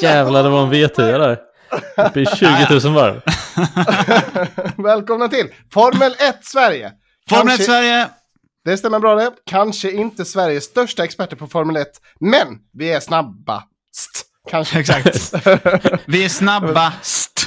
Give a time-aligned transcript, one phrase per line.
[0.00, 1.38] Jävlar, det var en V10 där.
[2.06, 2.48] Uppe i 20
[2.84, 3.22] 000 varv.
[4.82, 6.92] Välkomna till Formel 1 Sverige.
[7.28, 8.08] Formel 1 Sverige!
[8.64, 9.30] Det stämmer bra det.
[9.46, 11.88] Kanske inte Sveriges största experter på Formel 1,
[12.20, 14.26] men vi är snabbast.
[14.50, 14.80] Kanske.
[14.80, 15.34] Exakt.
[16.06, 17.45] vi är snabbast.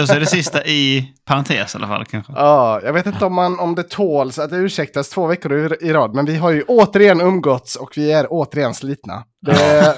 [0.00, 2.32] Och så är det sista i parentes i alla fall kanske.
[2.36, 5.86] Ja, jag vet inte om, man, om det tåls att det ursäktas två veckor i,
[5.88, 9.22] i rad, men vi har ju återigen umgåtts och vi är återigen slitna.
[9.46, 9.52] Det,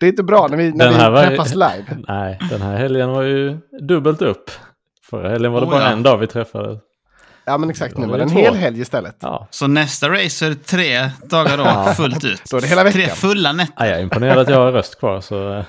[0.00, 1.84] det är inte bra när vi, när Den vi här var- träffas live.
[2.08, 3.58] Nej, den här helgen var ju
[3.88, 4.50] dubbelt upp.
[5.10, 5.88] Förra helgen var det Oh, bara ja.
[5.90, 6.78] en dag vi träffades.
[7.44, 7.98] Ja, men exakt.
[7.98, 9.16] Nu var det en hel helg istället.
[9.20, 9.48] Ja.
[9.50, 12.42] Så nästa race så är det tre dagar då fullt ut.
[12.50, 13.00] Då är det hela veckan.
[13.02, 13.74] Tre fulla nätter.
[13.78, 15.20] Ja, jag är imponerad att jag har röst kvar.
[15.20, 15.64] Så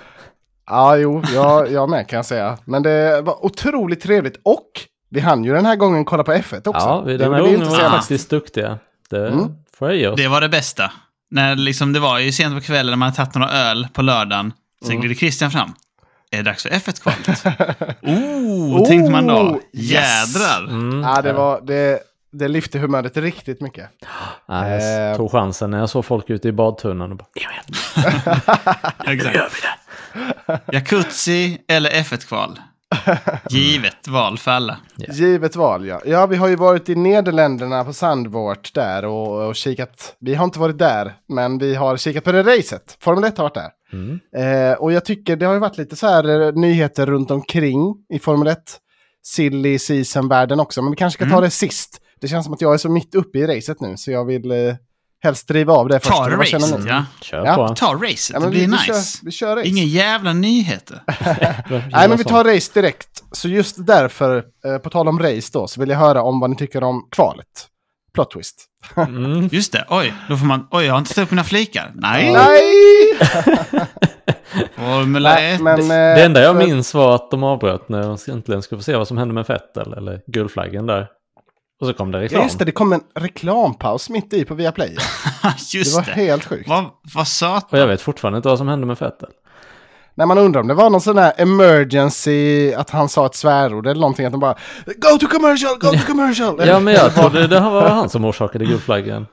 [0.69, 2.57] Ja, jo, jag, jag med kan jag säga.
[2.65, 4.67] Men det var otroligt trevligt och
[5.09, 6.87] vi hann ju den här gången kolla på F1 också.
[6.87, 8.77] ja, vi, Det den här vi gången inte var vi faktiskt duktiga.
[9.09, 9.47] Det Mm.
[9.77, 10.17] får jag ge oss.
[10.17, 10.91] Det var det bästa.
[11.31, 14.01] När liksom, det var ju sent på kvällen när man hade tagit några öl på
[14.01, 14.53] lördagen.
[14.81, 15.01] Sen Mm.
[15.01, 15.73] glider Christian fram.
[16.31, 17.27] Är det dags för F1-kvalet?
[18.01, 19.33] oh, tänkte man då.
[19.35, 19.91] Oh, yes.
[20.35, 20.63] Jädrar.
[20.69, 21.99] Mm, Ja, det, var, det,
[22.31, 23.89] det lyfte humöret riktigt mycket.
[24.47, 25.17] Ja, jag Eh.
[25.17, 28.41] tog chansen när jag såg folk ute i badtunnan och bara "Kom igen,
[29.19, 29.53] Exakt.
[30.71, 32.59] Jacuzzi eller F1-kval?
[33.49, 34.77] Givet val för alla.
[34.95, 35.13] Ja.
[35.13, 36.01] Givet val, ja.
[36.05, 40.15] Ja, vi har ju varit i Nederländerna på Sandvort där och, och kikat.
[40.19, 42.97] Vi har inte varit där, men vi har kikat på det racet.
[43.01, 43.69] Formel 1 har varit där.
[43.93, 44.19] Mm.
[44.35, 47.95] Eh, och jag tycker det har ju varit lite så här eh, nyheter runt omkring
[48.13, 48.57] i Formel 1.
[49.23, 51.43] Silly season-världen också, men vi kanske ska ta Mm.
[51.43, 52.01] det sist.
[52.21, 54.51] Det känns som att jag är så mitt uppe i racet nu, så jag vill
[54.51, 54.75] eh,
[55.23, 56.17] helst driva av det först.
[56.17, 56.89] Ta racet, ni?
[56.89, 57.05] ja.
[57.21, 57.55] Kör Ja.
[57.55, 57.75] på.
[57.75, 58.85] Ta racet, Ja, det blir vi, vi, nice.
[58.85, 59.67] kör, vi kör race.
[59.67, 60.99] Inga jävla nyheter.
[61.91, 63.23] Nej, men vi tar race direkt.
[63.31, 66.49] Så just därför, eh, på tal om race då, så vill jag höra om vad
[66.49, 67.47] ni tycker om kvalet.
[68.13, 68.65] Plot twist.
[68.97, 69.47] Mm.
[69.51, 71.91] Just det, oj, då får man, oj, jag har inte tagit upp mina flikar.
[71.95, 72.33] Nej!
[72.33, 72.61] Nej!
[74.75, 75.61] Formel Nej, 1.
[75.61, 75.79] men...
[75.81, 78.83] eh, Det enda jag för- minns var att de avbröt när de äntligen skulle få
[78.83, 81.07] se vad som hände med Fettel eller guldflaggen där.
[81.81, 82.43] Och så kom det Ja, reklam.
[82.43, 84.97] just det, det kom en reklampaus mitt i på Viaplay.
[85.43, 86.11] Det Just var det.
[86.11, 86.69] helt sjukt.
[86.69, 87.65] Vad, vad söt.
[87.73, 89.29] Och jag vet fortfarande inte vad som hände med Fettel.
[90.15, 93.87] När man undrar om det var någon sån där emergency, att han sa ett svärord
[93.87, 94.55] eller någonting, att de bara
[94.85, 96.67] Go to commercial, go to commercial!
[96.67, 99.25] Ja, men jag trodde det var han som orsakade guldflaggen.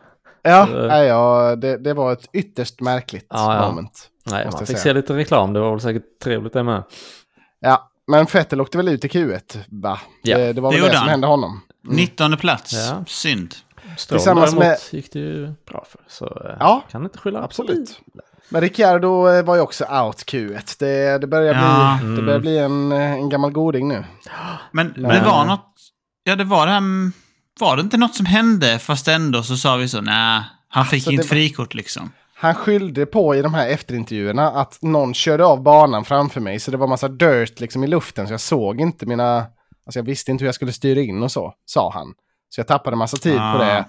[0.43, 3.69] Ja, Så- nej, ja det, det var ett ytterst märkligt Ja, ja.
[3.69, 4.09] moment.
[4.31, 4.79] Nej, man fick säga.
[4.79, 5.53] se lite reklam.
[5.53, 6.83] Det var väl säkert trevligt det med.
[7.61, 9.99] Ja, men Vettel åkte väl ut i Q1, va?
[10.23, 10.39] Ja.
[10.39, 11.09] Det, det var Det väl gjorde det som han.
[11.11, 11.61] hände honom.
[11.97, 12.73] 19 plats.
[12.73, 13.05] Ja.
[13.07, 13.55] Synd.
[13.97, 16.01] Stroll Tillsammans däremot med- gick det ju bra för.
[16.09, 18.01] Så eh, Ja, kan inte skylla Absolut.
[18.49, 20.77] Men Ricciardo eh, var ju också out Q1.
[20.79, 22.17] Det, det börjar bli, Ja.
[22.17, 24.05] det börjar bli en, eh, en gammal goding nu.
[24.73, 25.75] Men Men- det var något,
[26.25, 26.83] ja det var det här,
[27.61, 30.97] var det inte något som hände fast ändå så sa vi så, nej, han fick
[30.97, 32.13] Alltså, inte det var- frikort liksom.
[32.35, 36.61] Han skyllde på i de här efterintervjuerna att någon körde av banan framför mig.
[36.61, 38.27] Så det var massa dirt liksom i luften.
[38.27, 39.47] Så jag såg inte mina...
[39.89, 42.15] Alltså jag visste inte hur jag skulle styra in och så, sa han.
[42.49, 43.59] Så jag tappade massa tid på Ah.
[43.59, 43.85] det.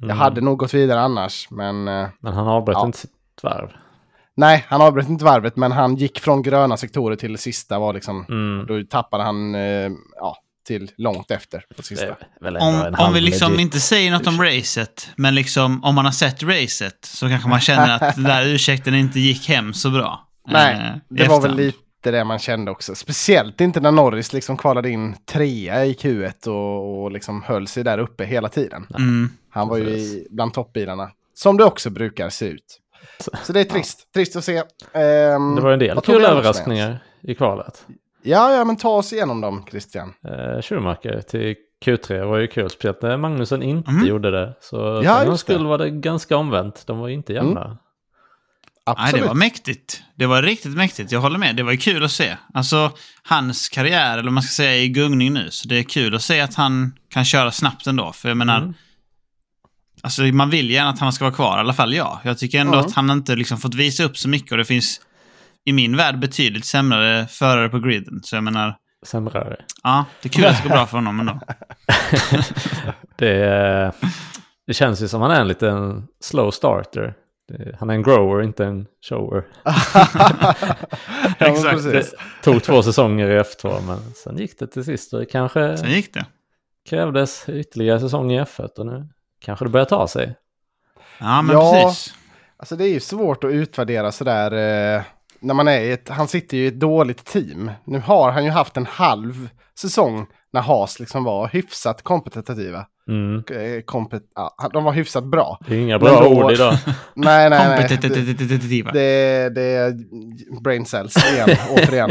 [0.00, 0.18] Jag Mm.
[0.18, 1.88] hade nog gått vidare annars, men...
[1.88, 2.86] eh, Men han avbröt Ja.
[2.86, 3.10] inte sitt
[3.42, 3.68] varv.
[4.36, 7.92] nej, han avbröt inte varvet, men han gick från gröna sektorer till det sista var
[7.94, 8.26] liksom...
[8.28, 8.66] Mm.
[8.66, 10.36] Då tappade han, eh, ja,
[10.66, 12.06] till långt efter på sista.
[12.60, 16.42] Om, om vi liksom inte säger något om racet, men liksom om man har sett
[16.42, 20.28] racet så kanske man känner att den där ursäkten inte gick hem så bra.
[20.48, 21.74] Nej, eh, det var väl efterhand.
[22.02, 22.94] Lite det man kände också.
[22.94, 27.84] Speciellt inte när Norris liksom kvalade in trea i Q1 och, och liksom höll sig
[27.84, 28.86] där uppe hela tiden.
[28.94, 29.28] Mm.
[29.50, 31.10] Han var ju i, bland toppbilarna.
[31.34, 32.78] Som det också brukar se ut.
[33.44, 34.12] Så det är trist.
[34.14, 34.56] Trist att se.
[34.92, 37.86] Ehm, Det var en del kul överraskningar i kvalet.
[38.22, 40.14] Ja, ja, men ta oss igenom dem, Christian.
[40.24, 41.54] Eh, Schumacher till
[41.84, 42.70] Q3 var ju kul.
[42.70, 44.06] Speciellt när Magnusson inte Mm.
[44.06, 44.54] gjorde det.
[44.60, 46.86] Så Ja, för skull var det ganska omvänt.
[46.86, 47.64] De var inte jämna.
[47.64, 47.76] Mm.
[48.86, 49.22] Nej, Absolut.
[49.22, 50.02] det var mäktigt.
[50.16, 51.12] Det var riktigt mäktigt.
[51.12, 51.56] Jag håller med.
[51.56, 52.36] Det var ju kul att se.
[52.54, 52.92] Alltså,
[53.22, 55.50] hans karriär, eller man ska säga, är i gungning nu.
[55.50, 58.12] Så det är kul att se att han kan köra snabbt ändå.
[58.12, 58.74] För jag menar, Mm.
[60.02, 61.56] alltså, man vill gärna att han ska vara kvar.
[61.56, 62.18] I alla fall jag.
[62.22, 62.86] Jag tycker ändå Mm.
[62.86, 64.52] att han inte liksom fått visa upp så mycket.
[64.52, 65.00] Och det finns
[65.64, 68.20] i min värld betydligt sämre förare på griden.
[68.22, 68.76] Så jag menar,
[69.06, 69.56] Sämre.
[69.82, 71.40] ja, det är kul att det går bra för honom ändå.
[73.18, 74.08] Det, eh,
[74.66, 77.14] det känns ju som han är en liten slow starter.
[77.58, 79.44] Det- Han är en grower, inte en shower.
[81.38, 81.82] Exakt.
[81.84, 82.10] Det
[82.42, 85.12] tog två säsonger i F2, men sen gick det till sist.
[85.12, 86.26] Och det kanske Sen gick det.
[86.88, 89.08] krävdes ytterligare säsong i F1 och nu
[89.44, 90.34] kanske det börjar ta sig.
[91.20, 91.82] Ja, men Ja.
[91.84, 92.14] precis.
[92.56, 94.52] Alltså det är ju svårt att utvärdera sådär.
[94.96, 95.02] Eh,
[95.42, 97.70] när man är i ett, han sitter ju i ett dåligt team.
[97.84, 99.48] Nu har han ju haft en halv
[99.78, 102.86] säsong när Haas liksom var hyfsat kompetitiva.
[103.08, 103.36] Mm.
[103.50, 105.58] Eh, Kompet, ja, de var hyfsat bra.
[105.66, 106.74] Det är inga bra då- ord idag.
[107.14, 107.86] Nej, nej, nej.
[107.88, 108.90] Det, Kompetitiva.
[108.92, 109.92] det, det är
[110.62, 112.10] brain cells igen, återigen.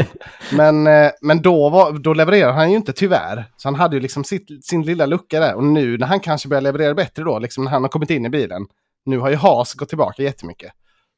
[0.52, 3.44] Men, eh, men då, var, då levererar han ju inte tyvärr.
[3.56, 5.54] Så han hade ju liksom sitt, sin lilla lucka där.
[5.54, 8.26] Och nu när han kanske börjar leverera bättre då, liksom när han har kommit in
[8.26, 8.66] i bilen.
[9.06, 10.72] Nu har ju Haas gått tillbaka jättemycket.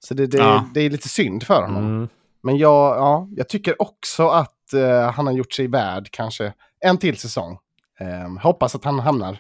[0.05, 0.65] Så det, det, Ja.
[0.75, 1.85] det är lite synd för honom.
[1.85, 2.09] Mm.
[2.43, 6.99] Men jag, ja, jag tycker också att eh, han har gjort sig värd kanske en
[6.99, 7.59] till säsong.
[8.01, 9.39] Eh, hoppas att han hamnar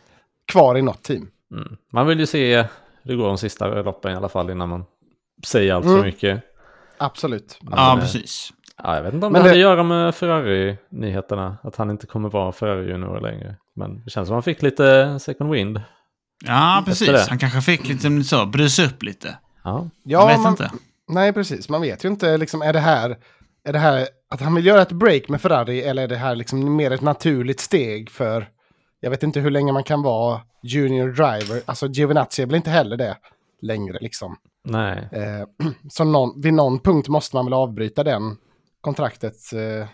[0.52, 1.28] kvar i något team.
[1.52, 1.76] Mm.
[1.92, 2.66] Man vill ju se hur
[3.02, 4.84] det går de sista loppen i alla fall innan man
[5.46, 6.04] säger allt för Mm.
[6.04, 6.42] mycket.
[6.98, 7.58] Absolut.
[7.60, 8.50] Ja, Men, eh, precis.
[8.82, 11.56] Ja, jag vet inte om Men det hade det- att göra med Ferrari-nyheterna.
[11.62, 13.56] Att han inte kommer vara Ferrari-junior längre.
[13.76, 15.80] Men det känns som att han fick lite second wind.
[16.46, 17.28] Ja, precis.
[17.28, 19.38] Han kanske fick lite så, brusa upp lite.
[19.64, 20.70] Ja, Jag vet man, inte.
[21.08, 21.68] Nej, precis.
[21.68, 23.18] Man vet ju inte, liksom, är det här...
[23.64, 26.36] Är det här att han vill göra ett break med Ferrari eller är det här
[26.36, 28.48] liksom mer ett naturligt steg för...
[29.00, 31.62] Jag vet inte hur länge man kan vara junior driver.
[31.64, 33.16] Alltså Giovinazzi är väl inte heller det
[33.62, 34.36] längre liksom.
[34.64, 35.08] nej.
[35.12, 38.36] Eh, så någon, vid någon punkt måste man väl avbryta den
[38.80, 39.52] kontraktet.
[39.52, 39.88] Eh,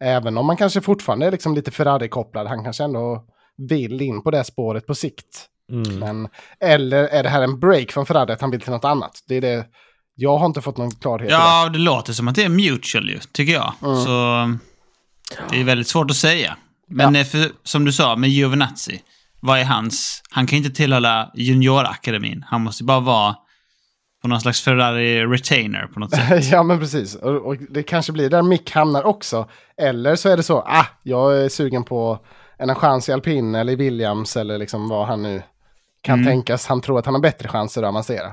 [0.00, 2.46] även om man kanske fortfarande är liksom lite Ferrari-kopplad.
[2.46, 3.24] Han kanske ändå
[3.56, 5.46] vill in på det spåret på sikt.
[5.72, 5.98] Mm.
[5.98, 6.28] Men,
[6.60, 9.24] eller är det här en break från Ferrari att han vill till något annat?
[9.28, 9.66] Det är det.
[10.14, 11.36] Jag har inte fått någon klarhet i det.
[11.38, 13.72] Ja, det låter som att det är mutual ju, tycker jag.
[13.82, 14.04] Mm.
[14.04, 14.10] Så
[15.50, 16.56] det är väldigt svårt att säga.
[16.88, 19.00] Men eh, för, som du sa, med Giovinazzi,
[19.40, 20.22] vad är hans...
[20.30, 22.44] Han kan inte tillhöra juniorakademin.
[22.48, 23.36] Han måste bara vara
[24.22, 26.44] på någon slags Ferrari-retainer på något sätt.
[26.52, 27.14] ja, men precis.
[27.14, 29.48] Och, och det kanske blir där Mick hamnar också.
[29.82, 32.18] Eller så är det så, ah, jag är sugen på
[32.58, 35.42] en chans i alpin eller i Williams eller liksom vad han nu
[36.06, 36.26] kan Mm.
[36.26, 36.66] tänkas.
[36.66, 38.32] Han tror att han har bättre chanser att avancera.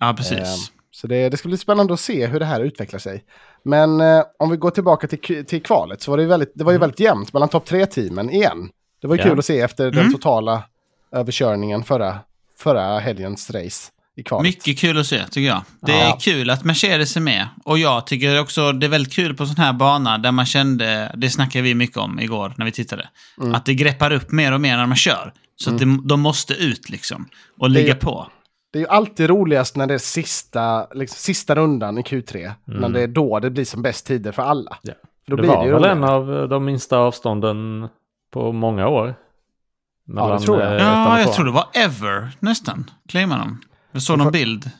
[0.00, 0.72] Ja, Eh, precis.
[0.90, 3.24] Så det, det ska bli spännande att se hur det här utvecklar sig.
[3.64, 6.72] Men eh, om vi går tillbaka till, till kvalet så var det, väldigt, det var
[6.72, 8.70] ju väldigt jämnt mellan topp tre-teamen igen.
[9.02, 9.28] Det var ju Ja.
[9.28, 10.12] kul att se efter den Mm.
[10.12, 10.62] totala
[11.12, 12.18] överkörningen förra,
[12.58, 14.42] förra helgens race i kvalet.
[14.42, 15.62] Mycket kul att se, tycker jag.
[15.80, 16.18] Det är Ja.
[16.20, 17.48] kul att Mercedes är med.
[17.64, 21.12] Och jag tycker också det är väldigt kul på sån här bana där man kände,
[21.16, 23.08] det snackade vi mycket om igår när vi tittade,
[23.40, 23.54] Mm.
[23.54, 25.32] att det greppar upp mer och mer när man kör.
[25.64, 27.28] Så att det, de måste ut liksom.
[27.58, 28.26] Och ligga Det- på.
[28.72, 32.52] Det är ju alltid roligast när det är sista, liksom, sista rundan i Q3.
[32.64, 34.78] När det är då det blir som bäst tider för alla.
[34.82, 34.92] Ja.
[35.24, 35.96] För då det blir var det ju väl roligare.
[35.96, 37.88] en av de minsta avstånden
[38.32, 39.14] på många år.
[40.06, 40.72] Mellan, tror jag.
[40.76, 43.60] eh, Ja, jag tror det var ever, nästan, claimar de.
[43.92, 44.70] Jag såg Vi någon får- bild.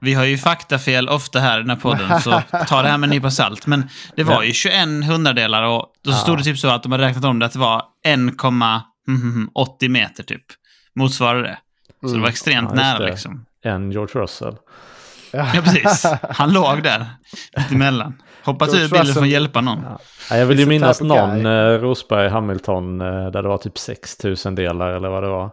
[0.00, 2.30] Vi har ju faktafel ofta här i den här podden, så
[2.68, 3.66] ta det här med en nypa salt.
[3.66, 4.44] Men det var Ja.
[4.44, 6.14] ju 21 hundradelar och då Ja.
[6.16, 7.82] stod det typ så att de hade räknat om det att det var
[9.08, 10.42] 1,80 meter typ.
[10.94, 11.58] Motsvarar det.
[12.08, 13.44] Så det var extremt Ja, nära liksom.
[13.62, 14.56] En George Russell.
[15.32, 16.06] Ja, precis.
[16.30, 17.06] Han låg där,
[17.56, 18.22] mittemellan.
[18.44, 19.78] Hoppas ur bilen för att hjälpa någon.
[19.84, 19.98] Ja.
[20.30, 24.54] Ja, jag vill ju minnas någon eh, Rosberg Hamilton eh, där det var typ 6000
[24.54, 25.50] delar eller vad det var.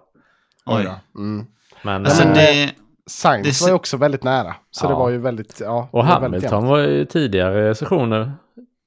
[0.66, 0.90] Oj.
[1.18, 1.46] Mm.
[1.84, 2.72] Men, Alltså eh, det...
[3.08, 4.56] Sainz Det- var ju också väldigt nära.
[4.72, 4.90] Så Ja.
[4.90, 5.90] det var ju väldigt, ja.
[5.92, 8.32] och Hamilton var i tidigare sessioner.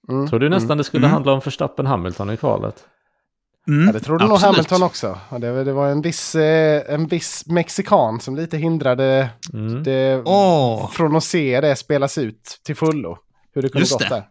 [0.08, 0.28] Mm.
[0.28, 1.12] Trodde ju nästan det skulle Mm.
[1.12, 2.74] handla om Verstappen Hamilton i kvalet.
[3.68, 4.54] Mm, Ja, det trodde nog absolut.
[4.56, 5.18] Hamilton också.
[5.40, 9.82] Det, det var en viss, eh, en viss mexikan som lite hindrade Mm.
[9.82, 10.90] det Åh!
[10.90, 13.18] från att se det spelas ut till fullo.
[13.54, 14.24] Hur det kunde Just gått det.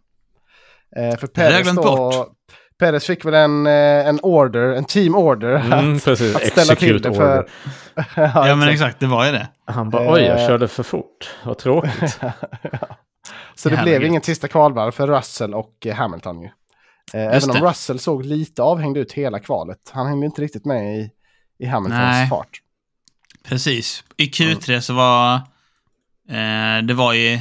[0.96, 1.10] där.
[1.12, 2.28] Eh, för Det Perez då.
[2.80, 5.56] Perez fick väl en, eh, en order, en team order.
[5.56, 7.40] Mm, att, att ställa till execute det för...
[7.40, 7.50] order.
[8.48, 9.48] Ja, men exakt, det var ju det.
[9.66, 10.48] Han bara oj, jag Eh.
[10.48, 11.30] körde för fort.
[11.46, 12.20] Vad tråkigt.
[13.56, 16.50] Så det Jävla blev ingen sista kvalvarv för Russell och Hamilton ju.
[17.14, 17.62] Eh, även om det.
[17.62, 19.92] Russell såg lite avhängd ut hela kvalet.
[19.94, 21.12] Han hängde inte riktigt med i,
[21.60, 22.30] i Hamiltons Nej.
[22.30, 22.62] fart.
[23.44, 24.04] Precis.
[24.18, 25.36] I Q3 så var...
[26.30, 27.40] Eh, det var ju...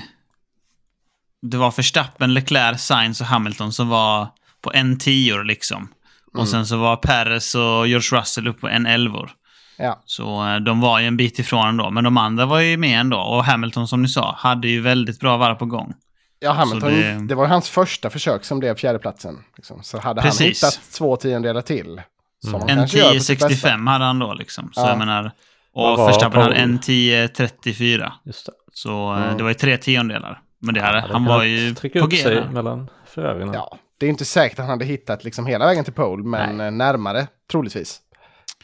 [1.42, 4.28] Det var Verstappen, Leclerc, Sainz och Hamilton som var
[4.60, 5.88] på en 10 liksom.
[6.34, 9.28] Och sen så var Perez och George Russell upp på en 11
[9.76, 10.02] Ja.
[10.04, 11.90] Så eh, de var ju en bit ifrån ändå.
[11.90, 13.18] Men de andra var ju med ändå.
[13.18, 15.94] Och Hamilton, som ni sa, hade ju väldigt bra varv på gång.
[16.40, 17.26] Ja, Hamilton, det...
[17.28, 19.38] det- var hans första försök som blev fjärdeplatsen.
[19.56, 19.82] Liksom.
[19.82, 20.40] Så hade Precis.
[20.62, 22.02] han hittat två tiondelar till.
[22.44, 23.68] Som han En kanske gör på sitt bästa.
[23.68, 24.70] 10.65 hade han då liksom.
[24.72, 24.88] Så Ja.
[24.88, 25.32] jag menar...
[25.72, 28.12] Och var Verstappen hade en 10.34.
[28.24, 28.52] Just det.
[28.72, 29.36] Så Mm.
[29.36, 30.40] det var ju tre tiondelar.
[30.58, 32.16] Men det hade, Hade han var ju på G.
[32.16, 33.54] sig mellan Ferrarierna.
[33.54, 36.56] Ja, det är inte säkert att han hade hittat liksom hela vägen till pole, men
[36.56, 36.66] Nej.
[36.66, 38.00] eh, närmare troligtvis.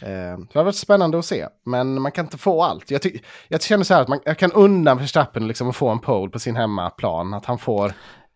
[0.03, 2.91] Eh, det har varit spännande att se, men man kan inte få allt.
[2.91, 3.01] Jag,
[3.49, 6.31] jag känner så här att man, jag kan undan Verstappen liksom att få en pole
[6.31, 7.93] på sin hemmaplan, att han får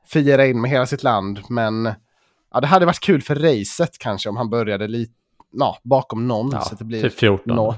[0.06, 1.92] fira in med hela sitt land, men
[2.52, 5.12] ja, det hade varit kul för racet kanske om han började lite
[5.52, 6.50] ja, bakom någon.
[6.52, 7.56] Ja, så att det blir typ 14.
[7.56, 7.74] nå-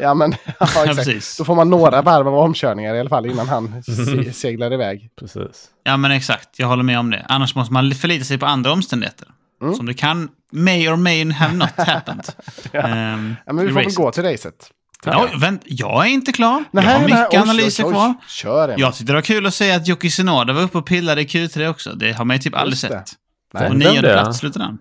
[0.00, 1.38] Ja, men ja, exakt.
[1.38, 5.10] Då får man några varv av omkörningar i alla fall innan han se seglar iväg.
[5.16, 5.70] Precis.
[5.84, 6.58] Ja, men exakt.
[6.58, 7.26] Jag håller med om det.
[7.28, 9.28] Annars måste man förlita sig på andra omständigheter.
[9.62, 9.74] Mm.
[9.74, 12.24] Som det kan, may or may have not happened.
[12.72, 14.70] Ehm, Ja, men vi får väl gå till racet.
[15.04, 16.64] Ja, vänt, jag är inte klar.
[16.70, 17.92] Nej, jag har nej, mycket oj, analyser oj, oj.
[17.94, 18.14] kvar.
[18.28, 18.74] Kör.
[18.78, 21.24] Jag tyckte det var kul att säga att Yuki Tsunoda var uppe och pillade i
[21.24, 21.90] Q3 också.
[21.94, 22.96] Det har man ju typ aldrig det.
[22.98, 23.12] sett.
[23.54, 23.68] Nej.
[23.68, 24.78] Och nionde plats slutade han.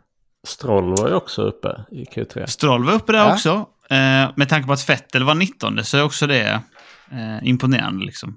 [0.47, 2.45] Stroll var ju också uppe i Q3.
[2.45, 3.33] Stroll var uppe där Ja.
[3.33, 3.65] också.
[3.89, 6.61] Eh, med tanke på att Vettel var 19 så är också det
[7.11, 8.35] eh, imponerande liksom.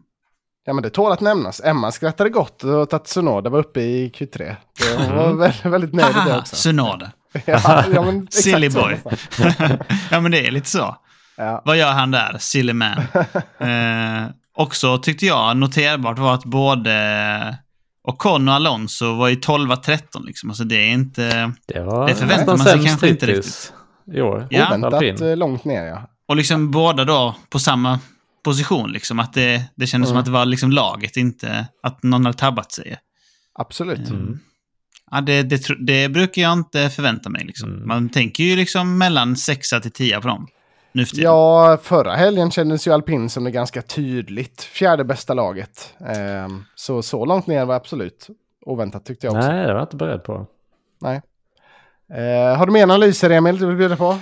[0.65, 1.61] Ja, men det tål att nämnas.
[1.65, 4.39] Emma skrattade gott åt att Tsunoda var uppe i Q3.
[4.39, 6.57] Det hon var väldigt, väldigt nöjd med det också.
[6.57, 7.11] Tsunoda.
[7.45, 8.97] Ja, ja, men Silly boy.
[10.11, 10.97] ja, men det är lite så.
[11.37, 11.63] Ja.
[11.65, 12.37] Vad gör han där?
[12.39, 12.99] Silly man.
[13.59, 17.59] eh, också tyckte jag noterbart var att både
[18.09, 20.51] Ocon och Alonso var i 12-13 liksom.
[20.51, 21.53] Alltså det är inte...
[21.69, 23.73] Det var Det förväntar man sig kanske inte hittills
[24.13, 24.47] i år.
[24.51, 24.67] Ja.
[24.69, 25.29] Oväntat Alpin.
[25.31, 26.03] eh, långt ner, ja.
[26.29, 27.99] Och liksom båda då på samma
[28.43, 29.19] position liksom.
[29.19, 30.21] Att det, det kändes som Mm.
[30.21, 32.99] att det var liksom laget, inte att någon hade tabbat sig.
[33.53, 34.11] Absolut.
[34.11, 34.39] Mm.
[35.11, 37.73] Ja, det, det, det brukar jag inte förvänta mig liksom.
[37.73, 37.89] Mm.
[37.89, 40.47] Man tänker ju liksom mellan 6 till 10 på dem.
[40.93, 41.31] Nu för tiden.
[41.31, 45.95] Ja, förra helgen kändes ju alpin som det ganska tydligt fjärde bästa laget.
[46.07, 48.27] Ehm, så så långt ner var absolut
[48.67, 49.49] oväntat tyckte jag också.
[49.49, 50.47] Nej, det var jag inte beredd på.
[52.15, 54.19] Eh, har du mer analyser Emil du vill bjuda på?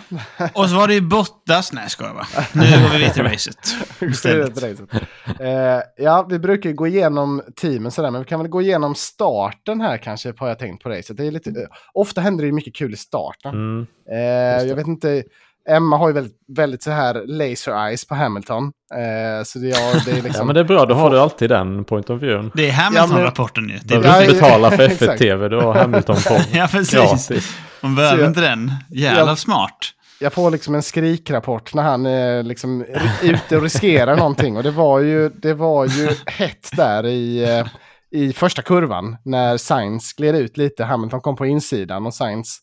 [0.52, 1.72] Och så var det ju Bottas.
[1.72, 2.26] Nej, ska jag va?
[2.52, 4.92] Nu går vi vidare till racet.
[5.40, 8.94] Eh, ja, vi brukar ju gå igenom teamen sådär, men vi kan väl gå igenom
[8.94, 11.16] starten här kanske, har jag tänkt på racet.
[11.16, 13.54] Det är lite, eh, ofta händer det ju mycket kul i starten.
[13.54, 13.86] Mm.
[14.12, 15.22] Eh, jag vet inte,
[15.68, 18.64] Emma har ju väldigt, väldigt så här laser eyes på Hamilton.
[18.94, 20.32] Eh, så det, ja, det är liksom...
[20.34, 20.86] Ja, men det är bra.
[20.86, 22.50] Då har du alltid den point of viewn.
[22.54, 23.78] Det är Hamilton-rapporten ju.
[23.84, 24.88] Det är Behöver Ja, inte betala för.
[24.88, 26.94] F1-TV, du har Hamilton på Ja, precis.
[26.94, 27.56] gratis.
[27.80, 28.72] Man behöver inte den.
[28.90, 29.78] Jävla jag- smart.
[30.20, 34.56] jag får liksom en skrikrapport när han är liksom ri- ute och riskerar någonting.
[34.56, 37.66] Och det var ju, det var ju hett där i, eh,
[38.10, 40.84] i första kurvan när Sainz gled ut lite.
[40.84, 42.58] Hamilton kom på insidan och Sainz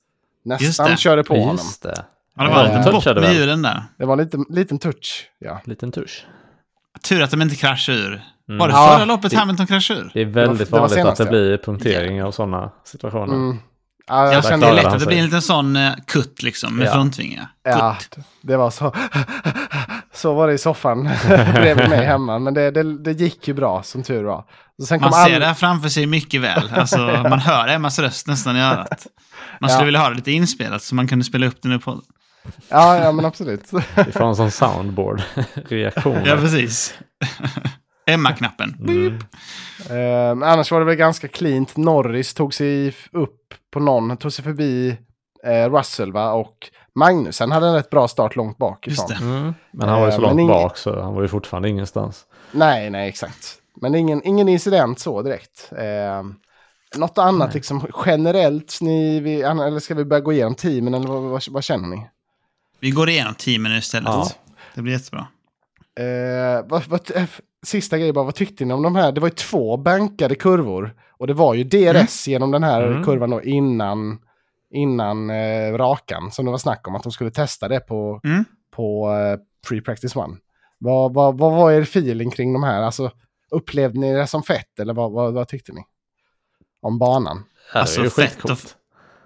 [0.45, 0.97] nästan det.
[0.97, 1.55] körde på honom.
[1.55, 2.05] Just det.
[2.37, 3.83] Ja, det var en Ja, liten bopp med hjulen där.
[3.97, 5.29] Det var en liten, liten touch.
[5.39, 5.61] Ja.
[5.65, 6.25] Liten tusch.
[7.09, 8.21] Tur att de inte kraschade ur.
[8.49, 8.57] Mm.
[8.59, 10.11] Var det Ja, förra loppet det- Hamilton kraschade ur?
[10.13, 11.43] Det är väldigt det var vanligt senast, att det ja.
[11.45, 13.33] blir punkteringar och sådana situationer.
[13.33, 13.57] Mm.
[14.07, 15.93] Ja, Ja, jag det kände är klarade lätt att det blir en liten sån uh,
[16.07, 16.93] kutt liksom, med Ja.
[16.93, 17.47] frontvingar.
[17.63, 18.25] Ja, Kutt.
[18.41, 18.95] det var så.
[20.13, 21.03] Så var det i soffan
[21.53, 22.39] bredvid mig hemma.
[22.39, 24.43] Men det, det, det gick ju bra, som tur var.
[24.77, 26.71] Och sen kom Man ser all- det här framför sig mycket väl.
[26.75, 26.97] Alltså,
[27.29, 29.07] man hör Emmas röst nästan i örat.
[29.59, 29.85] Man skulle Ja.
[29.85, 32.01] vilja ha det lite inspelat så man kunde spela upp det nu på...
[32.69, 33.63] Ja, ja, men absolut.
[34.05, 36.21] Vi får en sån soundboard-reaktion.
[36.25, 36.93] Ja, precis.
[38.05, 38.75] Emma-knappen.
[38.79, 39.19] Mm.
[39.89, 41.77] Eh, annars var det väl ganska cleant.
[41.77, 44.97] Norris tog sig upp på någon, tog sig förbi
[45.43, 46.31] eh, Russell va?
[46.31, 48.57] och Magnusen hade en rätt bra start långt
[49.07, 49.15] det.
[49.15, 49.53] Mm.
[49.71, 52.25] Men han var ju så Eh, långt bak så han var ju fortfarande ingenstans.
[52.51, 53.55] Nej, nej, exakt.
[53.81, 55.71] Men ingen, ingen incident så direkt.
[55.77, 56.23] Eh,
[56.97, 61.21] något annat liksom generellt, ni, vi, eller ska vi börja gå igenom teamen eller vad,
[61.21, 62.09] vad, vad känner ni?
[62.79, 64.09] Vi går igenom teamen istället.
[64.09, 64.29] Ja.
[64.75, 65.27] Det blir jättebra.
[65.99, 67.23] Eh, vad, vad, eh,
[67.65, 69.11] sista grejen bara, vad tyckte ni om de här?
[69.11, 70.95] Det var ju två bankade kurvor.
[71.17, 73.03] Och det var ju DRS genom den här Mm.
[73.03, 74.19] kurvan då innan,
[74.71, 76.31] innan eh, rakan.
[76.31, 78.45] Som det var snack om att de skulle testa det på, Mm.
[78.75, 80.37] på eh, Pre-Practice One.
[80.77, 82.81] Vad, vad, vad var er feeling kring de här?
[82.81, 83.11] Alltså,
[83.51, 85.81] upplevde ni det som fett eller vad, vad, vad tyckte ni?
[86.81, 87.43] Om banan?
[87.73, 88.57] Alltså, det är ju fett och-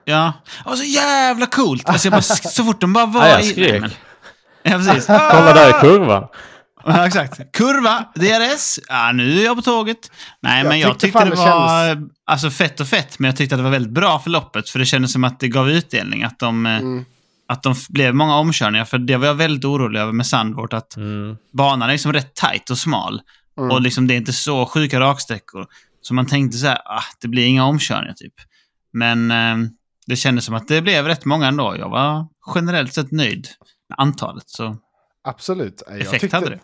[0.05, 0.33] Ja.
[0.65, 1.89] Och så jävla coolt!
[1.89, 3.43] Alltså, jag bara, så fort de bara var Ja, jag i...
[3.43, 3.81] skrek.
[3.81, 3.91] Men-
[4.63, 5.05] Ja, precis.
[5.05, 6.27] Kolla där i kurvan.
[6.85, 7.51] Ja, exakt.
[7.51, 8.79] Kurva, DRS.
[8.87, 10.11] Ja, nu är jag på tåget.
[10.41, 13.37] Nej, Jag men jag tyckte tyckte det det var alltså fett och fett, men jag
[13.37, 15.69] tyckte att det var väldigt bra för loppet, för det kändes som att det gav
[15.69, 16.23] utdelning.
[16.23, 17.05] Att de, eh, Mm.
[17.47, 20.95] att de blev många omkörningar, för det var jag väldigt orolig över med Sandvort, att
[20.97, 21.37] Mm.
[21.53, 23.21] banan är liksom rätt tight och smal.
[23.57, 23.71] Mm.
[23.71, 25.67] Och liksom det är inte så sjuka raksträckor.
[26.01, 28.33] Så man tänkte så här, ah, det blir inga omkörningar typ.
[28.93, 29.57] Men eh,
[30.07, 31.75] det kändes som att det blev rätt många ändå.
[31.77, 33.47] Jag var generellt sett nöjd
[33.89, 34.43] med antalet.
[34.49, 34.77] Så
[35.29, 35.83] Absolut.
[35.87, 36.59] Jag effekt tyckte, hade det.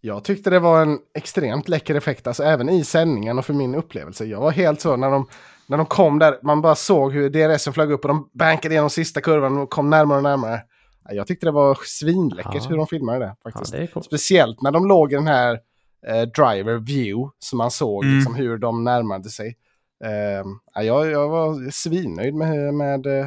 [0.00, 3.74] Jag tyckte det var en extremt läcker effekt, alltså även i sändningen och för min
[3.74, 4.24] upplevelse.
[4.24, 5.28] Jag var helt så när de,
[5.66, 8.90] när de kom där, man bara såg hur DRS flög upp och de bankade igenom
[8.90, 10.60] sista kurvan och kom närmare och närmare.
[11.04, 12.66] Ja, Jag tyckte det var svinläckert Ja.
[12.68, 13.72] hur de filmade det Ja, faktiskt.
[13.72, 14.06] det är coolt.
[14.06, 15.58] Speciellt när de låg i den här
[16.06, 18.16] eh, driver view, så man såg Mm.
[18.16, 19.56] liksom, hur de närmade sig.
[20.04, 20.44] Eh,
[20.74, 23.26] ja, jag, jag var svinnöjd med, med eh,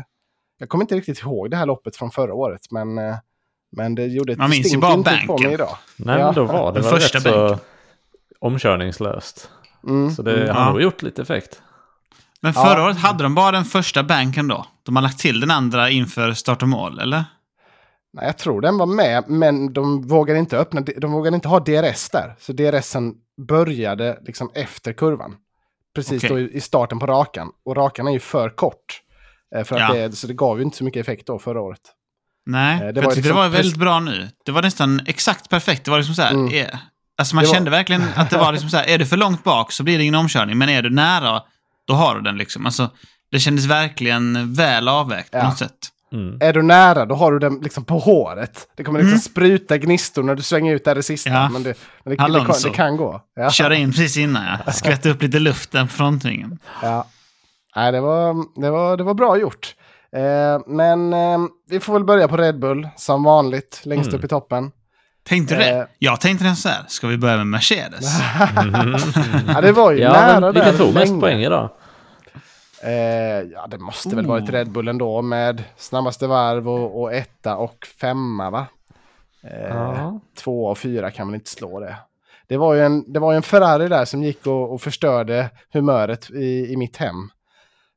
[0.57, 3.15] jag kommer inte riktigt ihåg det här loppet från förra året, men, eh,
[3.71, 5.35] men det gjorde ett Man minns ju bara på banken.
[5.43, 5.77] mig idag.
[5.95, 6.25] Nej, Ja.
[6.25, 7.59] men då var det Den väl första rätt så bänken.
[8.39, 9.49] omkörningslöst.
[9.87, 10.55] Mm, Så det mm.
[10.55, 10.69] har Ja.
[10.71, 11.61] nog gjort lite effekt.
[12.41, 12.63] Men Ja.
[12.65, 14.65] förra året hade de bara den första banken då?
[14.83, 17.23] De har lagt till den andra inför start och mål, eller?
[18.13, 21.59] Nej, jag tror den var med, men de vågade inte öppna, de vågade inte ha
[21.59, 22.35] DRS där.
[22.39, 23.13] Så DRSen
[23.47, 25.35] började liksom efter kurvan.
[25.95, 26.29] Precis Okej.
[26.29, 27.51] då i i starten på rakan.
[27.65, 29.01] Och rakan är ju för kort.
[29.55, 30.07] Eh, För att Ja.
[30.07, 31.81] det, så det gav ju inte så mycket effekt då förra året.
[32.45, 34.29] Nej, Eh, för det jag var tyckte liksom det var väldigt bra nu.
[34.45, 35.86] Det var nästan exakt perfekt.
[35.86, 36.53] Det var liksom så här, Mm.
[36.53, 36.67] eh,
[37.17, 39.43] alltså man var- kände verkligen att det var liksom så här, är du för långt
[39.43, 41.41] bak så blir det ingen omkörning, men är du nära,
[41.88, 42.65] då har du den liksom.
[42.65, 42.89] Alltså,
[43.31, 45.43] det kändes verkligen väl avvägt på Ja.
[45.43, 45.77] något sätt.
[46.13, 46.38] Mm.
[46.41, 48.67] Är du nära, då har du den liksom på håret.
[48.77, 49.21] Det kommer liksom Mm.
[49.21, 51.29] spruta gnistor när du svänger ut där det sista.
[51.29, 51.50] Ja.
[51.50, 53.21] Men, det, men det, det, det kan gå.
[53.36, 53.51] Ja.
[53.51, 54.71] Köra in precis innan, ja.
[54.71, 56.60] Skvätta upp lite luft där på frontvingen.
[56.81, 57.07] Ja.
[57.75, 59.75] Nej, det var, det var, det var bra gjort.
[60.15, 61.39] Eh, men eh,
[61.70, 64.20] vi får väl börja på Red Bull, som vanligt, längst Mm.
[64.20, 64.72] upp i toppen.
[65.24, 65.75] Tänkte du Eh.
[65.77, 65.88] det?
[66.00, 68.06] Jag tänkte den så här, ska vi börja med Mercedes?
[69.48, 71.70] Ja, det var ju Ja, nära men vilka där tog mest poäng idag?
[72.84, 72.91] Eh,
[73.51, 74.30] ja, det måste väl Oh.
[74.30, 78.65] varit Red Bull ändå med snabbaste varv och, och etta och femma, va?
[79.44, 80.20] Eh, Ja.
[80.38, 81.96] Två och fyra kan man inte slå det.
[82.48, 85.50] Det var ju en, det var ju en Ferrari där som gick och, och förstörde
[85.74, 87.30] humöret i, i mitt hem.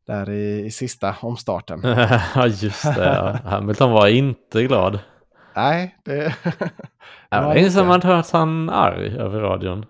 [0.06, 1.80] Där i, i sista omstarten.
[2.34, 3.04] Ja, just det.
[3.44, 3.50] Ja.
[3.50, 4.98] Hamilton var inte glad.
[5.56, 6.34] Nej, det...
[7.30, 7.70] Det var länge inte.
[7.72, 9.84] sedan man hört han arg över radion.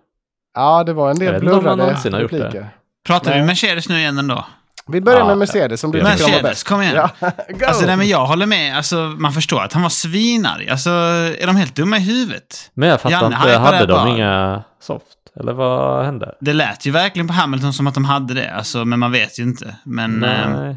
[0.54, 2.68] Ja, det var en del blurrade repliker.
[3.06, 3.42] Pratar vi.
[3.42, 4.44] Mercedes nu igen ändå?
[4.86, 6.68] Vi börjar Ja, med Mercedes som du tycker om var Mercedes, bäst.
[6.68, 6.94] kom igen.
[6.94, 7.10] Ja!
[7.66, 8.76] Alltså, nej, men jag håller med.
[8.76, 10.68] Alltså, man förstår att han var svinarg.
[10.68, 12.70] Alltså, är de helt dumma i huvudet?
[12.74, 14.08] Men jag fattar Janne inte, hade de bara.
[14.08, 15.04] inga soft?
[15.40, 16.34] Eller vad hände?
[16.40, 19.38] Det lät ju verkligen på Hamilton som att de hade det, alltså, men man vet
[19.38, 19.76] ju inte.
[19.84, 20.76] Men, eh, Nej.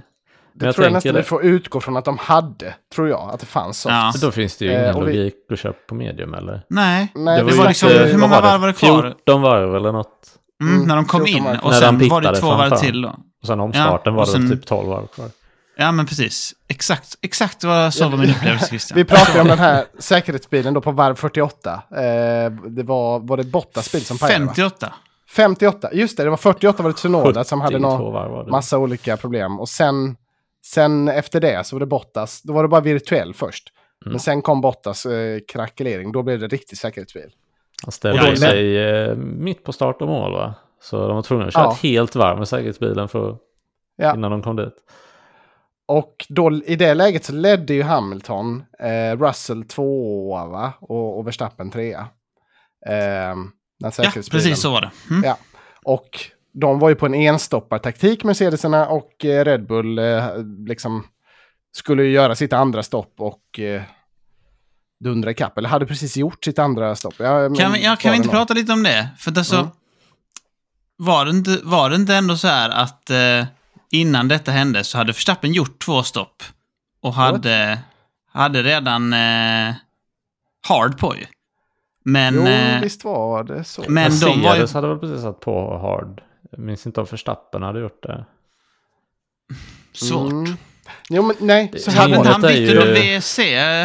[0.54, 1.20] det jag tror jag nästan det.
[1.20, 3.94] vi får utgå från att de hade, tror jag, att det fanns soft.
[3.94, 4.14] Ja.
[4.22, 6.62] Då finns det ju Eh, ingen och vi- logik att köpa på medium eller?
[6.70, 7.12] nej.
[7.16, 9.02] Nej, det var snackade- liksom, eh, hur många varv var det kvar?
[9.02, 10.28] 14 varv eller något.
[10.62, 13.02] Mm, Mm, när de kom 14 in och sen de var det två varv till
[13.02, 13.16] då.
[13.42, 15.28] Och sen omstarten Ja, var och det sen- typ 12 varv kvar.
[15.80, 16.54] Ja, men precis.
[16.68, 18.96] Exakt, exakt vad så var min upplevelse, Christian.
[18.96, 21.74] Vi pratade om den här säkerhetsbilen då på varv 48.
[21.92, 24.46] Eh, det var, var det Bottas bil som pajade?
[24.46, 24.54] va?
[24.56, 24.94] 58.
[25.30, 29.18] 58, just det, det var 48 var det Tsunoda som hade 72 någon massa olika
[29.18, 29.60] problem.
[29.60, 30.16] Och sen,
[30.66, 33.64] sen efter det så var det Bottas, då var det bara virtuell först.
[34.06, 34.12] Mm.
[34.12, 37.30] Men sen kom Bottas eh, krackelering, då blev det riktig säkerhetsbil.
[37.84, 40.54] Han ställde Och då- sig eh, mitt på start och mål va?
[40.82, 41.72] Så de var tvungna att köra Ja.
[41.74, 43.38] ett helt varv med säkerhetsbilen för,
[43.98, 44.16] Ja.
[44.16, 44.74] innan de kom dit.
[45.90, 50.74] Och då, i det läget så ledde ju Hamilton, eh, Russell tvåa va?
[50.80, 52.08] Och, och Verstappen trea.
[52.90, 53.36] Eh,
[53.80, 53.92] Ja,
[54.32, 54.92] precis så var det.
[55.10, 55.24] Mm.
[55.26, 55.38] Ja.
[55.84, 56.10] Och
[56.54, 60.28] de var ju på en enstoppartaktik, Mercedesarna och eh, Red Bull eh,
[60.68, 61.04] liksom
[61.76, 63.82] skulle ju göra sitt andra stopp och eh,
[65.04, 65.58] dundra ikapp.
[65.58, 67.14] Eller hade precis gjort sitt andra stopp.
[67.18, 68.36] Ja, Kan vi, ja, kan vi inte nog.
[68.36, 69.10] prata lite om det?
[69.20, 69.68] För alltså, Mm.
[70.98, 73.46] var, det inte, var det inte ändå så här att eh,
[73.92, 76.44] innan detta hände så hade Verstappen gjort två stopp
[77.02, 77.80] och hade,
[78.32, 79.76] hade redan eh,
[80.68, 81.26] hard på ju.
[82.06, 83.84] Men, Jo, eh, visst var det så.
[83.88, 84.68] men de var ju...
[84.68, 86.22] Hade väl precis satt på hard.
[86.52, 88.26] Jag minns inte om Verstappen hade gjort det.
[89.94, 90.32] Svårt.
[90.32, 90.58] Mm.
[91.10, 93.38] Jo, men nej, så här Hade inte han Målet är bytt ju- WC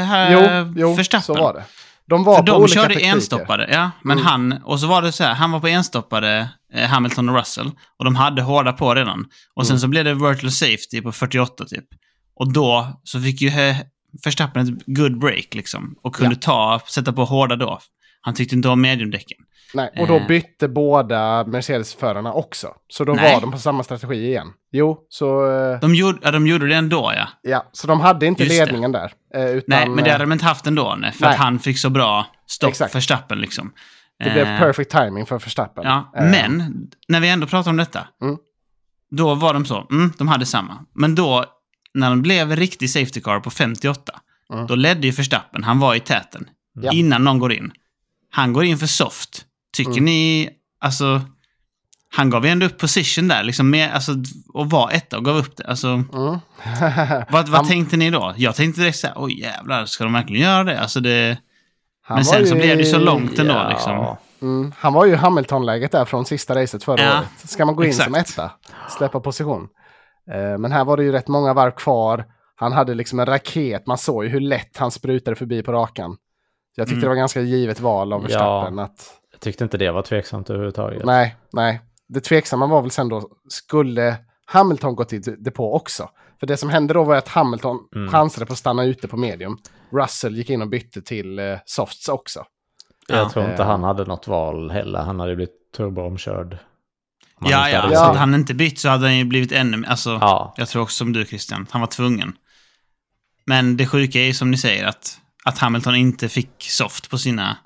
[0.04, 0.32] här,
[0.66, 1.22] Jo, jo Verstappen?
[1.22, 1.64] så var det.
[2.12, 3.10] De var För på de olika körde taktiker.
[3.12, 3.90] enstoppare, ja.
[4.02, 4.26] Men Mm.
[4.26, 7.70] han, och så var det så här, han var på enstoppare, eh, Hamilton och Russell.
[7.98, 9.24] Och de hade hårda på redan.
[9.54, 9.80] Och sen Mm.
[9.80, 11.84] så blev det virtual safety på 48 typ.
[12.36, 13.76] Och då så fick ju eh,
[14.24, 15.94] Verstappen ett good break liksom.
[16.02, 17.78] Och kunde ta, sätta på hårda då.
[18.20, 19.38] Han tyckte inte om mediumdäcken.
[19.74, 20.26] Nej, och då Eh.
[20.26, 22.68] bytte båda Mercedes-förarna också.
[22.88, 23.34] Så då Nej.
[23.34, 24.46] var de på samma strategi igen.
[24.72, 27.28] Jo, så, eh, De gjorde, ja, de gjorde det ändå ja.
[27.42, 28.64] ja, så de hade inte Just det.
[28.66, 29.12] ledningen där.
[29.34, 30.94] eh, Utan, Nej, men det eh, hade de inte haft ändå.
[30.98, 31.30] Nej, för Nej.
[31.30, 32.94] att han fick så bra stopp Exakt.
[32.94, 33.72] Verstappen liksom.
[34.24, 35.84] det blev Eh, perfect timing för Verstappen.
[35.84, 36.72] Ja, Eh, men
[37.08, 38.06] när vi ändå pratar om detta.
[38.22, 38.36] Mm.
[39.10, 40.78] Då var de så, mm, de hade samma.
[40.94, 41.44] Men då,
[41.94, 44.12] när de blev riktig safety car på 58,
[44.52, 44.66] Mm.
[44.66, 46.48] då ledde ju Verstappen, han var i täten.
[46.74, 46.92] Ja.
[46.92, 47.72] Innan någon går in.
[48.30, 49.44] Han går in för soft.
[49.72, 50.04] Tycker Mm.
[50.04, 51.20] ni, alltså,
[52.14, 54.12] han gav ju ändå upp position där, liksom, med, alltså,
[54.54, 55.64] och var etta och gav upp det.
[55.66, 56.04] Alltså, Mm.
[57.30, 58.34] vad, vad Han- tänkte ni då?
[58.36, 60.80] Jag tänkte direkt så här, oj jävlar, ska de verkligen göra det?
[60.80, 61.38] Alltså det...
[62.04, 63.68] Han Men sen så ju blev det ju så långt ändå Ja.
[63.68, 64.16] liksom.
[64.42, 67.50] Mm, han var ju Hamilton-läget där från sista racet förra Ja, året.
[67.50, 68.04] Ska man gå in exakt.
[68.04, 68.50] som etta,
[68.98, 69.68] släppa position.
[70.32, 72.24] Eh, men här var det ju rätt många varv kvar.
[72.56, 76.16] Han hade liksom en raket, man såg ju hur lätt han sprutade förbi på rakan.
[76.74, 77.02] Så jag tyckte Mm.
[77.02, 78.22] det var ganska givet val av Ja.
[78.28, 78.78] Verstappen.
[78.78, 81.04] Att, Jag tyckte inte det var tveksamt överhuvudtaget.
[81.04, 81.80] nej, nej.
[82.08, 86.08] Det tveksamma var väl sen då, skulle Hamilton gått i depå också?
[86.40, 88.08] För det som hände då var att Hamilton Mm.
[88.12, 89.58] chansade på att stanna ute på medium.
[89.92, 92.44] Russell gick in och bytte till eh, softs också.
[93.08, 93.30] Jag Ja.
[93.30, 93.68] tror inte Eh.
[93.68, 94.98] han hade något val heller.
[94.98, 96.58] Han hade blivit turboomkörd.
[97.40, 98.06] Ja, ja, hade så Ja.
[98.06, 100.96] hade han inte bytt så hade han ju blivit ännu alltså, Ja, Jag tror också
[100.96, 102.32] som du Christian, han var tvungen.
[103.46, 107.18] Men det sjuka är ju som ni säger att att Hamilton inte fick soft på
[107.18, 107.56] sina...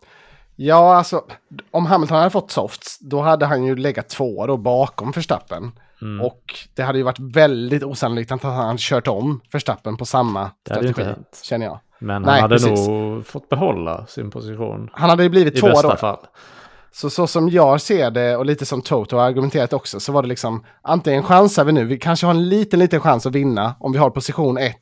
[0.57, 1.25] Ja, alltså
[1.71, 5.73] om Hamilton hade fått softs, då hade han ju legat två då bakom Verstappen.
[6.03, 6.27] Mm.
[6.27, 10.75] Och det hade ju varit väldigt osannolikt att han kört om Verstappen på samma Det
[10.75, 11.41] ju inte strategi, hänt.
[11.43, 11.79] känner jag.
[11.99, 12.89] Men Nej, han hade precis.
[12.89, 14.91] nog fått behålla sin position.
[14.93, 15.97] Han hade ju blivit I två bästa då.
[15.97, 16.27] fall.
[16.93, 20.23] Så, så som jag ser det och lite som Toto har argumenterat också så var
[20.23, 23.75] det liksom antingen chansar vi nu, vi kanske har en liten, liten chans att vinna
[23.81, 24.77] om vi har position 1.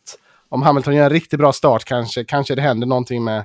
[0.49, 3.45] Om Hamilton gör en riktigt bra start kanske, kanske det händer någonting med,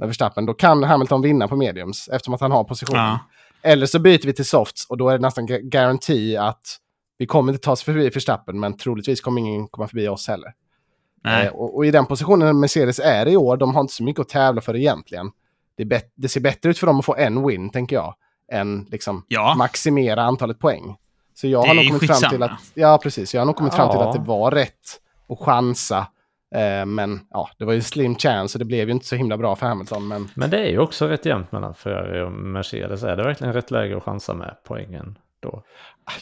[0.00, 0.46] med Verstappen.
[0.46, 3.02] Då kan Hamilton vinna på mediums eftersom att han har positionen.
[3.02, 3.18] Ja.
[3.62, 6.76] Eller så byter vi till softs och då är det nästan ga- garanti att
[7.18, 10.52] vi kommer inte ta oss förbi Verstappen men troligtvis kommer ingen komma förbi oss heller.
[11.26, 14.20] Eh, och, och i den positionen Mercedes är i år, de har inte så mycket
[14.20, 15.30] att tävla för egentligen.
[15.76, 18.14] Det, det ser bättre ut för dem att få en win, tänker jag,
[18.52, 19.54] än liksom Ja.
[19.58, 20.96] maximera antalet poäng.
[21.34, 22.44] Så jag Det har nog kommit fram till skitsamma.
[22.44, 24.08] att, ja precis, jag har nog kommit fram till Ja.
[24.08, 26.06] att det var rätt att chansa.
[26.54, 29.36] Eh, men ja, det var ju slim chance och det blev ju inte så himla
[29.36, 30.08] bra för Hamilton.
[30.08, 33.02] Men Men det är ju också rätt jämnt mellan Ferrari och Mercedes.
[33.02, 35.62] Är det verkligen rätt läge att chansa med poängen då?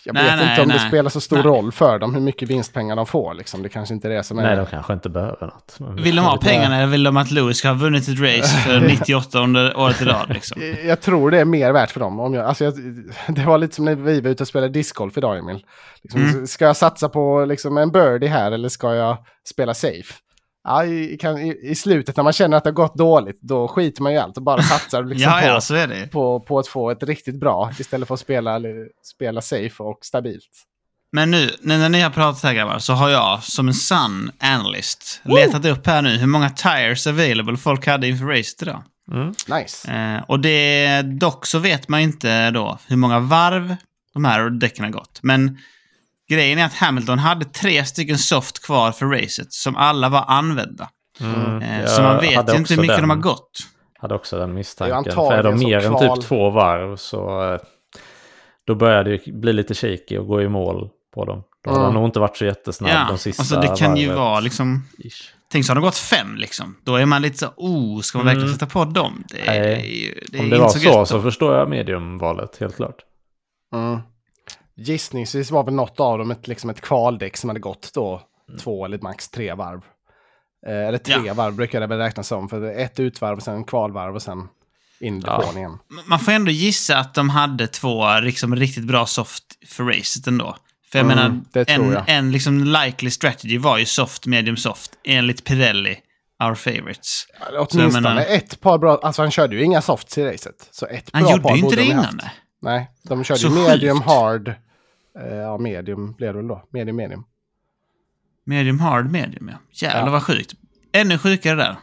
[0.05, 0.89] jag Nej, vet nej, inte om det nej.
[0.89, 1.47] spelar så stor Nej.
[1.47, 3.35] roll för dem hur mycket vinstpengar de får.
[3.35, 3.63] Liksom.
[3.63, 4.43] Det kanske inte är det som är...
[4.43, 5.77] Nej, de kanske inte behöver något.
[5.81, 8.57] Men- Vill de ha pengarna eller vill de att Lewis ska ha vunnit ett race
[8.57, 10.29] för 98 under året i rad?
[10.29, 10.63] Liksom?
[10.87, 12.21] Jag tror det är mer värt för dem.
[12.21, 12.75] Om jag, alltså jag,
[13.29, 15.65] det var lite som när vi var ute och spelade discgolf idag, Emil.
[16.03, 16.47] Liksom, Mm.
[16.47, 19.17] Ska jag satsa på liksom, en birdie här eller ska jag
[19.51, 20.15] spela safe?
[20.69, 23.69] Ja, i, kan, i, I slutet när man känner att det har gått dåligt, då
[23.69, 26.11] skiter man ju i allt och bara satsar liksom Ja, på, ja, det.
[26.13, 28.61] på, på att få ett riktigt bra istället för att spela,
[29.05, 30.65] spela safe och stabilt.
[31.13, 34.31] Men nu, nu när ni har pratat här grabbar, så har jag som en sann
[34.41, 38.83] analyst letat upp här nu hur många tires available folk hade inför racet idag.
[39.13, 39.35] Mm.
[39.49, 39.93] Nice.
[39.93, 43.77] Eh, och det, dock så vet man inte då hur många varv
[44.15, 45.19] de här däcken har gått.
[45.23, 45.59] Men
[46.29, 50.88] grejen är att Hamilton hade tre stycken soft kvar för racet som alla var använda.
[51.21, 51.62] Mm.
[51.62, 53.51] Eh, Jag så man vet ju inte hur mycket den- de har gått.
[53.99, 55.03] hade också den misstanken.
[55.07, 56.17] ju För är de mer som än kval.
[56.19, 57.61] typ två varv så eh,
[58.67, 61.43] då börjar det ju bli lite shaky och gå i mål på dem.
[61.64, 61.87] Då har Mm.
[61.88, 64.19] de nog inte varit så jättesnabb Ja, de sista alltså det kan ju varvet.
[64.21, 64.85] vara liksom...
[64.99, 65.35] Ish.
[65.53, 66.77] Tänk så har de gått fem liksom.
[66.85, 68.59] Då är man lite så, oh, ska man verkligen Mm.
[68.59, 69.25] sätta på dem?
[69.29, 70.05] Det är, Nej.
[70.05, 72.97] ju- det är Om det inte var så, så så förstår jag mediumvalet helt klart.
[73.75, 73.99] Mm.
[74.79, 78.23] Gissningsvis var väl något av dem ett, liksom ett kvaldäck som hade gått då
[78.61, 79.81] två eller max tre varv.
[80.67, 81.27] Eh, eller tre Mm.
[81.27, 81.35] Ja.
[81.35, 82.49] varv brukar det väl räknas som.
[82.49, 84.49] För det ett utvarv och sen kvalvarv och sen
[85.01, 85.38] in i Ja.
[85.38, 85.79] depån igen.
[86.07, 90.57] Man får ändå gissa att de hade två liksom, riktigt bra soft för racet ändå.
[90.93, 92.05] För jag Mm, menar, det en, jag.
[92.09, 95.97] en liksom likely strategy var ju soft, medium soft, enligt Pirelli,
[96.45, 97.27] our favorites.
[97.49, 100.69] Eller Åtminstone menar- ett par bra, alltså han körde ju inga softs i racet.
[100.71, 102.21] Så ett Han bra gjorde par ju inte borde det de ha innan.
[102.62, 102.91] nej.
[103.03, 104.07] De körde Så ju medium sjukt.
[104.11, 104.55] hard.
[105.19, 106.65] Eh, ja, medium blev det väl då.
[106.71, 107.25] Medium, medium.
[108.45, 109.57] Medium hard, medium ja.
[109.71, 110.11] Jävlar Ja.
[110.13, 110.55] vad sjukt.
[110.93, 111.77] Ännu sjukare där.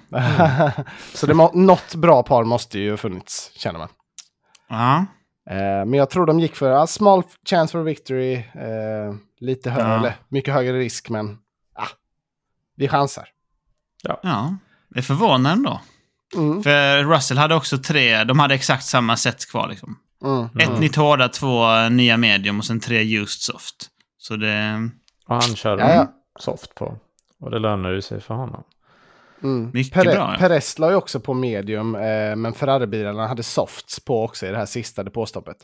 [1.13, 3.89] så det må, något bra par måste ju ha funnits, känner man.
[4.69, 5.05] Ja.
[5.49, 8.33] Eh, men jag tror de gick för a small chance for victory.
[8.35, 9.97] Eh, lite högre, Ja.
[9.99, 11.37] eller mycket högre risk, men
[11.75, 11.87] ah,
[12.75, 13.27] vi chansar.
[14.03, 14.55] ja.
[14.89, 15.81] Det är förvånande ändå.
[16.35, 19.99] Mm, För Russell hade också tre, de hade exakt samma set kvar liksom.
[20.25, 20.73] Mm.
[20.73, 23.75] Ett nytt hårda, två nya medium och sen tre used soft.
[24.17, 24.89] Så det...
[25.27, 26.07] Och han körde Ja, ja.
[26.39, 26.97] soft på.
[27.41, 28.63] Och det lönar ju sig för honom.
[29.43, 29.71] Mm.
[29.73, 30.35] Mycket Pere- bra, ja.
[30.39, 34.57] Perez la ju också på medium, eh, men Ferrari-bilarna hade softs på också i det
[34.57, 35.57] här sista depåstoppet.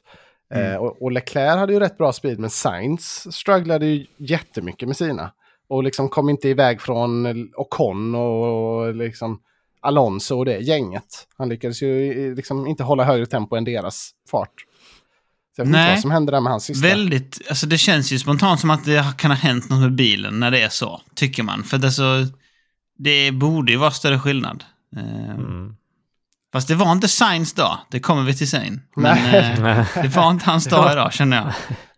[0.54, 0.82] Eh, Mm.
[0.82, 5.32] och, och Leclerc hade ju rätt bra speed, men Sainz strugglade ju jättemycket med sina.
[5.69, 9.39] Och liksom kom inte iväg från Ocon och liksom
[9.82, 11.28] Alonso och det gänget.
[11.38, 14.54] Han lyckades ju eh, liksom inte hålla högre tempo än deras fart.
[15.56, 15.91] Så jag vet inte Nej.
[15.94, 16.88] vad som hände där med hans sista.
[16.88, 20.39] Väldigt, alltså det känns ju spontant som att det kan ha hänt något med bilen
[20.39, 21.63] när det är så, tycker man.
[21.63, 22.26] För det, så,
[22.98, 24.63] det borde ju vara större skillnad.
[24.98, 25.76] Eh, Mm.
[26.54, 28.82] Fast det var inte Sainz dag, det kommer vi till sen.
[28.96, 29.52] Men Nej.
[29.52, 31.54] eh, det var inte hans dag idag, känner jag.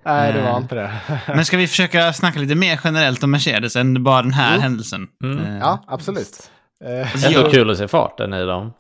[0.06, 0.58] Nej, det var Eh.
[0.58, 0.92] inte det.
[1.28, 4.62] Men ska vi försöka snacka lite mer generellt om Mercedes än bara den här Mm.
[4.62, 5.08] händelsen?
[5.24, 5.56] Mm.
[5.56, 6.50] Ja, absolut.
[6.86, 8.74] Eh, Ändå kul att se farten i dem.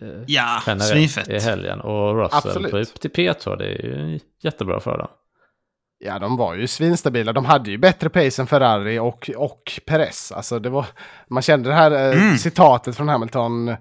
[0.00, 1.28] eh, Ja, generellt svinfett.
[1.28, 1.80] i helgen.
[1.80, 2.70] Och Russell Absolut.
[2.70, 5.08] på upp till P2, det är ju jättebra för dem.
[5.98, 7.32] Ja, de var ju svinstabila.
[7.32, 10.32] De hade ju bättre pace än Ferrari och, och Perez.
[10.32, 10.86] Alltså det var,
[11.30, 12.38] man kände det här eh, Mm.
[12.38, 13.68] citatet från Hamilton.
[13.68, 13.76] Eh,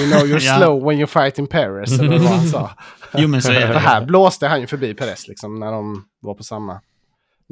[0.00, 0.56] you know you're Ja.
[0.58, 2.00] slow when you're fighting Perez.
[2.00, 2.70] Eller vad han sa.
[3.14, 3.78] Jo, men så är För det.
[3.78, 6.80] här blåste han ju förbi Perez liksom när de var på samma.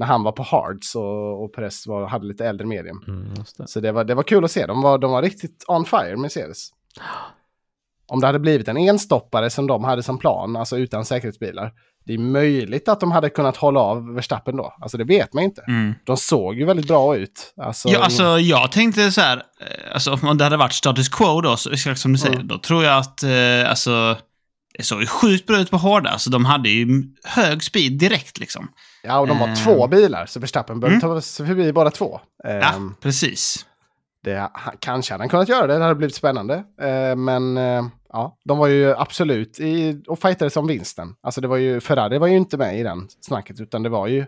[0.02, 3.04] När han var på hards och, och Perez var, hade lite äldre medium.
[3.08, 3.68] Mm, just det.
[3.68, 4.66] Så det var, det var kul att se.
[4.66, 6.68] De var, de var riktigt on fire, Mercedes.
[8.06, 11.72] Om det hade blivit en enstoppare som de hade som plan, alltså utan säkerhetsbilar,
[12.06, 14.74] det är möjligt att de hade kunnat hålla av Verstappen då.
[14.80, 15.62] Alltså det vet man inte.
[15.68, 15.94] Mm.
[16.04, 17.54] De såg ju väldigt bra ut.
[17.56, 21.40] Alltså, Ja, alltså, jag tänkte så här, eh, alltså, om det hade varit status quo
[21.40, 22.48] då, så, exakt som du säger, Mm.
[22.48, 24.16] då tror jag att, eh, alltså,
[24.78, 26.10] det såg ju sjukt bra ut på hårda.
[26.10, 28.68] Alltså, de hade ju hög speed direkt liksom.
[29.02, 29.54] Ja, och de har eh.
[29.54, 31.14] två bilar, så Verstappen behöver Mm.
[31.14, 32.20] ta sig förbi båda två.
[32.44, 33.66] Ja, Ehm, precis.
[34.24, 36.54] det, kanske hade han kunnat göra det, det hade blivit spännande.
[36.80, 41.14] Eh, men eh, ja, de var ju absolut i, och fightades om vinsten.
[41.22, 44.06] Alltså det var ju, Ferrari var ju inte med i den snacket, utan det var
[44.06, 44.26] ju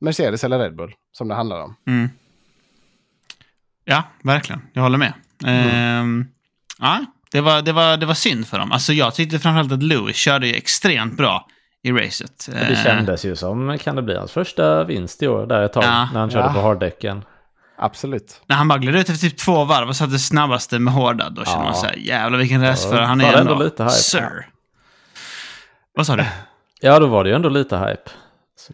[0.00, 1.76] Mercedes eller Red Bull som det handlade om.
[1.86, 2.08] Mm.
[3.84, 4.62] Ja, verkligen.
[4.72, 5.12] Jag håller med.
[5.46, 6.26] Ehm,
[6.78, 8.72] ja, det var, det, var, det var synd för dem.
[8.72, 11.46] Alltså, jag tyckte framförallt att Lewis körde extremt bra
[11.82, 12.48] i racet.
[12.52, 15.72] Det Eh, kändes ju som, kan det bli hans första vinst i år där ett
[15.72, 15.84] tag?
[15.84, 16.08] Ja.
[16.12, 16.52] När han körde Ja.
[16.52, 17.24] på harddäcken.
[17.78, 18.40] Absolut.
[18.46, 21.44] När han bara gled ut efter typ två varv och satte snabbaste med hårda, då
[21.44, 21.64] känner Ja.
[21.64, 23.52] man så här, jävlar vilken racerförare han är ändå.
[23.52, 23.92] ändå lite hype.
[23.94, 24.46] Sir.
[25.94, 26.24] Vad sa du?
[26.82, 28.10] Ja, då var det ju ändå lite hype.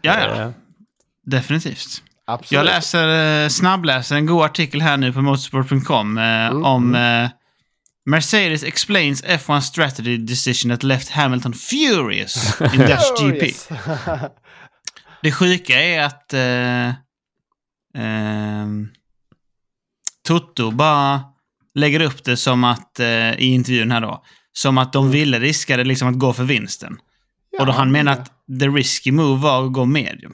[0.01, 0.51] Ja, ja.
[1.25, 1.87] Definitivt.
[2.27, 2.51] Absolut.
[2.51, 7.29] Jag läser, eh, snabbläser en god artikel här nu på motorsport.com eh, om eh,
[8.09, 13.45] Mercedes explains F1 strategy decision that left Hamilton furious in Oh, GP.
[13.45, 13.69] yes.
[15.21, 16.93] Det sjuka är att eh,
[18.03, 18.87] ehm,
[20.27, 21.21] Toto bara
[21.73, 25.83] lägger upp det som att, eh, i intervjun här då, som att de ville riskade
[25.83, 26.97] liksom att gå för vinsten.
[27.59, 30.33] och då Ja, han menar det- att the risky move var att gå medium.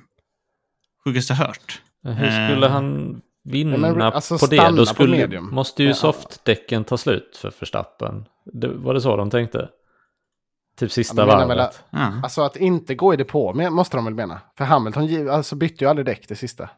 [1.05, 1.81] Sjukast jag hört.
[2.03, 2.13] Hur
[2.47, 2.71] skulle Eh.
[2.71, 4.69] han vinna Ja, men alltså på det?
[4.69, 5.49] Då på skulle, medium.
[5.51, 5.95] måste ju Ja.
[5.95, 8.25] softdäcken ta slut för Verstappen.
[8.45, 9.69] Det, var det så de tänkte?
[10.79, 11.49] Typ sista Ja, varvet.
[11.49, 12.13] väl att- Ja.
[12.23, 14.41] Alltså att inte gå i depå med, måste de väl mena.
[14.58, 16.69] För Hamilton alltså, bytte ju aldrig däck det sista.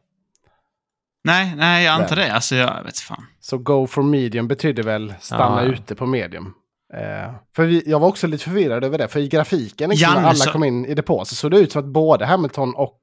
[1.24, 2.26] Nej, nej, jag antar Nej.
[2.26, 2.34] det.
[2.34, 3.26] Alltså, jag vet fan.
[3.40, 5.72] Så go for medium betyder väl stanna Ja.
[5.74, 6.54] ute på medium.
[6.94, 9.08] Eh, för vi, jag var också lite förvirrad över det.
[9.08, 11.72] För i grafiken, liksom, när alla så- kom in i depå, så såg det ut
[11.72, 13.00] som att både Hamilton och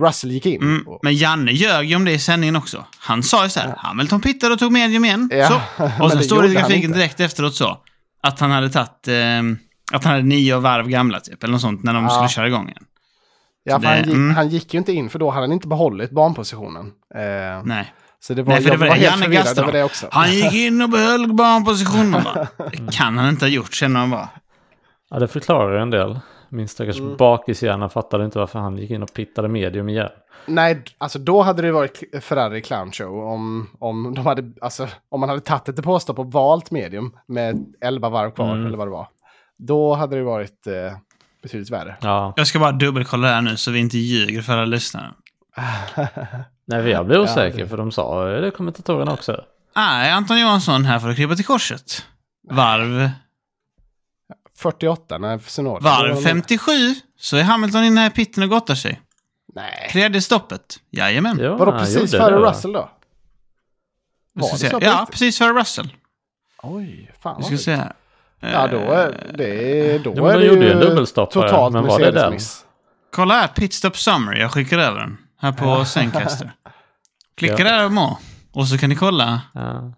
[0.00, 0.62] Russell gick in.
[0.62, 2.84] Mm, men Janne ljög ju om det i sändningen också.
[2.98, 5.28] Han sa ju så här, Hamilton pittade och tog medium igen.
[5.32, 5.82] Ja, Så.
[5.82, 7.78] men Och sen står det i han grafiken direkt efteråt så.
[8.22, 9.58] Att han hade tagit, ehm,
[9.92, 12.10] att han hade nio varv gamla typ, eller något sånt, när de Ja.
[12.10, 12.84] skulle köra igång igen.
[13.64, 14.34] Ja, det- han, gick, mm.
[14.36, 16.86] han gick ju inte in, för då hade han inte behållit banpositionen.
[17.14, 17.92] Eh, Nej.
[18.20, 19.72] så det var, Nej, för det jag var var det Janne om.
[19.72, 20.06] det också.
[20.10, 22.22] Han gick in och behöll barnpositionen.
[22.24, 24.28] Bara, Det kan han inte ha gjort, känner man bara.
[25.10, 26.20] Ja, det förklarar en del.
[26.52, 27.16] Min stackars Mm.
[27.16, 30.08] bakishjärna fattade inte varför han gick in och pittade medium igen.
[30.46, 35.20] Nej, alltså då hade det varit Ferrari Clown Show om, om, de hade, alltså, om
[35.20, 38.66] man hade tagit ett depåstopp och valt medium med 11 varv kvar, Mm.
[38.66, 39.08] eller vad det var.
[39.58, 40.72] Då hade det varit eh,
[41.42, 41.96] betydligt värre.
[42.00, 45.10] Ja, Jag ska bara dubbelkolla det här nu så vi inte ljuger för alla lyssnare.
[46.66, 49.44] nej, jag blev osäker det- för de sa det kommentatorerna också.
[49.76, 52.06] Nej, Anton Johansson här för att krypa till korset.
[52.50, 53.10] Varv,
[54.62, 56.72] 48 när var varv de- 57
[57.18, 59.00] så är Hamilton inne i pitten och gottar sig.
[59.54, 59.88] Nej.
[59.92, 60.76] Tredje stoppet.
[60.90, 61.38] Jajamän.
[61.40, 62.36] Jo, Vadå precis före.
[62.50, 62.90] Russell då?
[64.34, 65.10] Var ska det så Ja, riktigt?
[65.10, 65.88] precis före Russell.
[66.62, 67.92] Oj, fan vad ska här.
[68.40, 71.98] Ja, då är det, då men är de det ju en dubbelstoppare, totalt men var
[72.00, 72.38] det den?
[73.12, 74.40] Kolla här, Pitstop Summary.
[74.40, 75.18] Jag skickar över den.
[75.38, 76.52] Här på Zencaster.
[77.36, 78.18] Klicka där och må.
[78.52, 79.40] Och så kan ni kolla.
[79.54, 79.92] Ja.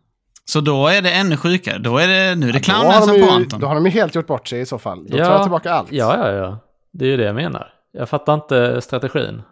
[0.45, 1.79] Så då är det ännu sjukare.
[1.79, 3.61] Då är det, nu är det Då har, de clownnäsan på ju, Anton.
[3.61, 5.07] då har de ju helt gjort bort sig i så fall.
[5.09, 5.25] Då Ja.
[5.25, 5.93] tar jag tillbaka allt.
[5.93, 6.59] ja, ja, ja.
[6.93, 7.69] Det är ju det jag menar.
[7.93, 9.43] Jag fattar inte strategin.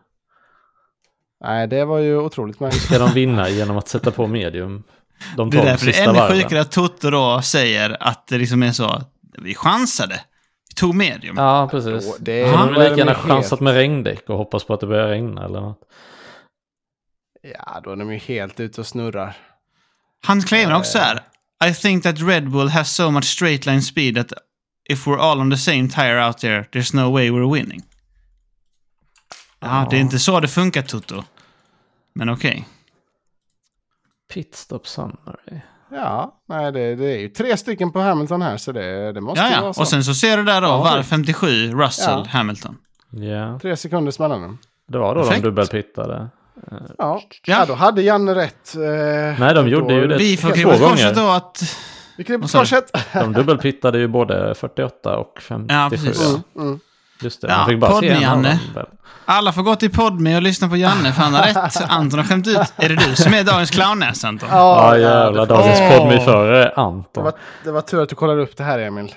[1.44, 2.82] Nej, det var ju otroligt märkligt.
[2.82, 4.82] Ska de vinna genom att sätta på medium
[5.36, 6.40] de Det är 12 därför det är ännu varven?
[6.42, 9.02] sjukare att Toto då säger att det liksom är så.
[9.38, 10.20] Vi chansade.
[10.68, 11.34] Vi tog medium.
[11.38, 12.06] Ja, precis.
[12.06, 15.08] Då- Det de är lika gärna chansat med regndäck och hoppas på att det börjar
[15.08, 15.80] regna eller något.
[17.42, 19.36] Ja, då är de ju helt ute och snurrar.
[20.26, 21.20] Han claimar också här.
[21.70, 24.32] I think that Red Bull has so much straight line speed that
[24.90, 27.82] if we're all on the same tire out there, there's no way we're winning.
[29.60, 31.24] Ja, det är inte så det funkar, Toto.
[32.14, 32.68] Men okej.
[34.34, 35.60] Pitstop summary.
[35.90, 39.40] Ja, nej, det, det är ju tre stycken på Hamilton här, så det, det måste
[39.40, 39.60] Ja, ju ja.
[39.62, 39.80] vara så.
[39.80, 42.26] Och sen så ser du där då, Ja, varv det- 57, Russell, Ja.
[42.30, 42.76] Hamilton.
[43.10, 44.58] Ja, Tre sekunders mellanrum.
[44.88, 45.42] det var då Perfekt.
[45.42, 46.28] de dubbelpittade.
[46.70, 46.76] Ja.
[46.98, 47.22] Ja.
[47.44, 48.74] ja, då hade Janne rätt.
[48.76, 48.80] Eh,
[49.40, 50.16] Nej, de då- gjorde ju det.
[50.16, 51.14] Vi två gånger.
[51.14, 51.62] då att...
[52.16, 52.58] Vi du?
[52.58, 52.90] korset.
[53.12, 55.74] De dubbelpittade ju både 48 och 57.
[55.74, 56.28] Ja, precis.
[56.28, 56.80] Mm, mm.
[57.22, 58.20] Just det, Ja, man fick bara se en
[58.74, 58.86] väl.
[59.24, 61.76] Alla får gå till Podme och lyssna på Janne, för han har rätt.
[61.88, 62.56] Anton har skämt ut.
[62.76, 64.48] Är det du som är dagens clownnäs, Anton?
[64.52, 65.46] Ja, jävlar.
[65.46, 65.98] det, Dagens Åh.
[65.98, 67.24] Podme-förare det, Anton.
[67.24, 67.32] var,
[67.64, 69.14] det var tur att du kollade upp det här, Emil.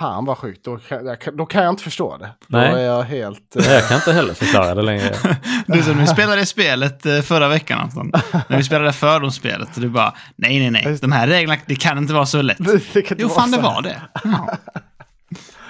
[0.00, 0.64] Fan vad sjukt.
[0.64, 2.30] Då kan, då kan jag inte förstå det.
[2.46, 2.70] Nej.
[2.70, 3.56] Då är jag helt...
[3.56, 5.14] eh, Nej, Jag kan inte heller förklara det längre.
[5.66, 8.12] Du som vi spelade spelet eh, förra veckan, Anton.
[8.48, 9.76] När vi spelade fördomsspelet.
[9.76, 10.98] Och du bara, nej, nej, nej.
[11.00, 12.58] De här reglerna, det kan inte vara så lätt.
[12.92, 14.02] det Jo, fan det var det.
[14.24, 14.56] Ja.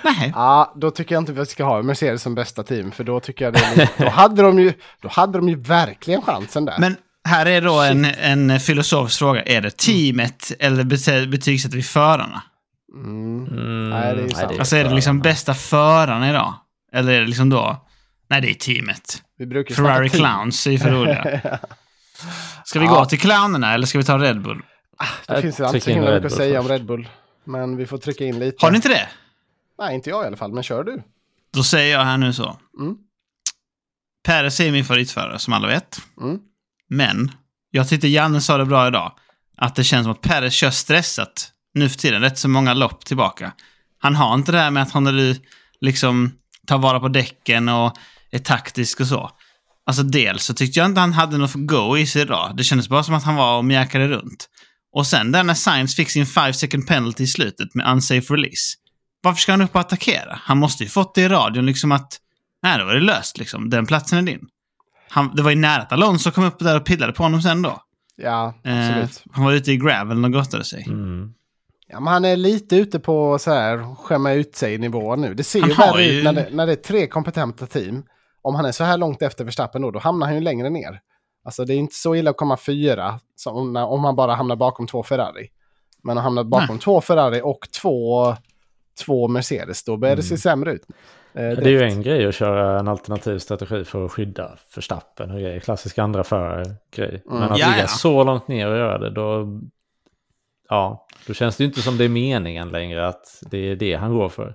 [0.05, 0.33] Nej.
[0.35, 2.91] Ja, då tycker jag inte vi ska ha Mercedes som bästa team.
[2.93, 6.65] För då tycker jag det då, hade de ju, då hade de ju verkligen chansen
[6.65, 6.77] där.
[6.79, 6.97] Men
[7.29, 9.43] här är då en, en filosofisk fråga.
[9.43, 12.43] Är det teamet eller bete- betygsätter vi förarna?
[12.95, 13.47] Mm.
[13.47, 14.59] Mm, Nej, det är ju sant.
[14.59, 16.55] Alltså är det liksom bästa förarna idag?
[16.93, 17.87] Eller är det liksom då...
[18.29, 19.23] Nej, det är teamet.
[19.39, 20.09] Vi brukar ju Ferrari.
[20.09, 21.59] Clowns är ju för roliga.
[22.65, 22.93] Ska vi Ja.
[22.95, 24.63] gå till clownerna eller ska vi ta Red Bull?
[25.27, 26.69] Det Jag finns ju inte så himla mycket att säga om.
[26.69, 27.09] Red Bull.
[27.45, 28.57] Men vi får trycka in lite.
[28.67, 29.09] Har ni inte det?
[29.79, 30.53] Nej, inte jag i alla fall.
[30.53, 31.03] Men kör du.
[31.53, 32.57] Då säger jag här nu så.
[32.79, 32.97] Mm.
[34.27, 36.01] Peres är min favoritförare, som alla vet.
[36.21, 36.39] Mm.
[36.89, 37.31] Men,
[37.71, 39.13] jag tyckte Janne sa det bra idag.
[39.57, 42.21] Att det känns som att Peres kör stressat nu för tiden.
[42.23, 43.53] Rätt så många lopp tillbaka.
[43.99, 45.35] Han har inte det här med att han
[45.81, 46.33] liksom
[46.67, 47.97] tar vara på däcken och
[48.31, 49.31] är taktisk och så.
[49.87, 52.57] Alltså dels så tyckte jag inte han hade något go i sig idag.
[52.57, 54.49] Det kändes bara som att han var och mjäkade runt.
[54.93, 58.75] Och sen där när Sainz fick sin 5 second penalty i slutet med unsafe release.
[59.23, 60.39] Varför ska han upp och attackera?
[60.43, 62.19] Han måste ju fått det i radion liksom att
[62.63, 63.71] nej, då var det löst liksom.
[63.71, 64.41] Den platsen är din.
[65.11, 67.63] Han, det var ju nära att Alonso kom upp där och pillade på honom sen
[67.63, 67.83] då.
[68.17, 69.23] Ja, Eh, absolut.
[69.33, 70.85] han var ute i graveln och gottade sig.
[70.89, 71.33] Mm.
[71.93, 75.35] Ja, men han är lite ute på så här skämma ut sig nivå nu.
[75.35, 78.03] Det ser Han ju värre ju- ut när det, när det är tre kompetenta team.
[78.43, 81.01] Om han är så här långt efter Verstappen då, då hamnar han ju längre ner.
[81.45, 84.57] Alltså det är inte så illa att komma fyra som när, om man bara hamnar
[84.57, 85.49] bakom två Ferrari.
[86.03, 88.35] Men att hamna bakom två Ferrari och två,
[89.05, 90.83] två Mercedes, då börjar det se sämre ut.
[91.35, 95.31] Eh, Det är ju en grej att köra en alternativ strategi för att skydda Verstappen
[95.31, 95.61] och grejer.
[95.61, 96.65] Klassisk andra förare
[96.97, 97.23] grej.
[97.27, 99.47] Men att ligga så långt ner och göra det, då...
[100.71, 103.95] Ja, då känns det ju inte som det är meningen längre att det är det
[103.95, 104.55] han går för.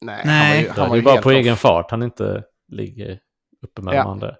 [0.00, 0.68] Nej, Nej.
[0.76, 1.34] han var ju, han är var det ju ju bara på off.
[1.34, 3.18] egen fart han inte ligger
[3.62, 4.02] uppe med Ja.
[4.02, 4.36] de andra.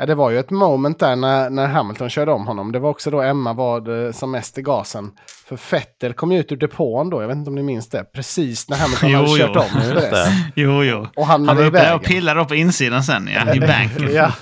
[0.00, 2.72] Ja, det var ju ett moment där när, när Hamilton körde om honom.
[2.72, 5.10] Det var också då Emma var eh, som mest i gasen.
[5.48, 8.04] För Vettel kom ju ut ur depån då, jag vet inte om ni minns det,
[8.14, 9.36] precis när Hamilton Jo, hade jo.
[9.36, 10.32] kört om det.
[10.56, 11.06] Jo, jo.
[11.16, 11.94] Och Han var uppe vägen.
[11.94, 13.54] och pillade på insidan sen, ja.
[13.54, 14.08] I banken.
[14.14, 14.32] Ja,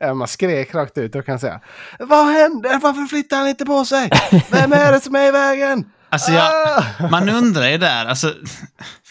[0.00, 1.60] Emma skrek rakt ut och kan säga
[1.98, 2.78] Vad hände?
[2.82, 4.10] Varför flyttar han inte på sig?
[4.50, 5.84] Vem är det som är i vägen?
[6.10, 7.08] Alltså, jag, Ah!
[7.10, 8.32] man undrar ju där, alltså,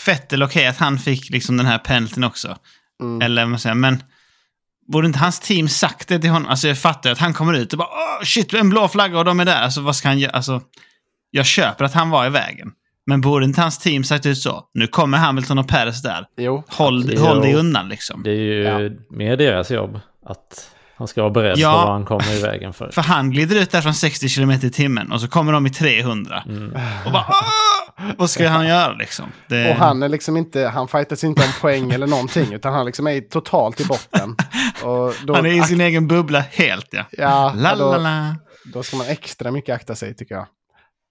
[0.06, 2.58] Fettel, okej att han fick liksom den här penaltyn också.
[3.02, 3.22] Mm.
[3.22, 4.04] Eller vad man säger, men
[4.88, 6.50] borde inte hans team sagt det till honom?
[6.50, 9.26] Alltså jag fattar att han kommer ut och bara Åh, shit, en blå flagga och
[9.26, 9.62] de är där.
[9.62, 10.32] Alltså vad ska han göra?
[10.32, 10.62] Alltså,
[11.32, 12.72] jag köper att han var i vägen.
[13.06, 14.64] Men borde inte hans team sagt ut så?
[14.74, 16.26] Nu kommer Hamilton och Perez där.
[16.38, 17.22] Jo, Håll, Jo.
[17.26, 18.24] håll dig undan liksom.
[18.24, 18.80] Det är ju Ja.
[19.10, 21.72] mer deras jobb att han ska vara beredd Ja.
[21.72, 22.92] på vad han kommer i vägen för.
[22.92, 25.70] För han glider ut där från 60 km i timmen och så kommer de i
[25.70, 26.44] 300.
[26.46, 26.78] Mm.
[27.06, 28.06] Och bara Åh!
[28.18, 29.26] Vad ska han göra liksom?
[29.50, 29.70] Det...
[29.70, 33.08] och han är liksom inte, han fightas inte om poäng eller någonting utan han liksom
[33.08, 34.36] är totalt i botten.
[34.84, 37.04] Och då, han är i sin egen bubbla helt ja.
[37.12, 38.36] ja, La, då, la, la.
[38.74, 40.46] då ska man extra mycket akta sig tycker jag.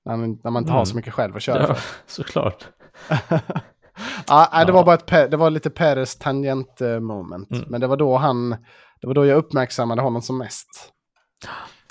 [0.05, 0.87] När man, när man inte har Mm.
[0.87, 1.79] så mycket själv att köra Ja, för.
[2.07, 2.65] såklart.
[4.27, 7.51] Ja, det var bara ett, det var lite Peres tangent eh, moment.
[7.51, 7.65] Mm.
[7.69, 8.57] Men det var då han,
[9.01, 10.69] det var då jag uppmärksammade honom som mest.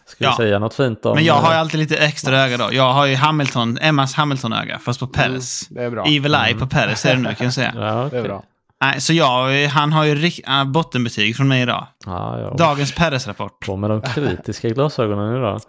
[0.06, 0.38] Ska vi Ja.
[0.38, 1.16] säga något fint om...
[1.16, 2.70] Men jag har ju eh, alltid lite extra öga då.
[2.72, 5.68] Jag har ju Hamilton, Emmas Hamilton-öga, fast på Perez.
[5.70, 6.06] Det är bra.
[6.06, 7.74] Evil Eye på Perez är det nu kan jag säga.
[7.76, 8.20] Ja, Det okej.
[8.20, 8.44] är bra.
[8.82, 11.88] Nej, så jag, han har ju äh, bottenbetyg från mig idag.
[12.06, 12.54] Ja, ja.
[12.58, 13.66] Dagens Perez-rapport.
[13.66, 15.62] På med de kritiska glasögonen idag.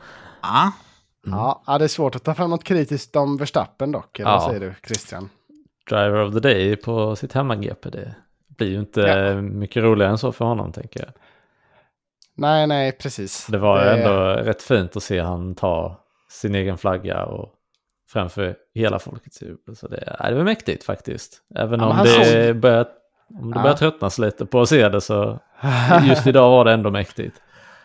[0.43, 0.73] Ja.
[1.27, 4.19] Ja, ja, det är svårt att ta fram något kritiskt om Verstappen dock.
[4.19, 4.37] Eller Ja.
[4.37, 5.29] vad säger du, Christian?
[5.91, 7.91] Driver of the day på sitt hemma-GP.
[7.91, 8.15] Det
[8.57, 9.41] blir ju inte Ja.
[9.43, 11.09] mycket roligare än så för honom, tänker jag.
[12.37, 13.47] Nej, nej, precis.
[13.47, 17.53] Det var Det- ändå rätt fint att se han ta sin egen flagga och
[18.09, 19.77] framför hela folkets jubel.
[19.77, 21.41] Så det, ja, det var mäktigt faktiskt.
[21.55, 22.87] Även Ja, om det såg- börjar,
[23.41, 23.63] om det Ja.
[23.63, 25.39] börjar tröttnas lite på att se det så
[26.09, 27.37] just idag var det ändå mäktigt.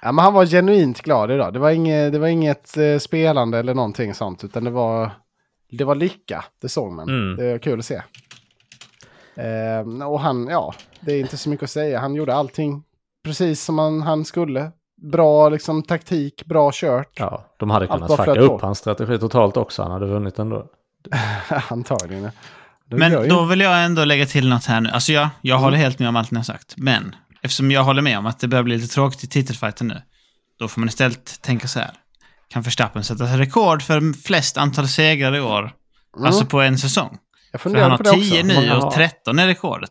[0.02, 1.54] Ja, men han var genuint glad idag.
[1.54, 5.12] Det var inget, det var inget eh, spelande eller någonting sånt, utan det var,
[5.72, 6.46] det var lycka.
[6.62, 7.10] Det såg man.
[7.10, 7.36] Mm.
[7.36, 8.02] Det var kul att se.
[9.36, 12.00] Eh, och han, ja, det är inte så mycket att säga.
[12.00, 12.84] Han gjorde allting
[13.24, 14.72] precis som han, han skulle.
[15.12, 17.14] Bra liksom taktik, bra kört.
[17.16, 19.84] Ja, de hade kunnat fucka upp hans strategi totalt också.
[19.84, 20.66] Han hade vunnit ändå.
[21.70, 22.32] Antagligen.
[22.90, 24.90] Det Men ju- då vill jag ändå lägga till något här nu.
[24.90, 26.74] Alltså jag, jag håller helt med om allt ni har sagt.
[26.78, 30.02] Men eftersom jag håller med om att det börjar bli lite tråkigt i titelfighten nu.
[30.60, 31.92] Då får man istället tänka så här.
[32.50, 35.60] Kan Verstappen sätta rekord för flest antal segrar i år?
[35.60, 36.28] Mm.
[36.28, 37.18] Alltså på en säsong.
[37.52, 38.48] jag För han funderar har på det 10 också.
[38.62, 38.92] nu och har.
[38.92, 39.90] 13 är rekordet.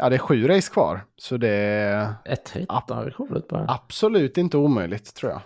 [0.00, 1.04] Ja, det är sju race kvar.
[1.18, 3.64] Så det är Ett hittar rekordet bara.
[3.68, 5.40] absolut inte omöjligt tror jag.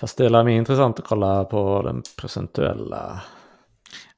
[0.00, 3.20] Fast det är mer intressant att kolla på den procentuella.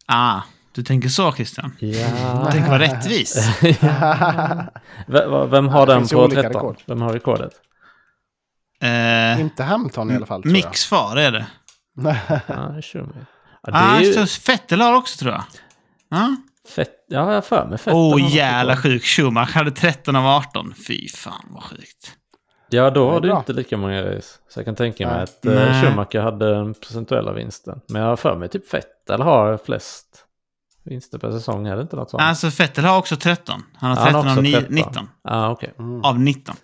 [0.06, 0.40] Ah,
[0.72, 1.76] du tänker så Christian?
[1.80, 2.42] Ja.
[2.46, 3.58] Du tänker vara rättvis?
[5.50, 6.52] Vem har Ja, den på olika 13?
[6.62, 6.76] rekord.
[6.86, 7.52] Vem har rekordet?
[8.82, 11.46] Eh, inte Hamilton i alla fall tror Mix far är det.
[13.62, 15.44] Ja, det Ah, är ju, så Fettel har också tror jag.
[16.08, 16.36] Ja,
[16.68, 17.94] Fett, ja, jag har för mig Fettel.
[17.94, 19.04] Åh, oh, jävla sjuk.
[19.04, 20.74] Schumacher hade 13 av 18.
[20.88, 22.12] Fy fan vad sjukt.
[22.70, 23.38] Ja, då har du bra.
[23.38, 24.28] inte lika många race.
[24.48, 25.22] Så jag kan tänka mig Nej.
[25.24, 25.82] att eh, Nej.
[25.82, 27.80] Schumacher hade den procentuella vinsten.
[27.88, 30.06] Men jag har för mig typ Fettel har flest
[30.84, 31.66] vinster per säsong.
[31.66, 32.22] Är det inte något sånt?
[32.22, 33.62] Alltså Vettel har också 13.
[33.74, 34.74] Han har Ja, han 13 har av också ni- 13.
[34.74, 35.08] 19.
[35.24, 35.72] ah, okej.
[36.02, 36.56] Av 19.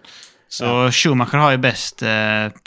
[0.49, 2.09] Så Schumacher har ju bäst eh,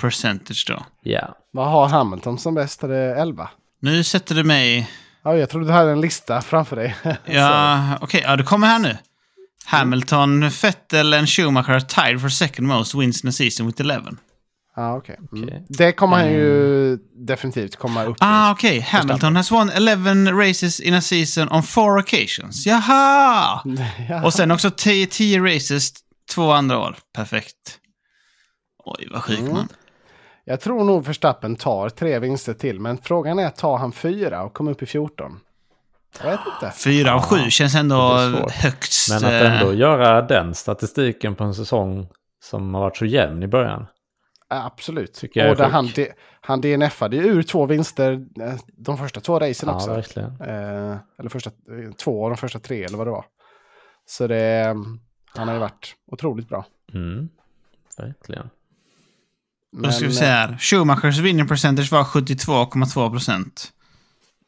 [0.01, 0.85] percentage då.
[1.01, 1.37] Ja.
[1.51, 2.83] Vad har Hamilton som bäst?
[2.83, 3.49] Är det 11?
[3.81, 4.89] Nu sätter du mig...
[5.25, 6.95] Ja, jag trodde du hade en lista framför dig.
[7.25, 8.21] Ja, okej.
[8.25, 8.97] ja, det kommer här nu.
[9.65, 14.11] Hamilton, Vettel and Schumacher tied for second most wins in a season with 11.
[14.75, 15.19] Ja, okej.
[15.31, 15.43] Okej.
[15.43, 15.63] Mm.
[15.69, 16.97] Det kommer han ju
[17.27, 18.17] definitivt komma upp.
[18.19, 18.79] Ah, okej.
[18.79, 22.65] Hamilton has won 11 races in a season on four occasions.
[22.65, 23.61] Jaha!
[24.09, 24.23] Ja.
[24.25, 25.93] Och sen också 10 10 races
[26.33, 26.95] två andra år.
[27.15, 27.79] Perfekt.
[28.85, 29.53] Oj, vad sjuk Mm.
[29.53, 29.67] man.
[30.47, 34.53] Jag tror nog Verstappen tar tre vinster till, men frågan är, tar han fyra och
[34.53, 35.39] kommer upp i 14?
[36.23, 36.75] Jag vet inte.
[36.77, 38.17] Fyra av sju känns ändå
[38.51, 39.09] högst.
[39.09, 42.07] Men att eh, ändå göra den statistiken på en säsong
[42.43, 43.85] som har varit så jämn i början.
[44.49, 45.13] Ja, absolut.
[45.13, 45.89] Tycker jag är och där han,
[46.41, 49.89] han DNFade ju ur två vinster eh, de första två racen Ja, också.
[49.93, 50.41] verkligen.
[50.41, 51.51] Eh, eller första
[52.03, 53.25] två av de första tre eller vad det var.
[54.05, 54.75] Så det,
[55.25, 56.65] han har ju varit otroligt bra.
[56.93, 57.29] Mm.
[57.97, 58.49] Verkligen.
[59.83, 60.57] Då ska vi se eh, här.
[60.59, 63.71] Schumachers winning percentage var 72,2 procent.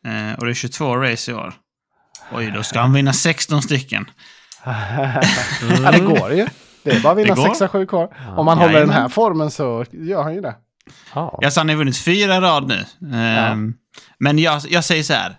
[0.05, 1.53] Eh, och det är 22 race i år.
[2.31, 4.05] Oj, då ska han vinna 16 stycken.
[4.65, 6.47] ja, det går ju.
[6.83, 7.47] Det är bara att vinna Det går.
[7.47, 8.09] sexa, sju kvar.
[8.37, 9.01] Om han håller den Jajamän.
[9.01, 10.55] här formen så gör han ju det.
[11.15, 11.39] Ja.
[11.43, 12.85] Alltså han har vunnit fyra rad nu.
[13.17, 13.73] Ehm,
[14.19, 15.35] Men jag, jag säger så här.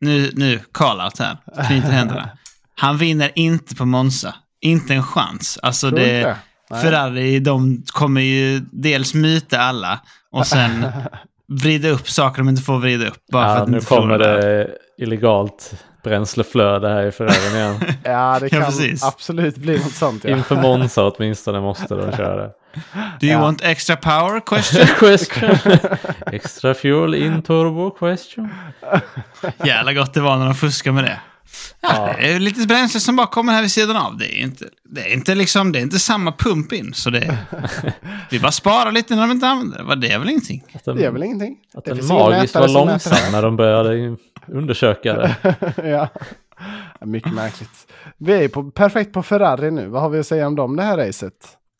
[0.00, 1.36] Nu, nu call-out här.
[1.66, 2.30] Knyter händerna.
[2.76, 4.34] Han vinner inte på Monza.
[4.60, 5.58] Inte en chans.
[5.62, 6.20] Alltså inte det...
[6.22, 6.36] det?
[6.70, 6.82] Nej.
[6.82, 10.00] Ferrari, de kommer ju dels myta alla
[10.32, 10.86] och sen
[11.48, 13.26] vrida upp saker de inte får vrida upp.
[13.32, 14.68] Bara för Ja, att nu kommer det
[14.98, 15.72] illegalt
[16.04, 17.80] bränsleflöde här i Ferrarin igen.
[18.04, 19.04] Ja, det Ja, kan precis.
[19.04, 20.24] absolut bli något sånt.
[20.24, 20.30] Ja.
[20.36, 22.52] Inför Monza åtminstone måste de köra det.
[23.20, 23.40] Do you Ja.
[23.40, 24.40] want extra power?
[24.40, 24.86] Question?
[24.98, 25.78] question.
[26.32, 28.48] Extra fuel in turbo question.
[29.64, 31.20] Jävla gott det var när de fuskade med det.
[31.80, 34.16] Ja, Det är lite bränsle som bara kommer här vid sidan av.
[34.16, 36.94] Det är inte, det är inte, liksom, det är inte samma pump in.
[36.94, 37.38] Så det,
[38.30, 39.96] vi bara sparar lite när de inte använder det.
[40.08, 40.64] Det är väl ingenting.
[40.74, 41.56] Att den, Det är väl ingenting.
[41.74, 45.36] att Det den magiskt var långsam när de började undersöka det.
[45.84, 46.08] ja.
[47.00, 47.92] Ja, Mycket märkligt.
[48.18, 49.88] Vi är på, perfekt på Ferrari nu.
[49.88, 51.32] Vad har vi att säga om dem det här racet?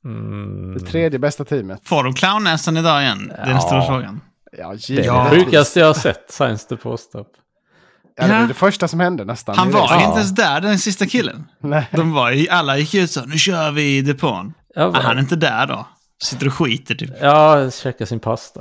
[0.04, 0.74] Mm.
[0.74, 1.80] Det tredje bästa teamet.
[1.84, 3.28] Får de clownnäsan idag igen?
[3.28, 3.60] Det är den Ja.
[3.60, 4.20] stora frågan.
[4.58, 5.06] Ja, Det är givetvis.
[5.06, 5.28] Ja.
[5.30, 7.26] det sjukaste jag har sett, Science to Post-up.
[8.20, 9.56] Ja, det var det första som hände nästan.
[9.58, 10.04] Han i var Ja.
[10.06, 11.46] inte ens där, den sista killen.
[11.60, 11.88] Nej.
[11.92, 14.52] De var ju, alla gick ut så, nu kör vi i depån.
[14.74, 15.86] Ja, han är inte där då.
[16.22, 17.10] Sitter och skiter typ.
[17.20, 18.60] ja käka sin pasta.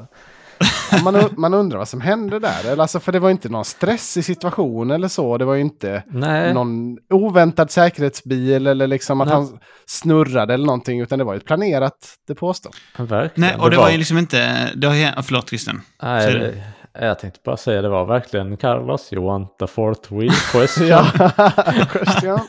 [0.91, 2.66] Ja, man, man undrar vad som hände där.
[2.66, 5.38] Eller, Alltså, för det var inte någon stressig situation eller så.
[5.38, 9.36] Det var ju inte Nej, någon oväntad säkerhetsbil eller liksom att Nej.
[9.38, 11.01] han snurrade eller någonting.
[11.01, 11.97] Utan det var ju ett planerat
[12.28, 12.76] depåstopp.
[12.97, 13.49] verkligen.
[13.49, 14.70] Nej, och det var ju liksom inte...
[14.76, 15.82] Det har, förlåt Christian.
[16.03, 20.33] Nej, det, jag tänkte bara säga det var verkligen Carlos, you want the fourth wheel
[20.51, 20.87] question?
[20.87, 21.07] Ja.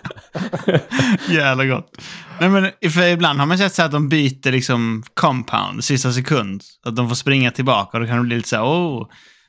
[1.28, 2.03] Jävla gott.
[2.41, 6.62] Nej, men för ibland har man sett så att de byter liksom compound sista sekund.
[6.84, 9.09] Att de får springa tillbaka och då kan det bli lite så här, oh,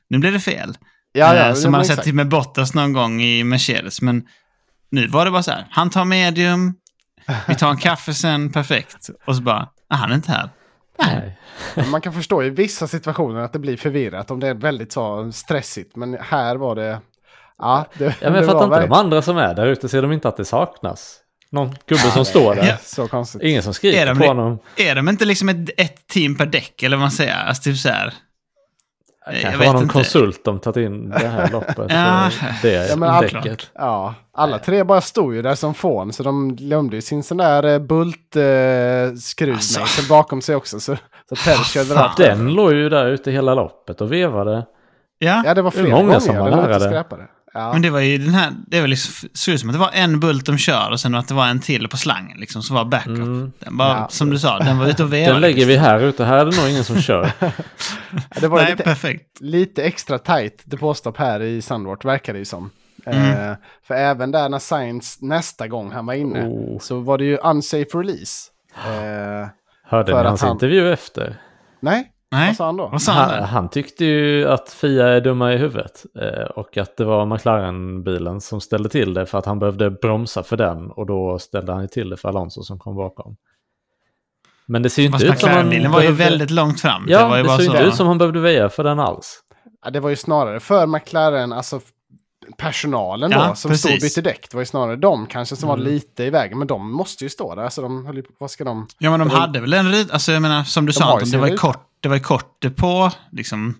[0.09, 0.77] nu blev det fel.
[1.13, 4.01] Ja, ja, Eh, ja, som man har sett till med Bottas någon gång i Mercedes.
[4.01, 4.23] Men
[4.91, 6.73] nu var det bara så här, han tar medium,
[7.47, 9.09] vi tar en kaffe sen, perfekt.
[9.25, 10.49] Och så bara, ah, han är inte här.
[11.05, 11.37] Nej.
[11.91, 15.31] Man kan förstå i vissa situationer att det blir förvirrat om det är väldigt så
[15.31, 15.95] stressigt.
[15.95, 16.99] Men här var det...
[17.57, 20.11] Ja, det, Ja, men fattar inte, de verkligen andra som är där ute ser de
[20.11, 21.17] inte att det saknas?
[21.49, 22.67] Någon gubbe som står där.
[22.67, 22.77] Ja.
[22.83, 23.41] så konstigt.
[23.41, 24.59] Ingen som skriker de på honom.
[24.77, 27.43] Är de inte liksom ett, ett team per däck, eller vad man säger?
[27.45, 28.13] Alltså typ så här.
[29.41, 29.93] Kanske var någon inte.
[29.93, 31.77] konsult de tagit in det här loppet.
[31.89, 32.29] Ja.
[32.61, 33.71] det Ja, men allt- däcket.
[33.75, 36.13] Ja, alla tre bara stod ju där som fån.
[36.13, 40.09] Så de glömde ju sin sån där eh, bultskruvmejsel Alltså.
[40.09, 40.79] bakom sig också.
[40.79, 40.95] Så,
[41.29, 42.17] så Perez körde rakt.
[42.17, 44.65] Den låg ju där ute hela loppet och vevade.
[45.19, 46.19] Ja, Ja, det var Det flera många gånger.
[46.19, 47.27] som var nära inte det.
[47.53, 47.73] Ja.
[47.73, 49.91] men det var ju den här, det var liksom, såg ut som att det var
[49.93, 52.75] en bult de kör och sen att det var en till på slangen liksom, som
[52.75, 53.07] var backup.
[53.17, 53.51] Mm.
[53.59, 54.07] Den var, Ja.
[54.09, 55.31] som du sa, den var ute och vevade.
[55.33, 56.25] Den lägger vi här ute.
[56.25, 57.31] Här är det nog ingen som kör.
[57.39, 57.51] Ja,
[58.41, 59.41] det var Nej, lite, perfekt.
[59.41, 62.69] lite extra tight depåstopp här i Sandvort, verkar det ju som.
[63.05, 63.49] Mm.
[63.51, 63.55] Eh,
[63.87, 66.79] för även där när Science nästa gång han var inne Oh.
[66.79, 68.49] så var det ju unsafe release.
[68.85, 69.47] Eh,
[69.83, 71.41] Hörde För ni att hans han- intervju efter?
[71.79, 72.87] nej, Nej, vad sa han då?
[72.87, 73.43] vad sa han?
[73.43, 76.05] Han, tyckte ju att Fia är dumma i huvudet.
[76.21, 80.43] Eh, och att det var McLaren-bilen som ställde till det för att han behövde bromsa
[80.43, 80.91] för den.
[80.91, 83.35] Och då ställde han ju till det för Alonso som kom bakom.
[84.65, 87.05] Men det ser ju inte ut som han McLaren-bilen var ju behövde- väldigt långt fram.
[87.07, 87.71] Ja, det var ju det bara såg så.
[87.71, 89.39] inte ut som han behövde väja för den alls.
[89.83, 91.79] Ja, det var ju snarare för McLaren, alltså
[92.57, 94.15] personalen Ja, då som stod och precis.
[94.15, 94.47] bytte däck.
[94.51, 95.87] Det var ju snarare de kanske som var Mm.
[95.93, 96.57] lite i vägen.
[96.57, 97.63] Men de måste ju stå där.
[97.63, 98.87] Alltså de höll ju på, vad ska de...
[98.97, 100.11] Ja, men de Det var- hade väl en rit...
[100.11, 102.75] Alltså, jag menar, som du De sa, Anton, det var kort, det var ju kort
[102.75, 103.75] på, liksom...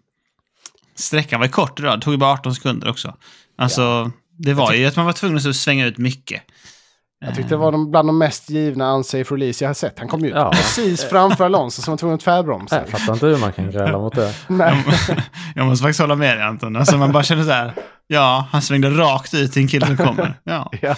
[0.96, 2.00] Sträckan var ju kort idag.
[2.00, 3.16] Det tog ju bara 18 sekunder också.
[3.58, 6.42] Alltså, det var ju att man var tvungen att svänga ut mycket.
[7.26, 10.00] Jag tyckte det var de, bland de mest givna unsafe release jag har sett.
[10.00, 10.52] Han kom ju ut Ja.
[10.52, 12.76] precis framför Alonso som var tvungen att tvärbromsa.
[12.80, 14.34] Jag fattar inte hur man kan gräla mot det.
[14.48, 14.84] Nej.
[15.56, 16.76] Jag måste faktiskt hålla med dig Anton.
[16.76, 17.74] Alltså man bara känner så här,
[18.12, 20.34] ja, han svängde rakt ut till en kille som kommer.
[20.44, 20.72] Ja.
[20.82, 20.96] Ja.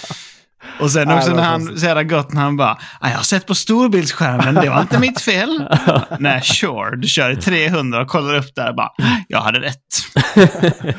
[0.79, 3.47] Och sen också när han, så jävla gott när han bara, "Ja, jag har sett
[3.47, 5.63] på storbildsskärmen, det var inte mitt fel.
[6.19, 8.91] Nej, sure, du kör i 300 och kollar upp där och bara,
[9.27, 9.77] jag hade rätt.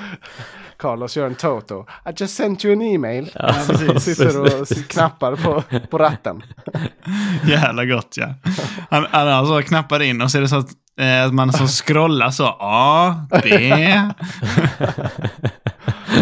[0.79, 1.81] Carlos gör en Toto.
[1.83, 3.31] I just sent you an email.
[3.35, 6.43] Ja, Han sitter och knappar på, på ratten.
[7.47, 8.35] Jävla gott ja.
[8.91, 10.69] Han, han alltså knappar in och så är det så att,
[11.01, 13.75] eh, att man som scrollar så, A, B.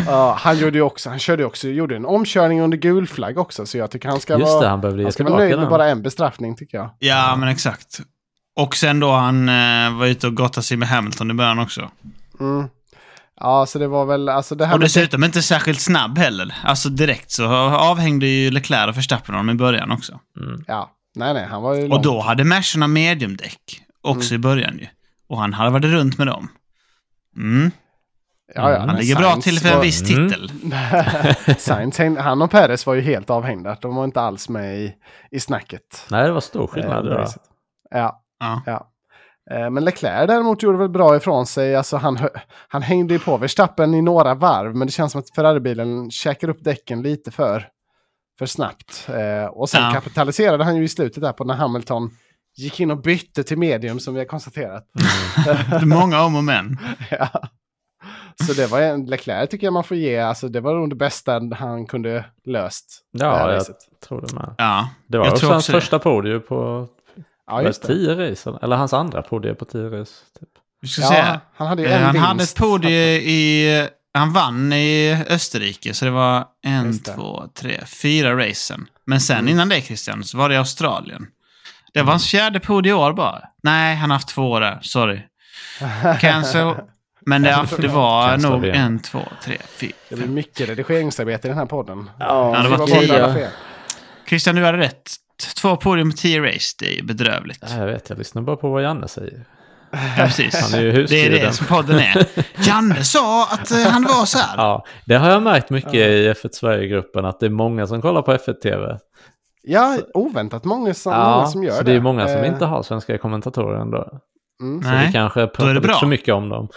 [0.06, 3.66] Ja, han gjorde ju också, han körde också, gjorde en omkörning under gul flagg också.
[3.66, 5.68] Så jag tycker han ska Just vara, det, han behövde han ska vara nöjd med
[5.68, 6.90] bara en bestraffning tycker jag.
[6.98, 8.00] Ja, men exakt.
[8.56, 11.90] Och sen då han eh, var ute och gottade sig med Hamilton i början också.
[12.40, 12.68] Mm.
[13.40, 16.54] Ja, så det var väl, alltså det här Och med dessutom inte särskilt snabb heller.
[16.64, 20.20] Alltså direkt så avhängde ju Leclerc och Verstappen honom i början också.
[20.40, 20.64] Mm.
[20.66, 22.02] Ja, nej nej, han var ju Och långt.
[22.04, 24.86] då hade Mercerna mediumdäck också i början ju.
[25.28, 26.48] Och han hade varit runt med dem.
[27.36, 27.70] Mm.
[28.54, 30.28] Ja, ja, Han men ligger bra till för en var- viss Mm.
[30.28, 30.50] titel.
[31.58, 33.76] Sainz, han och Perez var ju helt avhängda.
[33.80, 34.94] De var inte alls med i,
[35.30, 36.06] i snacket.
[36.10, 37.08] Nej, det var stor Eh, skillnad.
[37.08, 37.28] var.
[37.90, 38.62] Ja, Ja.
[38.66, 38.88] ja.
[39.50, 41.76] Eh, Men Leclerc däremot gjorde väl bra ifrån sig.
[41.76, 42.18] Alltså han,
[42.68, 46.48] han hängde ju på Verstappen i några varv, men det känns som att Ferrari-bilen käkar
[46.48, 47.68] upp däcken lite för,
[48.38, 49.08] för snabbt.
[49.08, 49.90] Eh, och sen Ja.
[49.92, 52.10] kapitaliserade han ju i slutet där på när Hamilton
[52.56, 54.84] gick in och bytte till medium som vi har konstaterat.
[55.72, 56.78] Är många om och men.
[57.10, 57.28] ja.
[58.46, 60.18] Så det var en Leclerc tycker jag man får ge.
[60.18, 62.98] Alltså det var nog det bästa han kunde löst.
[63.12, 63.64] Ja, jag
[64.08, 64.54] tror det med.
[64.58, 64.88] Ja.
[65.06, 66.88] Det var Jag också tror hans också första podium på
[67.46, 68.52] ja, tio race.
[68.62, 70.12] eller- hans andra podium på tio race.
[70.40, 70.48] Typ.
[70.80, 71.40] Vi ska Ja, säga.
[71.54, 72.26] han hade ju Eh, en han vinst.
[72.28, 73.88] hade ett podium i...
[74.14, 76.98] Han vann i Österrike, så det var en, det.
[77.14, 78.86] två, tre, fyra racen.
[79.06, 79.48] Men sen Mm.
[79.48, 81.26] innan det, Christian, så var det Australien.
[81.94, 83.42] Det var hans fjärde podium i år bara.
[83.62, 84.78] Nej, han har haft två där.
[84.82, 85.20] Sorry.
[86.20, 86.74] Cancel.
[87.26, 89.92] Men det, det var nog en, två, tre, fyra.
[90.08, 92.10] Det blir mycket redigeringsarbete i den här podden.
[92.18, 93.08] Ja, det var tio.
[93.08, 93.50] bort alla fel.
[94.28, 95.10] Christian, du hade rätt.
[95.56, 97.64] Två podium på tio race, det är bedrövligt.
[97.70, 99.44] Ja, Jag vet, jag lyssnar bara på vad Janne säger.
[99.92, 100.62] Ja, precis.
[100.62, 102.26] Han är ju Det är det som podden är.
[102.68, 104.56] Janne sa att eh, han var så här.
[104.56, 108.22] Ja, det har jag märkt mycket i F1 Sverige-gruppen, att det är många som kollar
[108.22, 108.98] på F1 TV.
[109.62, 111.90] Ja, oväntat många som, många som gör så det.
[111.90, 114.08] det är många som Eh, inte har svenska kommentatorer ändå.
[114.62, 114.82] Mm.
[114.82, 116.68] Så Nej, vi kanske pratar det lite för mycket om dem.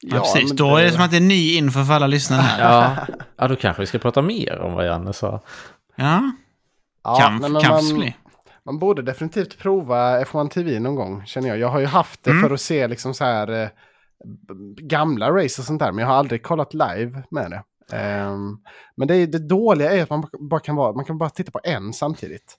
[0.00, 0.48] Ja, precis.
[0.48, 2.60] men Då är det som att det är ny info för alla lyssnare här.
[2.72, 2.96] Ja,
[3.36, 5.40] ja, då kanske vi ska prata mer om vad Janne sa.
[5.96, 6.30] Ja,
[7.04, 8.12] Ja, men kan man,
[8.64, 11.58] man borde definitivt prova F1 TV någon gång, känner jag.
[11.58, 12.42] Jag har ju haft det Mm.
[12.42, 13.68] för att se liksom så här eh,
[14.80, 17.62] gamla race och sånt där, men jag har aldrig kollat live med det.
[17.96, 18.56] Ehm,
[18.96, 21.50] men det, är- det dåliga är att man bara kan, vara, man kan bara titta
[21.50, 22.54] på en samtidigt.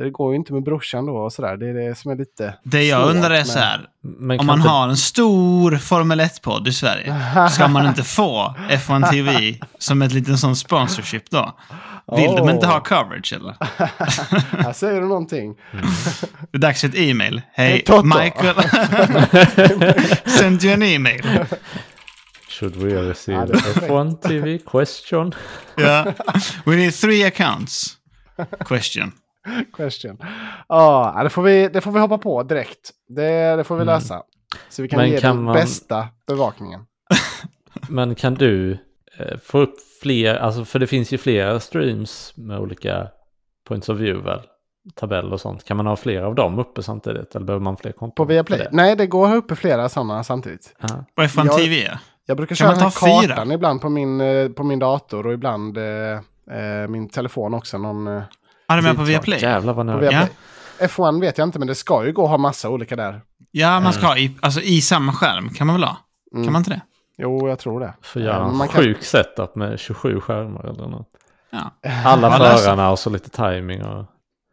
[0.00, 1.56] Så det går ju inte med brorsan då och sådär.
[1.56, 3.80] Det är det som är lite Det jag svårt undrar är med- så här.
[4.02, 7.16] Men Om man inte- har en stor Formel 1-podd i Sverige,
[7.50, 11.58] ska man inte få F1 TV som ett litet sån sponsorship då?
[12.16, 13.54] Vill de inte ha coverage eller?
[14.64, 15.54] Här säger du någonting.
[16.50, 17.42] Det är dags för ett e-mail.
[17.52, 17.84] Hej.
[18.04, 18.54] Michael.
[20.26, 21.22] Send you an e-mail.
[22.48, 23.86] Should we receive Ja, det är perfekt.
[23.90, 25.34] F1 TV question?
[25.76, 26.12] Ja.
[26.64, 27.96] We need three accounts.
[28.68, 29.12] Question.
[29.76, 30.18] Question.
[30.68, 32.90] Ja, det, får vi, det får vi hoppa på direkt.
[33.08, 34.22] Det, det får vi lösa.
[34.68, 35.08] Så vi kan Mm.
[35.10, 36.80] Men ge kan den man- bästa bevakningen.
[37.88, 38.72] Men kan du
[39.18, 43.08] eh, få upp fler, alltså för det finns ju flera streams med olika
[43.68, 44.40] points of view väl?
[44.94, 45.64] Tabell och sånt.
[45.64, 47.34] Kan man ha flera av dem uppe samtidigt?
[47.34, 48.14] Eller behöver man fler konton?
[48.14, 48.58] På Viaplay?
[48.58, 48.68] det?
[48.72, 50.74] Nej, det går uppe flera sådana samtidigt.
[50.80, 51.04] Ja.
[51.16, 51.74] Och F1 Jag- TV?
[51.84, 51.98] ja.
[52.26, 53.28] Jag brukar Kan köra man ta fyra?
[53.28, 56.12] kartan ibland på min, eh, på min dator och ibland eh,
[56.58, 57.78] eh, min telefon också.
[57.78, 58.22] Någon, eh,
[58.70, 59.02] Har du med på.
[59.02, 59.40] Viaplay?
[59.40, 60.12] Jävlar vad nördigt.
[60.12, 60.30] Viaplay.
[60.80, 63.20] F1 vet jag inte, men det ska ju gå att ha massa olika där.
[63.50, 65.48] Ja, man ska ha i, alltså, i samma skärm.
[65.48, 65.96] Kan man väl ha?
[66.32, 66.44] Mm.
[66.44, 66.80] Kan man inte det?
[67.18, 67.94] Jo, jag tror det.
[68.02, 71.06] Får göra Eh, en man kan- sjuk setup med 27 skärmar eller något.
[71.50, 71.90] Ja.
[72.04, 74.06] Alla Ja, förarna och så lite timing och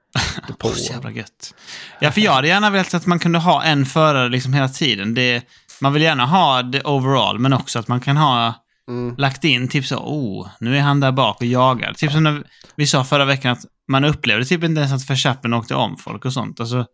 [0.64, 1.56] Åh, så jävla gött.
[2.00, 5.14] Ja, för jag hade gärna velat att man kunde ha en förare liksom hela tiden.
[5.14, 5.44] Det,
[5.82, 8.54] man vill gärna ha det overall, men också att man kan ha
[8.90, 9.16] Mm.
[9.18, 11.94] lagt in typ så, oh, nu är han där bak och jagar.
[11.94, 12.44] Typ som när
[12.76, 16.26] vi sa förra veckan att man upplevde typ inte ens att Verstappen åkte om folk
[16.26, 16.60] och sånt.
[16.60, 16.86] Alltså,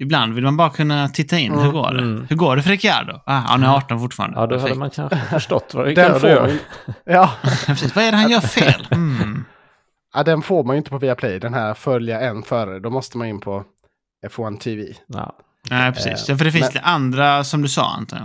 [0.00, 1.58] ibland vill man bara kunna titta in.
[1.58, 2.02] Hur går det?
[2.02, 2.26] Mm.
[2.30, 3.20] Hur går det för Ricciardo?
[3.26, 4.36] Ah, han är 18 fortfarande.
[4.40, 4.78] Ja, då hade Perfekt.
[4.78, 6.52] man kanske förstått vad får, gör.
[7.04, 7.30] ja,
[7.66, 7.94] Precis.
[7.96, 8.86] Vad är det han gör fel?
[8.90, 9.44] Mm.
[10.14, 12.78] ja, den får man ju inte på Viaplay, den här följa en före.
[12.80, 13.64] Då måste man in på
[14.26, 14.84] F1 TV.
[15.06, 15.36] Ja.
[15.70, 16.28] Nej, precis.
[16.28, 18.18] Eh, för det finns men- lite andra, som du sa Anton.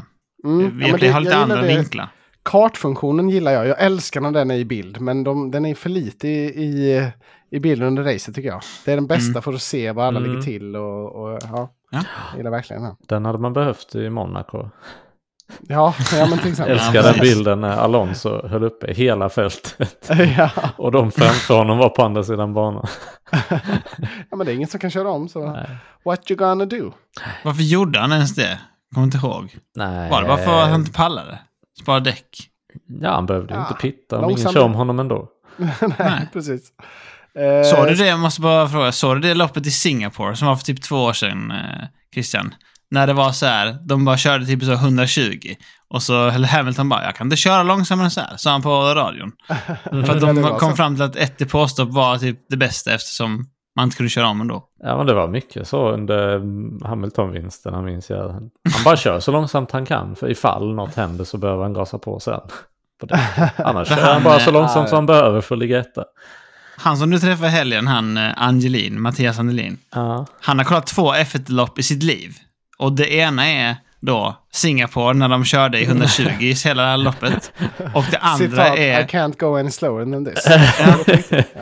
[0.45, 1.68] Mm, ja, Vi men det- har lite jag andra det.
[1.68, 2.07] vinklar.
[2.43, 3.68] Kartfunktionen gillar jag.
[3.68, 7.11] Jag älskar när den är i bild, men de, den är för lite i, i,
[7.56, 8.62] i bilden under racet tycker jag.
[8.86, 9.41] Det är den bästa Mm.
[9.41, 10.30] för att se vad alla Mm.
[10.32, 12.03] ligger till och, och ja, Ja.
[12.32, 12.95] jag gillar verkligen den.
[13.08, 14.70] Den hade man behövt i Monaco.
[15.62, 16.74] Ja, ja men till exempel.
[16.78, 20.10] Älskar den bilden när Alonso höll uppe hela fältet.
[20.38, 20.49] ja.
[20.78, 22.88] Och de framför honom var på andra sidan banan.
[24.30, 25.68] ja, men det är ingen som kan köra om, så Nej.
[26.06, 26.91] what you gonna do?
[27.43, 28.60] Varför gjorde han ens det?
[28.93, 29.58] Kommer inte ihåg.
[29.76, 30.10] Nej.
[30.12, 31.39] Var det bara för att han inte pallade?
[31.82, 32.30] Spara däck?
[33.01, 35.28] Ja, han behövde ju Ja, inte pitta om ingen kör om honom ändå.
[35.58, 36.30] Nej, Nej.
[36.34, 36.72] precis.
[37.39, 38.07] Eh, Såg du det?
[38.07, 38.91] Jag måste bara fråga.
[38.91, 42.55] Såg du det loppet i Singapore som var för typ två år sedan, eh, Christian?
[42.91, 45.55] När det var så här, de bara körde typ så 120.
[45.88, 48.61] Och så höll Hamilton bara, jag kan inte köra långsammare än så här, sa han
[48.61, 49.31] på radion.
[50.05, 53.83] För att de kom fram till att ett depåstopp var typ det bästa eftersom man
[53.86, 54.63] inte kunde köra om ändå.
[54.83, 58.29] Ja, men det var mycket så under mm, Hamilton-vinsterna minns jag.
[58.29, 58.51] Han
[58.86, 60.15] bara kör så långsamt han kan.
[60.15, 62.39] För ifall något händer så behöver han gasa på sen.
[62.99, 63.19] På det.
[63.57, 66.03] Annars kör han han, bara så långsamt som han behöver för att ligga etta.
[66.78, 69.78] Han som du träffade i helgen, han eh, Angelin, Mattias Angelin.
[69.91, 70.26] Ja.
[70.41, 72.38] Han har kollat två F1-lopp i sitt liv.
[72.78, 77.51] Och det ena är då Singapore när de körde i 120 i hela loppet.
[77.93, 80.45] Och det andra Citat, I är, can't go any slower than this.
[81.55, 81.61] ja.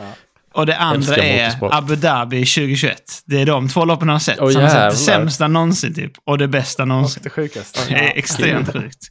[0.54, 1.74] och det andra är motorsport.
[1.74, 3.02] Abu Dhabi 2021.
[3.26, 4.38] Det är de två loppen han har sett.
[4.38, 6.12] Han har sett det sämsta någonsin typ.
[6.24, 7.22] Och det bästa Och någonsin.
[7.22, 7.80] det sjukaste.
[7.88, 9.10] Det är extremt sjukt.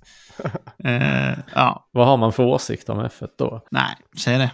[0.83, 3.61] Eh, ja, Vad har man för åsikt om F1 då?
[3.71, 4.51] nej, säg det.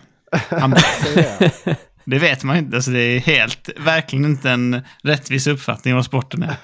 [2.06, 2.76] Det vet man inte.
[2.76, 6.56] Alltså det är helt, verkligen inte en rättvis uppfattning av vad sporten är.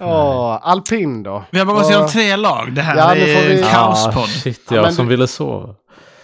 [0.00, 1.44] Åh, alpin då.
[1.50, 2.72] Vi har bara gått igenom tre lag.
[2.72, 4.16] Det här Ja, är vi- en kaospodd.
[4.24, 5.74] Ah, shit, Ja, jag men som du- ville sova.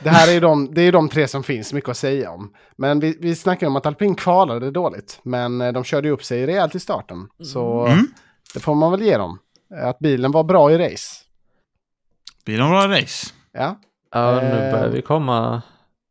[0.02, 2.50] Det här är ju de, det är de tre som finns mycket att säga om.
[2.76, 5.20] Men vi, vi snackar om att alpin kvalade dåligt.
[5.22, 7.28] Men eh, de körde ju upp sig rejält i starten.
[7.44, 8.06] Så Mm.
[8.54, 9.38] det får man väl ge dem.
[9.80, 11.06] Eh, Att bilen var bra i race.
[12.44, 13.26] Blir det en bra race?
[13.52, 13.76] Ja,
[14.14, 14.72] Ja, nu Eh.
[14.72, 15.62] börjar vi komma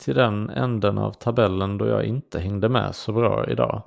[0.02, 3.84] till den änden av tabellen då jag inte hängde med så bra idag.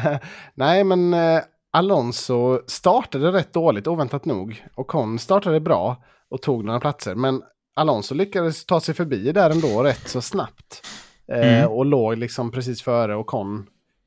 [0.54, 1.40] Nej, men eh,
[1.70, 4.66] Alonso startade rätt dåligt, oväntat nog.
[4.74, 5.96] Och Con startade bra
[6.30, 7.14] och tog några platser.
[7.14, 7.42] Men
[7.74, 10.86] Alonso lyckades ta sig förbi där ändå rätt så snabbt.
[11.28, 11.70] Eh, Mm.
[11.70, 13.66] Och låg liksom precis före och Con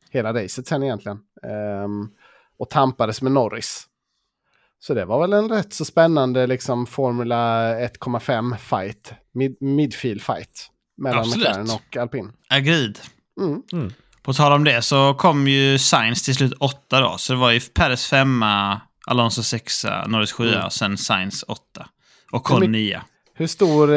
[0.10, 1.20] hela racet sen egentligen.
[1.44, 2.10] Ehm,
[2.58, 3.88] och tampades med Norris.
[4.80, 9.14] Så det var väl en rätt så spännande liksom Formula 1,5 fight.
[9.32, 10.70] Mid, midfield fight.
[10.98, 11.48] Mellan Absolut.
[11.48, 12.32] McLaren och Alpin.
[12.50, 13.00] Agreed.
[13.74, 13.92] Mm.
[14.24, 17.16] På tal om det så kom ju Sainz till slut åtta då.
[17.18, 20.66] Så det var ju Perez femma, Alonso sexa, Norris sjua Mm.
[20.66, 21.88] och sen Sainz åtta.
[22.32, 23.04] Och Con nia.
[23.36, 23.96] Hur stor, eh,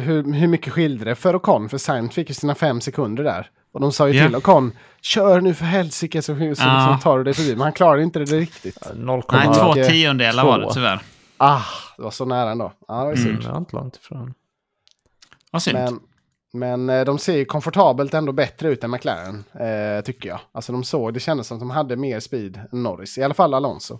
[0.00, 1.68] hur, hur mycket skilde det för Ocon?
[1.68, 3.50] För Sainz fick ju sina fem sekunder där.
[3.72, 4.26] Och de sa ju Ja.
[4.26, 4.72] till Ocon,
[5.02, 6.46] kör nu för helsike så, så Ja.
[6.46, 7.50] liksom tar du dig förbi.
[7.52, 8.78] Men han klarade inte det riktigt.
[8.94, 9.36] 0,2.
[9.36, 11.00] Nej, två mycket- tiondelar var det tyvärr.
[11.36, 11.60] Ah,
[11.96, 12.72] det var så nära ändå.
[12.88, 13.32] Ja, det var ju Mm.
[13.36, 13.42] synd.
[13.48, 14.34] Jag är inte långt ifrån.
[15.50, 15.78] Vad synd.
[15.78, 16.00] Men,
[16.54, 20.40] men eh, de ser ju komfortabelt ändå bättre ut än McLaren, eh, tycker jag.
[20.52, 23.18] Alltså de såg, det kändes som att de hade mer speed än Norris.
[23.18, 23.98] I alla fall Alonso.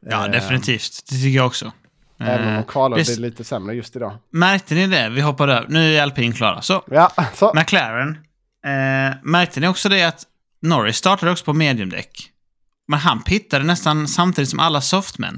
[0.00, 1.02] ja, Eh, definitivt.
[1.08, 1.72] Det tycker jag också.
[2.18, 4.16] Även om de kvalade det- lite sämre just idag.
[4.30, 5.08] Märkte ni det?
[5.08, 5.68] Vi hoppar över.
[5.68, 6.62] Nu är alpin klara.
[6.62, 7.54] Så, Ja, så.
[7.54, 8.10] McLaren.
[8.64, 10.24] Eh, märkte ni också det att
[10.62, 12.30] Norris startade också på mediumdäck?
[12.88, 15.34] Men han pittade nästan samtidigt som alla softmän.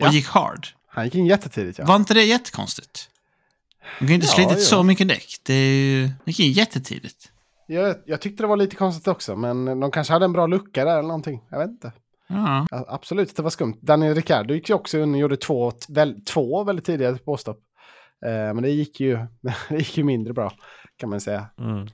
[0.00, 0.12] Och Ja.
[0.12, 0.66] gick hard.
[0.88, 1.84] Han gick in jättetidigt ja.
[1.84, 3.08] Var inte det jättekonstigt?
[3.98, 4.64] De kan ju inte Ja, slitit jo.
[4.64, 5.26] så mycket däck.
[5.46, 6.06] Det är ju...
[6.06, 7.30] Det gick in jättetidigt.
[7.66, 10.84] Jag, jag tyckte det var lite konstigt också, men de kanske hade en bra lucka
[10.84, 11.40] där eller någonting.
[11.50, 11.92] Jag vet inte.
[12.28, 12.66] Ja.
[12.70, 13.78] Ja, absolut, det var skumt.
[13.80, 17.58] Daniel Ricciardo gick ju också in och gjorde två, väl, två väldigt tidiga påstopp.
[18.26, 19.16] Eh, men det gick, ju,
[19.68, 20.52] det gick ju mindre bra,
[20.96, 21.46] kan man säga.
[21.58, 21.88] Mm.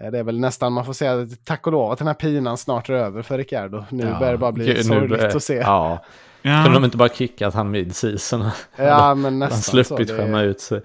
[0.00, 2.56] Eh, det är väl nästan, man får säga tack och lov att den här pinan
[2.58, 3.84] snart är över för Ricciardo.
[3.90, 5.54] Nu Ja, börjar det bara bli gud, sorgligt att se.
[5.54, 6.62] Ja, Ja, Ja.
[6.64, 8.50] kunde de inte bara kickat han mid-season?
[8.76, 10.16] men Han nästan sluppit så.
[10.16, 10.80] skämma Det, ut sig.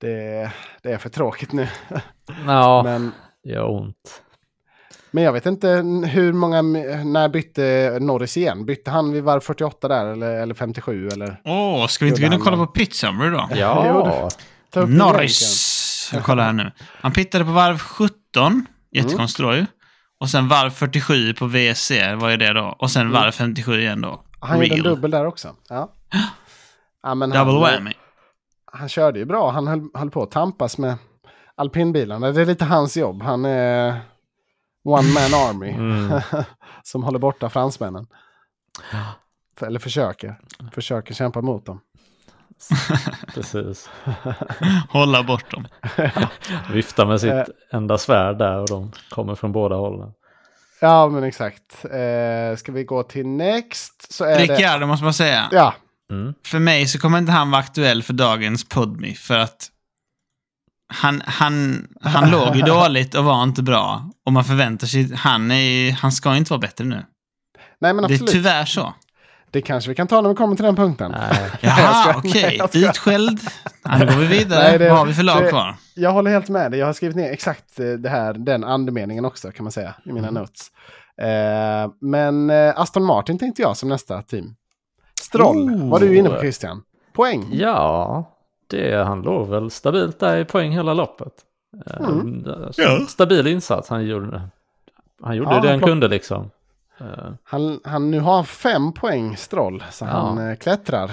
[0.00, 0.50] det,
[0.82, 1.68] det är för tråkigt nu.
[2.46, 3.12] Ja, Men,
[3.44, 4.22] det gör ont.
[5.10, 5.68] men jag vet inte
[6.08, 8.66] hur många, när bytte Norris igen?
[8.66, 11.40] Bytte han vid varv 48 där eller, eller 57 eller?
[11.44, 12.94] Åh, ska vi inte gå in och kolla på Pit
[13.30, 13.48] då?
[13.56, 13.86] Ja,
[14.74, 14.98] egentligen.
[14.98, 15.73] Norris.
[16.12, 16.72] Jag kollar här nu.
[17.00, 18.66] Han pittade på varv 17.
[18.90, 19.66] Jättekonstigt då ju.
[20.20, 22.76] Och sen varv 47 på VSC, vad är det då?
[22.78, 24.22] Och sen varv 57 igen då.
[24.40, 25.56] Han gjorde en dubbel där också.
[25.68, 25.92] Ja.
[27.02, 27.92] ja Double han, whammy.
[28.72, 29.50] han körde ju bra.
[29.50, 30.96] Han höll, höll på att tampas med
[31.54, 32.32] alpinbilarna.
[32.32, 33.22] Det är lite hans jobb.
[33.22, 34.00] Han är...
[34.84, 35.70] one man army.
[35.70, 36.20] Mm.
[36.82, 38.06] som håller borta fransmännen.
[39.60, 40.40] Eller försöker.
[40.72, 41.80] Försöker kämpa mot dem.
[43.34, 43.88] Precis.
[44.88, 45.66] Hålla bort dem.
[46.72, 47.44] Viftar med sitt Eh.
[47.72, 50.10] enda svärd där och de kommer från båda hållen.
[50.80, 51.84] Ja, men exakt.
[51.84, 54.12] Eh, ska vi gå till next?
[54.12, 54.42] Så är det...
[54.42, 55.48] Ricciardo måste man säga.
[55.52, 55.74] Ja,
[56.10, 56.34] Mm.
[56.46, 59.68] För mig så kommer inte han vara aktuell för dagens Podme för att
[60.92, 64.10] han, han, han låg ju dåligt och var inte bra.
[64.26, 67.04] Och man förväntar sig, han, är, han ska inte vara bättre nu.
[67.80, 68.32] nej men Det är absolut.
[68.32, 68.94] tyvärr så.
[69.54, 71.10] Det kanske vi kan ta när vi kommer till den punkten.
[71.10, 71.50] Nej.
[71.60, 72.60] Jaha, okej.
[72.68, 72.88] Skojar.
[72.88, 73.40] Utskälld.
[74.00, 74.62] Då går vi vidare.
[74.62, 75.74] Nej, det- Vad har vi för lag det- kvar?
[75.94, 76.80] Jag håller helt med dig.
[76.80, 80.12] Jag har skrivit ner exakt eh, det här, den andemeningen också kan man säga i
[80.12, 80.40] mina Mm.
[80.42, 80.70] notes.
[81.18, 84.54] Eh, men eh, Aston Martin tänkte jag som nästa team.
[85.20, 85.90] Stroll, Oh.
[85.90, 86.82] var du inne på Christian?
[87.12, 87.48] Poäng.
[87.52, 88.30] Ja,
[88.70, 91.32] det, han låg väl stabilt där i poäng hela loppet.
[91.86, 92.44] Eh, Mm.
[92.76, 93.06] Ja.
[93.08, 94.42] Stabil insats han gjorde.
[95.22, 96.50] Han gjorde Ja, det han han kunde liksom.
[97.44, 100.08] Han, han nu har fem poäng Stroll, så Ja.
[100.10, 101.10] han eh, klättrar.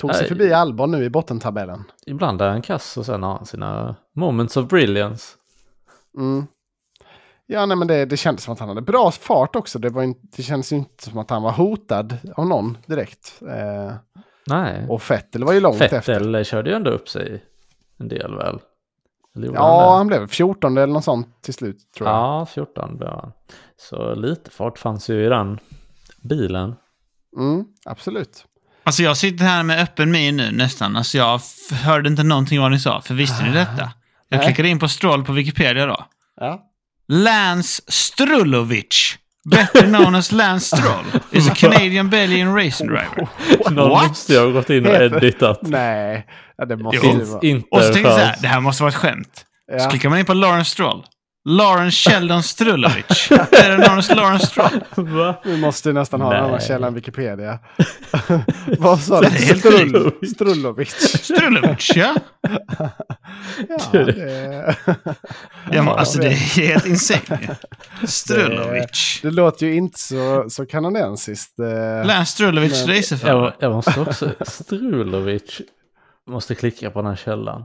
[0.00, 1.84] Tog sig förbi Albon nu i bottentabellen.
[2.06, 5.24] ibland är han kass och sen har han sina moments of brilliance.
[6.16, 6.46] Mm.
[7.46, 9.78] Ja, nej, men det, det kändes som att han hade bra fart också.
[9.78, 13.42] Det, var inte, det kändes inte som att han var hotad av någon direkt.
[13.48, 13.92] Eh,
[14.46, 16.00] Nej, och Vettel var ju långt efter.
[16.00, 17.44] Fettel körde ju ändå upp sig
[17.98, 18.60] en del väl.
[19.34, 19.96] Han Ja, det?
[19.96, 22.16] han blev 14 eller något sånt till slut tror jag.
[22.16, 23.32] Ja, 14 blev han.
[23.76, 25.58] Så lite fart fanns ju i den
[26.22, 26.74] bilen.
[27.38, 28.44] Mm, absolut.
[28.84, 30.96] Alltså jag sitter här med öppen min nu nästan.
[30.96, 31.40] Alltså jag
[31.84, 33.00] hörde inte någonting vad ni sa.
[33.00, 33.90] För visste ni detta?
[34.28, 34.46] Jag Nej.
[34.46, 36.04] klickade in på Stroll på Wikipedia då.
[36.40, 36.62] Ja.
[37.08, 39.18] Lance Strulovic,
[39.50, 43.28] better known as Lance Stroll, is a Canadian Belgian racing driver.
[43.70, 44.08] Någon What?
[44.08, 45.58] måste ju ha gått in och editat.
[45.62, 46.26] Nej,
[46.56, 47.12] ja, det måste Jo.
[47.18, 47.40] ju vara.
[47.42, 49.44] inte Och så en tänkte jag så här, det här måste vara ett skämt.
[49.70, 49.90] Så Ja.
[49.90, 51.04] klickar man in på Lawrence Stroll.
[51.48, 54.80] Lawrence Sheldon Strulovic, better known as Lawrence Stroll.
[54.96, 55.40] Va?
[55.44, 56.48] Vi måste ju nästan ha en Nej.
[56.48, 57.58] annan källa än Wikipedia.
[58.78, 59.28] Vad sa du?
[59.28, 60.30] Det är Strull, sjukt.
[60.34, 60.90] Strullovic.
[61.24, 62.14] Strulovic, ja.
[63.68, 64.76] Ja, det,
[65.72, 66.30] ja men, alltså det är
[66.60, 67.56] helt insane.
[68.06, 69.18] Strulovic.
[69.22, 71.58] det låter ju inte så, så kanadensiskt.
[71.58, 72.06] eh.
[72.06, 73.36] Lance Strulovic Men- racerförare.
[73.44, 74.30] Jag, jag måste också...
[74.46, 75.60] Strulovic
[76.26, 77.64] måste klicka på den här källan.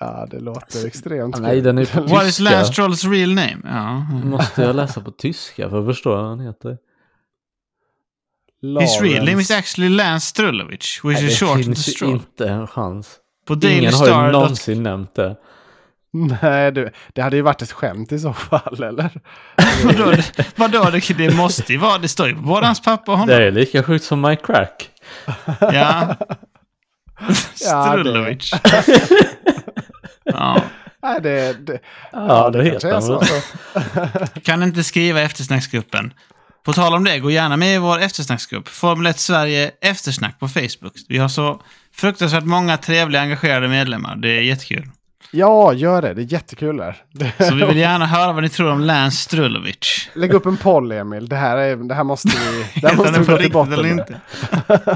[0.00, 1.62] Ja, det låter extremt Nej, kul.
[1.64, 2.54] den är på What is tyska.
[2.54, 3.56] Lance Strolls real name?
[3.64, 3.94] Ja.
[4.24, 6.78] Måste jag läsa på tyska för att förstå vad han heter?
[8.80, 9.56] His real name is Lawrence.
[9.58, 13.16] actually Lance Strulovic, which Nej, is det short to finns inte en chans.
[13.46, 14.32] På Daily Ingen har ju Star.
[14.32, 15.36] någonsin nämnt det.
[16.12, 19.10] Nej, du, det hade ju varit ett skämt i så fall, eller?
[19.84, 23.12] Vadå, det- vadå, det, det måste ju vara, det står ju på både hans pappa
[23.12, 23.36] och honom.
[23.36, 24.90] Det är lika sjukt som My Crack.
[25.60, 26.16] Ja.
[27.60, 28.50] Ja, det- Strulovic.
[30.24, 30.62] ja.
[31.02, 31.80] Nej, det, det,
[32.12, 33.22] Ja, det, heter han så.
[34.44, 36.12] Kan inte skriva eftersnacksgruppen.
[36.64, 38.68] På tal om det, gå gärna med i vår eftersnacksgrupp.
[38.68, 40.92] Formel 1 Sverige eftersnack på Facebook.
[41.08, 41.62] Vi har så
[41.94, 44.16] fruktansvärt många trevliga engagerade medlemmar.
[44.16, 44.90] Det är jättekul.
[45.32, 46.14] Ja, gör det.
[46.14, 46.96] Det är jättekul där.
[47.48, 50.10] Så vi vill gärna höra vad ni tror om Lance Strulovic.
[50.14, 51.28] Lägg upp en poll, Emil.
[51.28, 53.82] Det här, är, det här måste vi, det här måste vi gå till botten eller
[53.82, 53.92] med.
[53.92, 54.20] inte?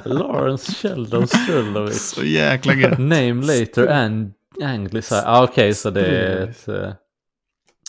[0.09, 2.11] Lawrence Sheldon Strulovic.
[2.11, 2.99] Så jäkla gött.
[2.99, 5.23] Name later and anglicised.
[5.27, 6.69] Ah, okej, så det är ett...
[6.69, 6.75] eh,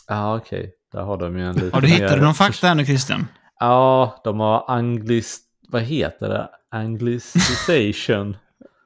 [0.08, 0.72] Ja, ah, okej.
[0.94, 1.74] Där har de ju en liten...
[1.74, 3.28] Har du hittat någon fakta här nu Christian?
[3.60, 5.40] Ja, de har anglis...
[5.70, 6.50] Vad heter det?
[6.72, 8.38] Anglicisation.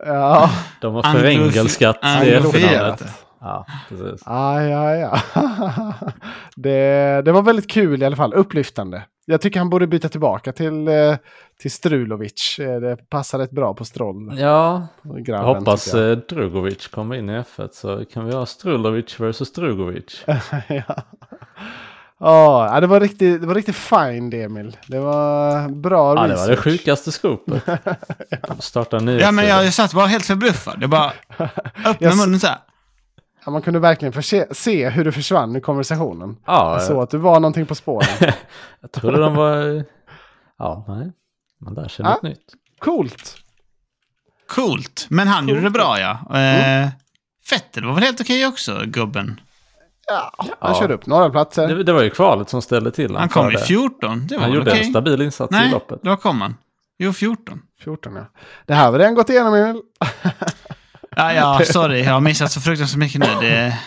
[0.06, 0.50] Ja,
[0.82, 3.04] De har förengelskat det efternamnet.
[3.42, 4.22] Ja, precis.
[4.26, 5.20] ah, ja, ja.
[6.56, 8.34] det, det var väldigt kul i alla fall.
[8.34, 9.04] Upplyftande.
[9.26, 11.16] Jag tycker han borde byta tillbaka till, eh,
[11.62, 12.60] till Strulovic.
[12.60, 14.34] Eh, Det passar rätt bra på Stroll.
[14.40, 16.12] Ja, grabben, jag hoppas jag.
[16.12, 20.24] eh, Drugovic kommer in i F1 så kan vi ha Strulovic versus Drugovic.
[20.68, 20.84] ja.
[22.22, 24.78] Ja, det var riktigt, det var riktigt fine Emil.
[24.88, 27.64] Det var bra Ja, det var det sjukaste skopet.
[28.48, 30.78] De startar en Ja, men jag satt bara helt förbluffad.
[30.82, 32.58] Jag bara öppnade Jag munnen så här.
[33.46, 34.22] Ja, man kunde verkligen få
[34.52, 36.38] se, hur du försvann i konversationen.
[36.46, 38.08] Ja, Jag såg att du var någonting på spåren.
[38.82, 39.84] jag trodde de var...
[40.58, 41.12] Ja, nej.
[41.62, 42.12] Man lär sig Ja.
[42.12, 42.54] något nytt.
[42.80, 43.36] Coolt.
[44.48, 45.08] Coolt.
[45.10, 46.38] Men han gjorde det bra, ja.
[46.40, 46.90] Eh,
[47.50, 49.42] Fettel var väl helt okej också, gubben.
[50.08, 50.80] Ja, han Ja.
[50.80, 51.68] körde upp några platser.
[51.68, 53.60] Det, det var ju kvalet som ställde till Han för kom i det.
[53.60, 54.28] 14.
[54.28, 54.84] Det var Han gjorde okej.
[54.86, 56.00] en stabil insats i Nej, loppet.
[56.04, 56.56] då kom han.
[56.98, 57.62] Jo, 14.
[57.84, 58.26] 14 ja.
[58.66, 59.82] Det här vi redan gått igenom Emil.
[61.16, 62.04] Ja, ja, sorry.
[62.04, 63.28] Jag har missat så fruktansvärt mycket nu.
[63.42, 63.78] Det...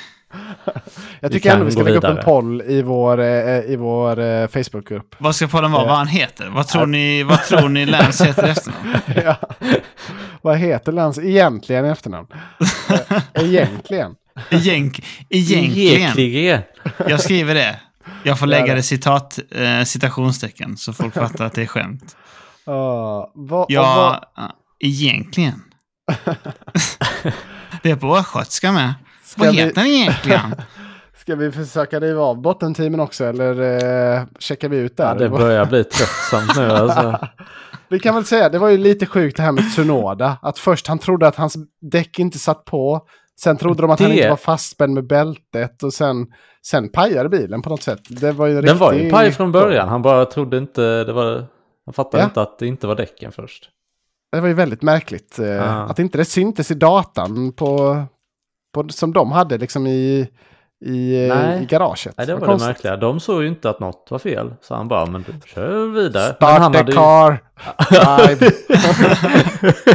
[1.20, 4.18] Jag Vi tycker ändå vi ska lägga upp en poll i vår, eh, i vår
[4.20, 5.14] eh, Facebookgrupp.
[5.18, 5.82] Vad ska podden vara?
[5.82, 5.88] Ja.
[5.88, 6.48] Vad han heter?
[6.48, 8.96] Vad tror ni, vad tror ni Lance heter i efternamn?
[9.24, 9.36] ja.
[10.42, 12.26] Vad heter Lans egentligen efternamn?
[13.34, 14.14] Eh, egentligen.
[14.50, 14.98] Egent,
[15.30, 16.00] egentligen.
[16.00, 16.62] Egentligen.
[17.08, 17.80] Jag skriver det.
[18.22, 22.16] Jag får lägga det- citat, eh, citationstecken så folk fattar att det är skämt.
[22.66, 24.50] Ja, vad, Ja, vad,
[24.80, 25.62] egentligen.
[27.82, 28.94] Det är på östgötska med.
[29.24, 30.54] Ska Vad vi- heter den egentligen?
[31.16, 33.60] ska vi försöka riva av bottenteamen också eller
[34.16, 35.06] eh, checkar vi ut där?
[35.06, 37.18] Ja, det börjar bli tröttsamt nu alltså.
[37.88, 40.36] Vi kan väl säga, det var ju lite sjukt det här med Tsunoda.
[40.42, 43.00] Att först han trodde att hans däck inte satt på.
[43.40, 46.26] Sen trodde de att han Det- inte var fastspänd med bältet och sen,
[46.66, 48.00] sen pajade bilen på något sätt.
[48.08, 49.88] Det var ju en Den var ju riktig- paj från början.
[49.88, 51.46] Han bara trodde inte det var...
[51.86, 52.24] Han fattade Ja.
[52.24, 53.68] inte att det inte var däcken först.
[54.32, 55.38] Det var ju väldigt märkligt.
[55.38, 55.62] eh, Ja.
[55.62, 58.02] Att inte det syntes i datan på,
[58.74, 60.28] på, som de hade liksom i,
[60.84, 61.62] i, eh, Nej.
[61.62, 62.14] i garaget.
[62.18, 62.68] Nej, det Vad var det konstigt.
[62.68, 62.96] märkliga.
[62.96, 64.54] De såg ju inte att något var fel.
[64.62, 66.24] Så han bara, men du kör vidare.
[66.26, 66.96] men Start han the hade ju...
[66.98, 67.42] car.
[67.90, 68.50] Drive.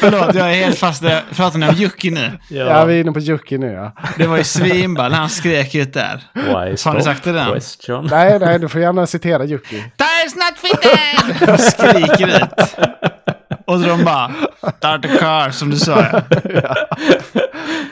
[0.00, 1.22] Förlåt, jag är helt fast där.
[1.34, 2.32] Pratar ni om Jocke nu?
[2.50, 3.92] ja, vi är inne på Jocke nu ja.
[4.18, 6.22] Det var ju svinball han skrek ut där.
[6.34, 6.42] Why
[6.84, 7.52] Har ni sagt det där?
[7.52, 8.08] question?
[8.10, 9.84] Nej, nej, du får gärna citera Jocke.
[10.32, 11.48] Fitted!
[11.54, 12.74] Och skriker ut.
[13.66, 14.30] Och så de bara,
[14.78, 16.04] start the car, som du sa.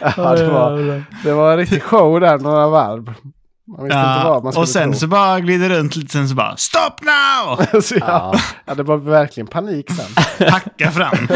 [0.01, 0.13] Ja.
[0.17, 3.05] Ja, det, var, det var en riktig show där några varv.
[3.05, 4.99] Man visste inte vad man Ja, skulle och sen tro.
[5.01, 7.81] så bara glider runt lite, sen så bara, stop now!
[7.83, 8.35] så, ja,
[8.67, 10.49] ja, det var verkligen panik sen.
[10.49, 11.29] Hacka fram.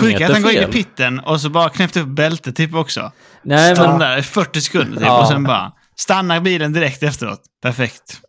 [0.00, 3.12] Sjuka att han går in i pitten och så bara knäppte upp bältet typ också.
[3.42, 3.98] Nej, Står men...
[3.98, 5.20] där i 40 sekunder typ Ja.
[5.20, 7.40] och sen bara stannar bilen direkt efteråt.
[7.62, 8.20] Perfekt.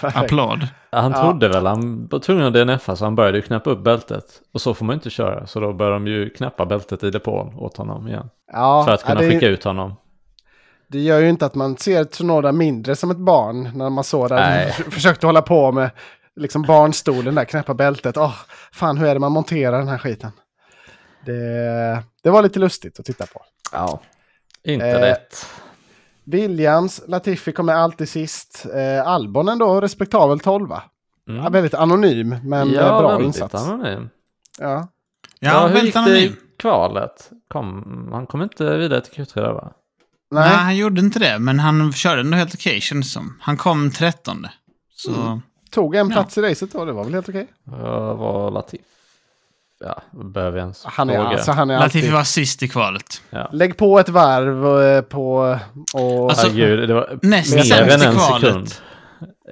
[0.00, 0.68] Applåd.
[0.92, 1.20] Han Ja.
[1.22, 4.24] trodde väl, han var tvungen att DNFa så han började ju knäppa upp bältet.
[4.52, 7.10] Och så får man ju inte köra, så då började de ju knäppa bältet i
[7.10, 8.30] depån åt honom igen.
[8.52, 9.94] Ja, för att kunna ja, det, skicka ut honom.
[10.88, 14.28] det gör ju inte att man ser Tsunoda mindre som ett barn när man såg
[14.28, 14.68] där.
[14.70, 15.90] Försökte hålla på med
[16.36, 18.16] liksom barnstolen där, knäppa bältet.
[18.16, 18.34] Åh,
[18.72, 20.30] fan hur är det man monterar den här skiten?
[21.26, 23.42] Det, det var lite lustigt att titta på.
[23.72, 24.00] Ja.
[24.64, 25.46] Inte Eh, rätt.
[26.30, 28.66] Williams, Latifi kommer alltid sist.
[28.74, 30.82] Eh, Albon ändå respektabel tolva.
[31.28, 31.42] Mm.
[31.42, 33.54] Ja, väldigt anonym, men eh, ja, bra väldigt insats.
[33.54, 34.08] anonym.
[34.58, 34.88] Ja.
[35.40, 36.32] Ja, hur väldigt gick det anonym.
[36.32, 37.30] i kvalet?
[37.48, 39.72] Kom, han kom inte vidare till Q3 där va?
[40.30, 40.48] Nej.
[40.48, 43.36] Nej, han gjorde inte det, men han körde ändå helt okej kändes det som.
[43.40, 44.46] Han kom 13.
[44.96, 45.40] Så Mm.
[45.70, 46.14] tog en Ja.
[46.14, 47.46] plats i racet då, det var väl helt okej.
[47.64, 48.80] Vad var Latif?
[49.84, 51.28] Ja, behöver jag ens Han är, fråga?
[51.28, 52.12] alltså, han är Latifi alltid...
[52.12, 53.22] var sist i kvalet.
[53.30, 53.50] Ja.
[53.52, 55.58] Lägg på ett varv eh, på...
[55.94, 56.30] Och...
[56.30, 58.42] Alltså, ah, gud, det var Näst Mer än en kvalet.
[58.42, 58.74] sekund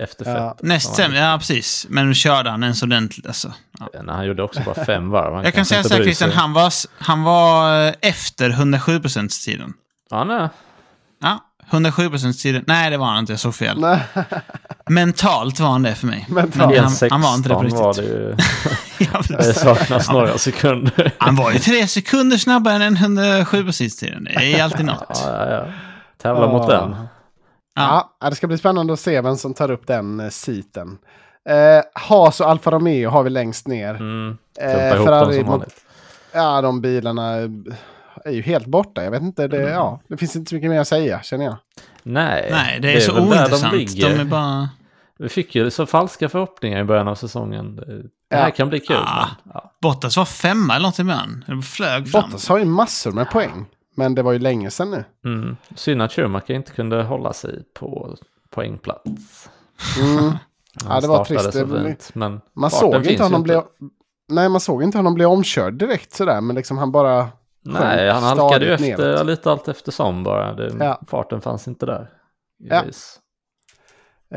[0.00, 0.34] efter fett.
[0.36, 0.56] Ja.
[0.62, 1.86] Näst sämst, ja precis.
[1.90, 3.52] Men nu körde han ens ordentligt alltså.
[3.78, 3.88] Ja.
[4.02, 5.34] Nej, Han gjorde också bara fem varv.
[5.34, 9.00] Han Jag kan säga så här Christian, han var, han var eh, efter 107
[9.44, 9.72] tiden.
[10.10, 10.48] Ja, nej.
[11.20, 12.10] Ja, 107
[12.42, 12.64] tiden.
[12.66, 13.32] Nej, det var han inte.
[13.32, 13.80] Jag såg fel.
[13.80, 14.00] Nej,
[14.90, 16.26] Mentalt var han det för mig.
[16.28, 16.56] Mentalt.
[16.56, 17.80] Men han, 1.16 han var inte det på riktigt.
[17.80, 18.36] var det ju.
[19.12, 21.12] Ja, Det saknas några sekunder.
[21.18, 24.24] han var ju tre sekunder snabbare än 107 tiden.
[24.24, 25.22] Det är alltid något.
[25.24, 25.66] Ja, ja, ja.
[26.22, 26.96] Tävla mot den.
[27.74, 28.12] Ja.
[28.20, 30.98] Ja, det ska bli spännande att se vem som tar upp den eh, seaten.
[31.48, 33.94] Eh, Haas och Alfa Romeo har vi längst ner.
[33.94, 34.38] Mm.
[34.60, 35.64] Eh, Ferrari mot-.
[36.32, 37.36] Ja, de bilarna
[38.28, 39.04] är ju helt borta.
[39.04, 39.72] Jag vet inte, det, Mm.
[39.72, 41.56] ja, det finns inte så mycket mer att säga känner jag.
[42.02, 43.72] Nej, Nej, det är, så väl där ointressant.
[43.72, 44.68] De, De, är bara...
[45.18, 47.76] Vi fick ju så falska förhoppningar i början av säsongen.
[47.76, 48.50] Det det här Ja.
[48.50, 48.96] kan bli kul.
[48.96, 49.26] Ah.
[49.44, 49.72] Men, ja.
[49.82, 51.44] Bottas var femma eller något i början.
[51.46, 52.22] Det flög fram.
[52.22, 53.66] Bottas har ju massor med poäng.
[53.96, 55.04] Men det var ju länge sedan nu.
[55.24, 55.56] Mm.
[55.74, 58.16] Synd att Schumacher inte kunde hålla sig på
[58.50, 59.48] poängplats.
[60.00, 60.16] Mm.
[60.24, 60.38] Han
[60.88, 61.58] Ja, det var startade trist.
[61.68, 62.10] så Det- fint.
[62.14, 63.60] Men Man såg inte honom bli...
[64.28, 66.40] Nej, man såg inte honom bli omkörd direkt sådär.
[66.40, 67.28] Men liksom han bara...
[67.72, 69.26] Nej, han halkade ju efter neråt.
[69.26, 70.54] lite allt eftersom bara.
[70.54, 71.00] Det, Ja.
[71.08, 72.08] Farten fanns inte där.
[72.58, 72.84] Ja.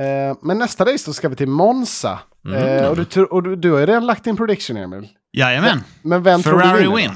[0.01, 2.19] Eh, men nästa race då ska vi till Monza.
[2.45, 2.63] Mm.
[2.84, 5.07] Eh, och du, och du, du har ju redan lagt din prediction, Emil.
[5.38, 5.84] Jajamän.
[6.01, 6.95] Men vem tror du Ferrari vinner?
[6.97, 7.11] win.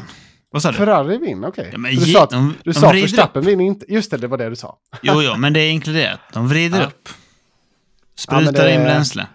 [0.51, 0.77] Vad sa du?
[0.77, 1.69] Ferrari vinner, okej.
[1.71, 3.93] Ja, men du sa, att- de- du de sa vrider Verstappen vinner inte.
[3.93, 4.77] Just det, det var det du sa.
[5.01, 6.19] Jo, jo, men det är inkluderat.
[6.33, 6.85] De vrider Ja.
[6.85, 7.09] upp.
[8.17, 9.27] Sprutar Ja, in bränsle.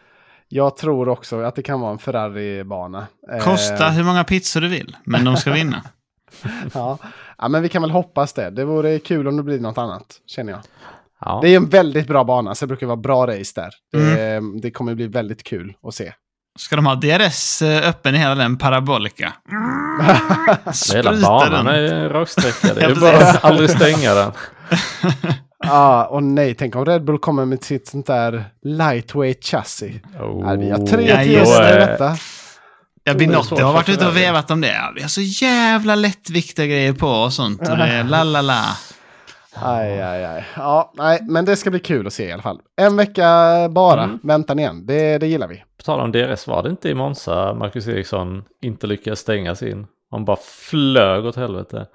[0.48, 3.06] Jag tror också att det kan vara en Ferrari-bana.
[3.32, 5.82] Eh, Kosta hur många pizzor du vill, men de ska vinna.
[6.74, 6.98] ja.
[7.38, 8.50] ja, men vi kan väl hoppas det.
[8.50, 10.60] Det vore kul om det blir något annat, känner jag.
[11.24, 11.38] Ja.
[11.42, 13.70] Det är en väldigt bra bana, så det brukar vara bra race där.
[13.92, 14.60] Det, Mm.
[14.60, 16.12] det kommer bli väldigt kul att se.
[16.58, 19.32] Ska de ha DRS eh, öppen i hela den parabolika?
[20.94, 21.74] Hela banan den.
[21.74, 22.74] är ju raksträcka.
[22.74, 24.32] Det är Ja, bara att aldrig stänga den.
[25.68, 29.94] ah, och nej, tänk om Red Bull kommer med sitt sånt där lightweight chassis.
[30.18, 31.74] Ja, vi har tre Ja, i det.
[31.86, 32.16] detta.
[33.04, 34.72] Ja, Binotto har varit ute och vevat om det.
[34.72, 37.60] Ja, vi har så jävla lättviktiga grejer på och sånt.
[37.68, 38.64] Och det la la la.
[39.54, 40.44] Aj, aj, aj.
[40.56, 42.58] Ja, nej, men det ska bli kul att se i alla fall.
[42.80, 43.24] En vecka
[43.70, 44.18] bara, Mm.
[44.22, 44.86] väntan igen.
[44.86, 45.56] Det, det gillar vi.
[45.56, 49.86] På tal om DRS, var det inte i Monza Marcus Eriksson inte lyckades stänga sin?
[50.10, 50.36] Han bara
[50.70, 51.86] flög åt helvete.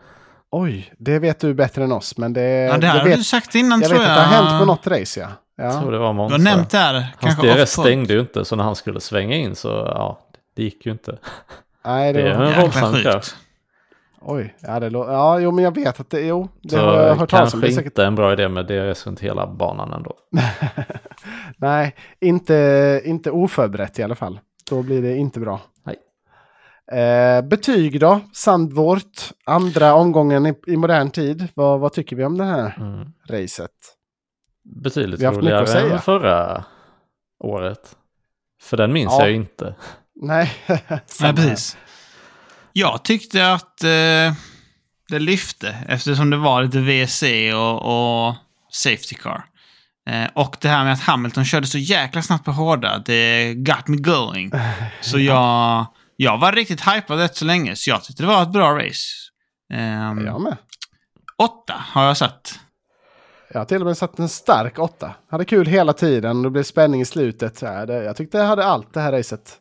[0.51, 2.17] Oj, det vet du bättre än oss.
[2.17, 4.17] Men det, Ja, det här jag har vet, du sagt innan jag tror vet jag.
[4.17, 5.27] att det har hänt på något race, ja.
[5.57, 5.91] Jag tror ja.
[5.91, 6.33] det var Du Monza.
[6.33, 7.07] har nämnt det här.
[7.19, 10.19] Hans DRS stängde ju inte, så när han skulle svänga in så, ja,
[10.55, 11.17] det gick ju inte.
[11.85, 12.45] Nej, det Det är var...
[12.45, 13.33] en våldsam krasch.
[14.27, 15.05] Oj, ja, det lå...
[15.11, 17.61] ja, jo, men jag vet att det, jo, det Så har jag hört talas om.
[17.61, 17.85] kanske Det är säkert...
[17.91, 20.13] inte en bra idé med DRS runt hela banan ändå.
[21.57, 24.39] Nej, inte, inte oförberett i alla fall.
[24.69, 25.61] Då blir det inte bra.
[25.83, 25.95] Nej.
[27.01, 28.19] Eh, betyg då?
[28.33, 31.47] Sandvort, andra omgången i, i modern tid.
[31.53, 33.05] Vad, vad tycker vi om det här Mm.
[33.29, 33.71] racet?
[34.83, 36.63] Betydligt roligare än förra
[37.39, 37.95] året.
[38.61, 39.25] För den minns Ja.
[39.25, 39.75] jag inte.
[40.21, 40.53] Nej,
[41.21, 41.77] Nej, precis.
[42.73, 44.33] Jag tyckte att eh,
[45.09, 48.35] det lyfte eftersom det var lite VC och, och
[48.71, 49.45] Safety Car.
[50.09, 53.87] Eh, och det här med att Hamilton körde så jäkla snabbt på hårda, det got
[53.87, 54.51] me going.
[55.01, 55.85] Så jag,
[56.15, 59.05] jag var riktigt hypad rätt så länge, så jag tyckte det var ett bra race.
[59.73, 60.57] Ehm, Jag med.
[61.37, 62.59] Åtta har jag satt.
[63.49, 65.15] Jag har till och med satt en stark åtta.
[65.31, 66.41] Hade kul hela tiden.
[66.41, 67.61] Det blev spänning i slutet.
[67.61, 69.57] Jag tyckte jag hade allt det här racet.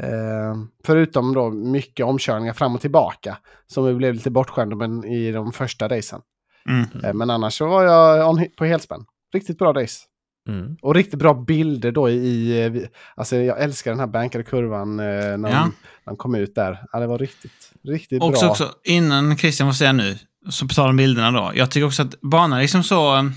[0.00, 3.38] Eh, förutom då mycket omkörningar fram och tillbaka.
[3.66, 6.20] Som vi blev lite bortskämda med i de första racen.
[6.68, 7.04] Mm.
[7.04, 9.04] Eh, men annars så var jag on, på helspänn.
[9.34, 10.00] Riktigt bra race.
[10.48, 10.76] Mm.
[10.82, 12.14] Och riktigt bra bilder då i...
[12.14, 12.86] i vi-
[13.16, 15.06] alltså jag älskar den här bankade kurvan eh,
[15.38, 15.54] när Ja.
[15.56, 15.72] han,
[16.04, 16.84] han kom ut där.
[16.92, 18.50] Ja, det var riktigt, riktigt Också, bra.
[18.50, 20.18] också, innan Christian får säga nu,
[20.50, 21.52] så på tal om bilderna då.
[21.54, 23.30] Jag tycker också att banan är liksom så...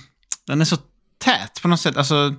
[0.48, 0.76] Den är så
[1.18, 1.98] tät på något sätt.
[1.98, 2.34] Alltså,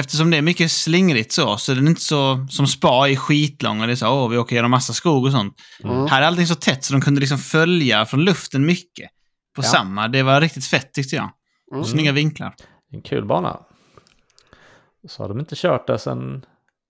[0.00, 2.46] eftersom det är mycket slingrigt så, så är den inte så...
[2.50, 5.32] Som spa är skitlång och det är så åh, vi åker genom massa skog och
[5.32, 5.54] sånt.
[5.84, 6.06] Mm.
[6.06, 9.10] Här är allting så tätt så de kunde liksom följa från luften mycket.
[9.56, 9.68] På Ja.
[9.68, 10.08] samma.
[10.08, 11.30] Det var riktigt fett tyckte jag.
[11.72, 11.84] Mm.
[11.84, 12.54] Snygga vinklar.
[12.92, 13.60] En kul bana.
[15.08, 16.44] Så har de inte kört där sedan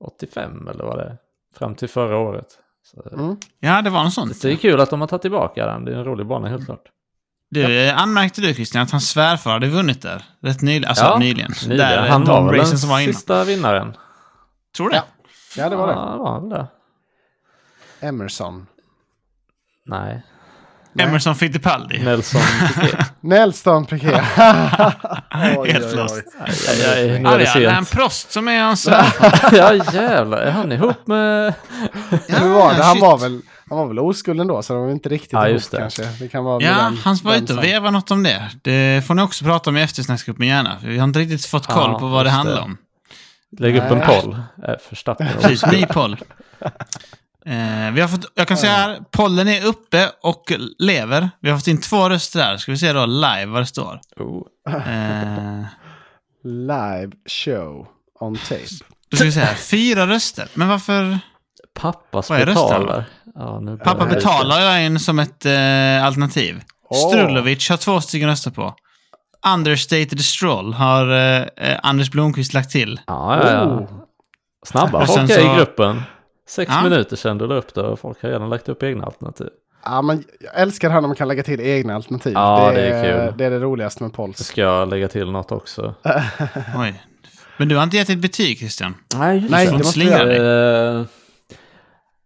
[0.04, 1.16] 85 eller vad det är.
[1.58, 2.46] Fram till förra året.
[2.82, 3.36] Så Mm.
[3.60, 4.42] Ja, det var något sånt.
[4.42, 5.84] Det är kul att de har tagit tillbaka den.
[5.84, 6.82] Det är en rolig bana helt klart.
[7.50, 10.24] Du, eh, anmärkte du Christian att hans svärfar hade vunnit där?
[10.42, 10.88] Rätt nyligen.
[10.88, 11.52] Alltså Ja, nyligen.
[11.62, 11.78] Nyligen.
[11.78, 13.14] Där, Han de var väl den som var innan.
[13.14, 13.96] sista vinnaren.
[14.76, 15.02] Tror du det?
[15.56, 15.92] Ja, det var det.
[15.92, 16.66] Ja, det var väl det.
[18.06, 18.66] Emerson.
[19.86, 20.22] Nej,
[20.92, 21.06] Nej.
[21.06, 21.98] Emerson Fittipaldi.
[22.04, 22.40] Nelson
[22.74, 23.06] Piquet.
[23.20, 24.12] Nelson Piquet.
[25.58, 26.14] Oj, Helt lost.
[26.16, 26.94] Nu Ja,
[27.34, 27.90] är det det är sent.
[27.90, 28.86] Prost som är hans.
[29.52, 31.54] Ja jävlar, är han ihop med...
[32.28, 32.82] Hur var det?
[32.82, 33.02] Han shit.
[33.02, 33.40] var väl,
[33.70, 35.76] han var väl oskuld ändå, så de var inte riktigt Ja, ihop det.
[35.78, 36.02] kanske.
[36.18, 38.50] Det kan vara Ja, den- han var ute och vevade något om det.
[38.62, 40.76] Det får ni också prata om i eftersnacksgruppen gärna.
[40.82, 42.62] Vi har inte riktigt fått koll Ja, på vad det handlar det.
[42.62, 42.76] om.
[43.58, 44.36] Lägg upp en poll.
[44.68, 45.28] Äh, Förstappen.
[45.40, 46.16] Precis, ny poll.
[47.46, 51.30] Eh, vi har fått, jag kan säga här, pollen är uppe och lever.
[51.40, 52.56] Vi har fått in två röster där.
[52.56, 54.00] Ska vi se då live vad det står.
[54.16, 54.42] Oh.
[54.74, 55.64] Eh,
[56.44, 57.86] Live show
[58.20, 58.60] on tape.
[59.10, 60.48] då ska vi se här, fyra röster.
[60.54, 61.18] Men varför?
[61.74, 63.04] Pappas betalar.
[63.34, 64.14] Ja, nu Pappa det.
[64.14, 66.60] betalar jag in som ett eh, alternativ.
[66.90, 67.08] Åh.
[67.08, 68.74] Strulovic har två stycken röster på.
[69.54, 73.00] Understated Stroll har eh, eh, Anders Blomqvist lagt till.
[73.06, 73.64] Ja, ja, ja.
[73.64, 73.88] Oh.
[74.66, 76.02] Snabba folk är så- i gruppen.
[76.48, 76.82] Sex Ja.
[76.82, 79.48] minuter sedan du la upp det och folk har redan lagt upp egna alternativ.
[79.84, 82.32] Ja, men jag älskar här när man kan lägga till egna alternativ.
[82.32, 83.34] Ja, det är kul.
[83.38, 84.38] Det är det roligaste med Pols.
[84.38, 85.94] Ska jag lägga till något också?
[86.76, 87.02] Oj.
[87.56, 88.94] Men du har inte gett ett betyg Christian?
[89.16, 90.92] Nej, Nej, det måste slingar göra.
[90.92, 91.00] dig.
[91.00, 91.06] Eh,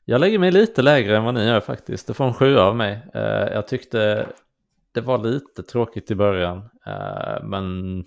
[0.05, 2.07] Jag lägger mig lite lägre än vad ni gör faktiskt.
[2.07, 3.01] Det får en sju av mig.
[3.15, 4.27] Eh, Jag tyckte
[4.93, 6.57] det var lite tråkigt i början.
[6.87, 8.05] eh, Men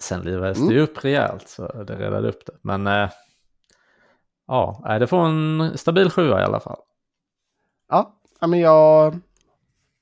[0.00, 2.52] sen livades det ju upp rejält så det räddade upp det.
[2.62, 3.10] Men eh,
[4.46, 6.78] ja, det får en stabil sjua i alla fall.
[7.88, 9.18] Ja, men jag...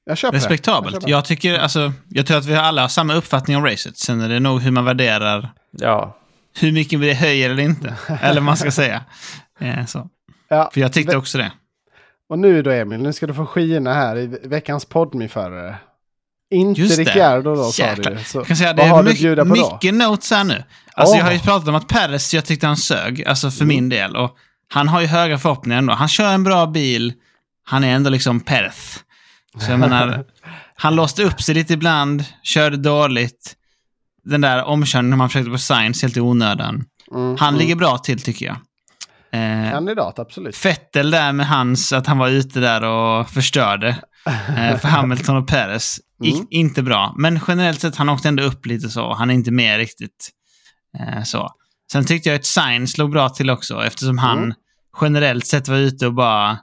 [0.04, 0.36] Jag köper det.
[0.36, 0.94] Jag Respektabelt.
[0.94, 1.10] köper det.
[1.10, 3.96] Jag tycker, alltså, jag tror att vi alla har samma uppfattning om racet.
[3.96, 6.16] Sen är det nog hur man värderar Ja,
[6.60, 7.94] hur mycket det höjer eller inte.
[8.22, 9.04] eller vad man ska säga.
[9.86, 10.08] Så.
[10.48, 11.52] Ja, För jag tyckte också det.
[12.28, 15.76] Och nu då Emil, nu ska du få skina här i ve- veckans poddmiförare.
[16.50, 16.98] Inte Just.
[16.98, 18.18] Ricciardo då sa du.
[18.24, 20.64] Så, Jag kan säga, det är mycket, mycket notes här nu.
[20.94, 21.18] Alltså Åh.
[21.18, 23.24] jag har ju pratat om att Perez, jag tyckte han sög.
[23.24, 23.68] Alltså för Mm.
[23.76, 24.16] min del.
[24.16, 24.36] Och
[24.68, 25.92] han har ju höga förhoppningar ändå.
[25.92, 27.12] Han kör en bra bil.
[27.64, 29.04] Han är ändå liksom Perez.
[29.58, 30.24] Så jag menar,
[30.76, 33.56] han låste upp sig lite ibland, körde dåligt.
[34.24, 36.84] Den där omkörningen man försökte på Science helt i onödan.
[37.14, 37.58] Mm, Han mm.
[37.60, 38.56] ligger bra till tycker jag.
[39.36, 40.56] Eh, Kandidat, absolut.
[40.56, 43.88] Fettel där med hans, att han var ute där och förstörde
[44.56, 46.00] eh, för Hamilton och Perez.
[46.24, 46.46] Mm.
[46.50, 47.14] Inte bra.
[47.18, 49.14] Men generellt sett, han åkte ändå upp lite så.
[49.14, 50.30] Han är inte med riktigt
[50.98, 51.50] eh, så.
[51.92, 54.54] Sen tyckte jag att Sainz slog bra till också, eftersom han Mm.
[55.00, 56.58] generellt sett var ute och bara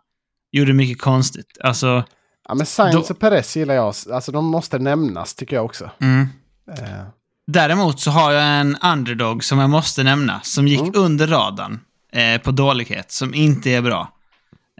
[0.52, 1.58] gjorde mycket konstigt.
[1.64, 2.04] Alltså,
[2.48, 3.94] Ja, men Sainz Då- och Perez gillar jag.
[4.14, 5.90] Alltså de måste nämnas tycker jag också.
[6.02, 6.28] mm.
[6.78, 7.04] Eh,
[7.48, 10.92] Däremot så har jag en underdog som jag måste nämna, som gick Mm.
[10.96, 11.80] under radarn
[12.14, 14.12] eh, på dålighet, som inte är bra.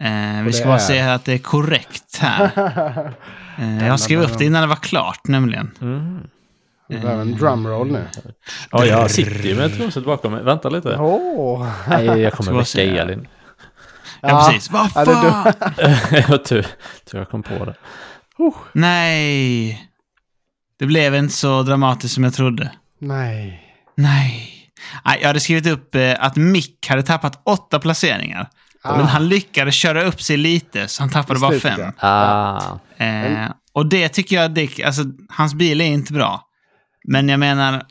[0.02, 2.50] Eh, vi ska bara är- se att det är korrekt här.
[3.58, 5.70] Eh, jag skrev upp det innan det var klart nämligen.
[5.80, 6.20] Mm.
[6.88, 8.04] Vi behöver en drumroll nu.
[8.70, 10.42] Ja, jag sitter ju med trumset bakom mig.
[10.42, 10.96] Vänta lite.
[10.96, 11.68] Åh!
[11.88, 12.82] Nej, jag kommer väcka.
[12.82, 13.28] Elin.
[14.20, 14.70] Ja, precis.
[14.70, 15.52] Vad Ja, det är
[16.12, 16.24] fan?
[16.32, 16.66] jag tur,
[17.10, 17.74] tur jag kom på det.
[18.72, 19.88] Nej.
[20.78, 22.70] Det blev inte så dramatiskt som jag trodde.
[22.98, 23.62] Nej.
[23.96, 24.53] Nej.
[25.04, 28.48] Nej, jag hade skrivit upp eh, att Mick hade tappat åtta placeringar.
[28.82, 28.96] Ah.
[28.96, 31.92] Men han lyckades köra upp sig lite, så han tappade bara fem.
[31.98, 36.40] Ah, Eh, och det tycker jag, det, alltså, hans bil är inte bra.
[37.08, 37.82] Men jag menar...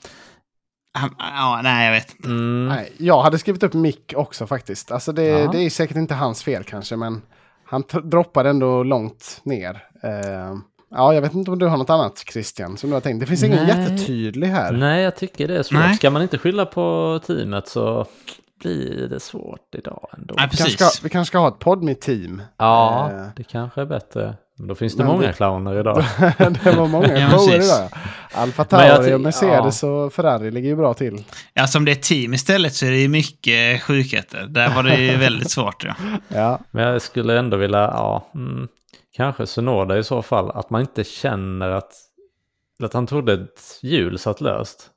[0.94, 2.28] Han, ja, nej, jag vet inte.
[2.30, 2.68] mm.
[2.68, 4.92] Nej, jag hade skrivit upp Mick också faktiskt.
[4.92, 5.52] Alltså det, Ja.
[5.52, 7.22] det är säkert inte hans fel kanske, men
[7.70, 9.84] han droppade ändå långt ner.
[10.04, 10.56] Eh,
[10.94, 13.20] ja, jag vet inte om du har något annat Christian som du har tänkt.
[13.20, 13.78] Det finns ingen Nej.
[13.80, 14.72] jättetydlig här.
[14.72, 15.80] Nej, jag tycker det är svårt.
[15.80, 15.96] Nej.
[15.96, 18.06] Ska man inte skylla på teamet så
[18.60, 20.34] blir det svårt idag ändå.
[20.38, 20.94] Nej, Vi kanske, precis.
[20.98, 22.42] ska, vi kanske ska ha ett podmi-team.
[22.58, 23.26] Ja, Eh.
[23.36, 24.34] det kanske är bättre.
[24.58, 26.04] Men då finns det Men många det- clowner idag.
[26.64, 27.90] det var många Ja, shower idag.
[28.34, 31.24] Alfa Tauri och Mercedes och Ferrari ligger ju bra till.
[31.56, 34.46] Alltså om det är team istället så är det ju mycket sjukheter.
[34.50, 35.84] Där var det ju väldigt svårt.
[35.84, 35.94] Ja.
[36.28, 38.68] Ja, Men jag skulle ändå vilja, ja, mm,
[39.16, 41.94] kanske Sonoda i så fall, att man inte känner att,
[42.84, 44.90] att han trodde ett hjul satt löst.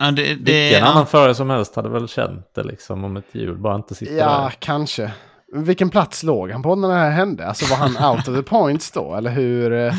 [0.00, 0.86] Ja, det, det, Vilken ja.
[0.86, 4.14] annan förare som helst hade väl känt det liksom om ett hjul bara inte sitter
[4.18, 4.50] ja där.
[4.58, 5.12] kanske.
[5.52, 7.46] Vilken plats låg han på när det här hände?
[7.46, 9.14] Alltså var han out of the points då?
[9.14, 9.72] Eller hur?
[9.72, 9.92] eh,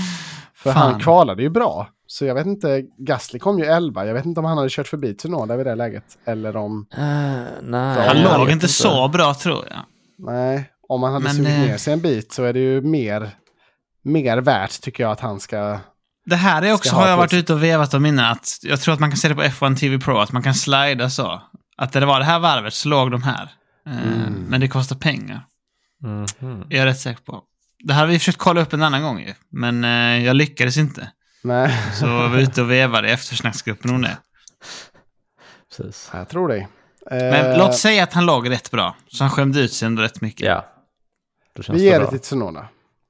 [0.54, 0.92] För Fan.
[0.92, 1.88] han kvalade ju bra.
[2.08, 4.06] Så jag vet inte, Gasly kom ju 11.
[4.06, 6.04] Jag vet inte om han hade kört förbi Tsunoda vid det läget.
[6.26, 7.04] Eller om, Uh,
[7.62, 9.80] nej, Han låg inte så bra tror jag.
[10.18, 12.82] nej, om han hade Men, sugit eh, ner sig en bit så är det ju
[12.82, 13.32] mer,
[14.04, 15.80] mer värt tycker jag att han ska...
[16.26, 18.94] Det här är också, har jag varit ute och vevat om innan, att jag tror
[18.94, 21.42] att man kan se det på F1 TV Pro, att man kan slida så.
[21.78, 23.50] Att när det var det här varvet så låg de här.
[23.88, 24.34] Eh, Mm.
[24.50, 25.46] Men det kostar pengar.
[26.04, 26.64] Mhm.
[26.70, 27.44] är jag rätt säker på.
[27.84, 30.78] Det här har vi försökt kolla upp en annan gång ju, men eh, jag lyckades
[30.78, 31.12] inte.
[31.44, 34.18] Nej, Så var ute och vevade i eftersnacksgruppen om det.
[35.78, 36.10] Precis.
[36.14, 36.68] jag tror dig.
[37.12, 40.02] Men Eh, låt säga att han låg rätt bra, så han skämde ut sig ändå
[40.02, 40.48] rätt mycket.
[40.48, 40.66] Ja.
[41.60, 42.68] Då känns Vi ger det till Tsunoda.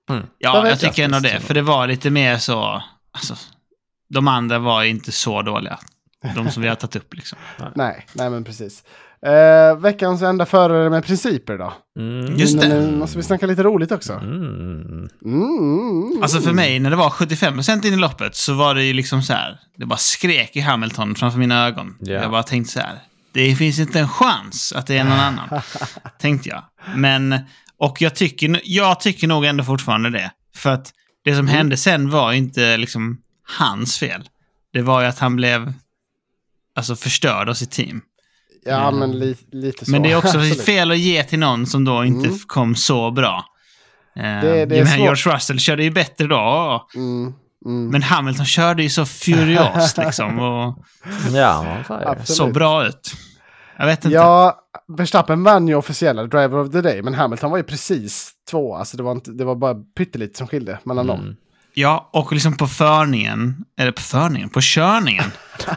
[0.09, 0.23] Mm.
[0.37, 1.39] Ja, Jag jag tycker ändå det.
[1.39, 2.83] För det var lite mer så...
[3.11, 3.35] Alltså,
[4.13, 5.79] de andra var inte så dåliga.
[6.35, 7.37] De som vi har tagit upp liksom.
[7.75, 8.83] Nej, nej men precis.
[9.25, 11.73] Eh, veckans enda förare med principer då.
[11.99, 12.35] Mm.
[12.37, 12.67] Just det.
[12.67, 14.13] Nu måste vi snacka lite roligt också.
[14.13, 15.09] Mm.
[15.25, 16.23] Mm.
[16.23, 19.21] Alltså för mig, när det var 75% in i loppet så var det ju liksom
[19.21, 19.59] så här.
[19.77, 21.95] Det bara skrek i Hamilton framför mina ögon.
[21.99, 22.13] Ja.
[22.13, 22.99] Jag bara tänkte så här.
[23.31, 25.61] Det finns inte en chans att det är någon annan.
[26.19, 26.63] tänkte jag.
[26.95, 27.39] Men,
[27.79, 30.31] och jag tycker, jag tycker nog ändå fortfarande det.
[30.55, 30.91] För att
[31.23, 33.17] det som hände sen var inte liksom
[33.59, 34.29] hans fel.
[34.73, 35.73] Det var ju att han blev
[36.75, 38.01] alltså förstörd av sitt team.
[38.65, 39.91] Ja, men li lite så.
[39.91, 40.61] Men det är också Absolut.
[40.65, 42.39] fel att ge till någon som då inte Mm.
[42.47, 43.45] kom så bra.
[44.15, 44.97] Eh, det är svårt.
[44.99, 46.87] George Russell körde ju bättre då.
[46.95, 47.33] Mm,
[47.65, 47.87] mm.
[47.91, 50.85] Men Hamilton körde ju så furiöst liksom och
[51.33, 51.77] Ja,
[52.23, 53.13] såg bra ut.
[53.79, 54.15] Jag vet inte.
[54.15, 58.75] Ja, Verstappen vann ju officiella Driver of the Day, men Hamilton var ju precis två.
[58.75, 61.19] Alltså det var, inte, det var bara pyttelite som skilde mellan dem.
[61.19, 61.35] Mm.
[61.73, 65.31] Ja, och liksom på förningen, eller på förningen, på körningen,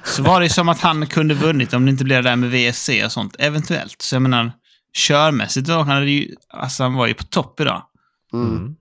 [0.05, 2.51] så var det som att han kunde vunnit om det inte blev det där med
[2.51, 4.03] VSC och sånt, eventuellt.
[4.03, 4.53] Så jag menar,
[4.95, 7.83] körmässigt då, han, ju, alltså han var ju på topp idag.
[8.33, 8.57] Mm.
[8.57, 8.77] Mm.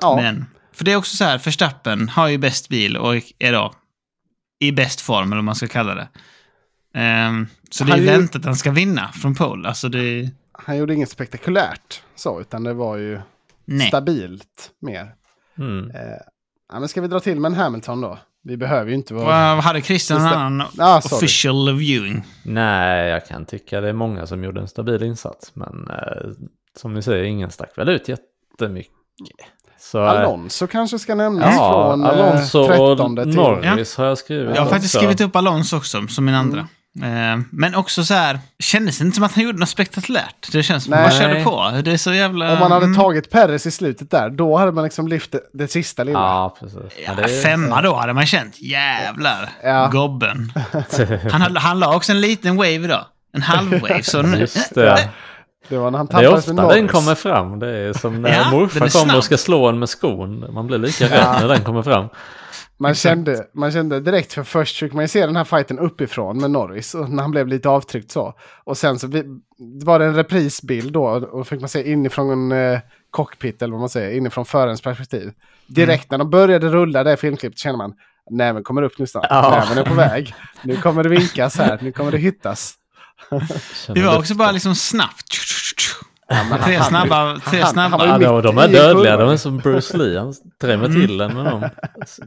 [0.00, 3.52] Ja, Men, för det är också så här, Verstappen har ju bäst bil och är
[3.52, 3.72] då
[4.60, 6.08] i bäst form, eller vad man ska kalla det.
[6.94, 9.68] Ehm, så det är Han ju- väntat att han ska vinna från pole.
[9.68, 10.30] Alltså det...
[10.52, 13.20] han gjorde inget spektakulärt så, utan det var ju
[13.64, 13.88] Nej.
[13.88, 15.14] stabilt mer.
[15.58, 15.90] Mm.
[15.90, 16.00] Eh,
[16.72, 18.18] ja, men ska vi dra till med en Hamilton då?
[18.44, 19.54] Vi behöver ju inte vara...
[19.54, 21.16] Vad hade Christian en annan Ah, sorry.
[21.18, 22.22] official viewing?
[22.42, 25.50] Nej, jag kan tycka det är många som gjorde en stabil insats.
[25.54, 26.30] Men eh,
[26.76, 28.92] som ni säger, ingen stack väl ut jättemycket.
[29.78, 33.34] Så, eh, Alonso kanske ska nämnas Ja, från eh, Alonso 13 och till...
[33.34, 34.54] Norris har jag skrivit.
[34.56, 34.98] Jag har faktiskt också.
[35.04, 36.60] skrivit upp Alonso också, som min andra.
[36.60, 36.66] Eh,
[37.50, 40.52] men också så här, kändes det inte som att han gjorde något spektakulärt.
[40.52, 41.80] Det känns som att man körde på.
[41.84, 42.52] Det är så jävla...
[42.52, 42.96] Om man hade mm.
[42.96, 46.18] tagit Perez i slutet där, då hade man liksom lyft det, det sista lilla.
[46.18, 46.92] Ja, precis.
[47.06, 48.60] Ja, det Femma då hade man känt.
[48.60, 49.48] Jävlar.
[49.62, 49.88] Ja.
[49.92, 50.52] Gobben.
[51.32, 53.04] Han, han la också en liten wave idag.
[53.32, 54.02] En halvwave.
[54.02, 54.38] Så nu...
[54.38, 55.08] Just det.
[55.68, 57.58] Det var när han Det är ofta den kommer fram.
[57.58, 60.54] Det är som när Ja, morfar kommer och ska slå en med skon.
[60.54, 62.08] Man blir lika rädd när den kommer fram.
[62.80, 66.38] Man kände, man kände direkt, för först fick man ju se den här fighten uppifrån
[66.38, 68.34] med Norris, och när han blev lite avtryckt så.
[68.64, 69.24] Och sen så vi,
[69.84, 72.80] var det en reprisbild då, och fick man se inifrån en eh,
[73.10, 75.32] cockpit, eller vad man säger, inifrån förarens perspektiv.
[75.66, 77.94] Direkt när de började rulla det filmklippet känner man,
[78.30, 79.50] näven kommer upp nu snart, Ja.
[79.50, 80.34] näven är på väg.
[80.62, 82.18] Nu kommer det vinkas här, nu kommer det.
[82.18, 85.34] Känner Det var också bara liksom snabbt.
[86.28, 87.96] Ja, Tre han- snabba, tre han- snabba.
[87.98, 90.18] han var ju Ja, de, är dödliga, de är som Bruce Lee.
[90.18, 91.68] Han drämmer till en med dem.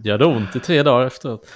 [0.04, 1.48] Gör det ont i tre dagar efteråt.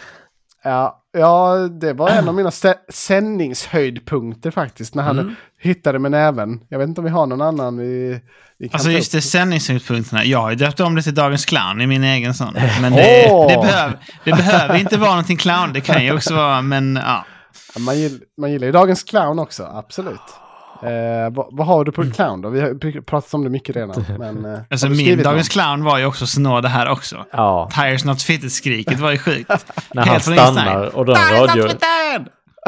[0.63, 4.95] Ja, ja, det var en av mina sä- sändningshöjdpunkter faktiskt.
[4.95, 5.35] När han Mm.
[5.59, 6.59] hittade med näven.
[6.69, 8.19] Jag vet inte om vi har någon annan vi,
[8.59, 10.26] vi Alltså just det, sändningshöjdpunkterna.
[10.26, 12.53] Jag har ju döpt om det till Dagens Clown i min egen sån.
[12.81, 13.47] Men det, Åh!
[13.47, 15.73] det, behöver, det behöver inte vara någonting clown.
[15.73, 17.26] Det kan ju också vara, men ja.
[17.80, 20.19] Man, gill, man gillar ju dagens clown också, absolut.
[20.84, 22.49] Eh, vad, vad har du på clown då?
[22.49, 24.06] Vi har pr- pratat om det mycket redan.
[24.19, 25.49] Men, eh, Alltså min Dagens?
[25.49, 27.26] Clown var ju också snå det här också.
[27.31, 29.49] Ja, Tires Not Fitted-skriket var ju sjukt.
[29.93, 31.68] när han stannar och den radio,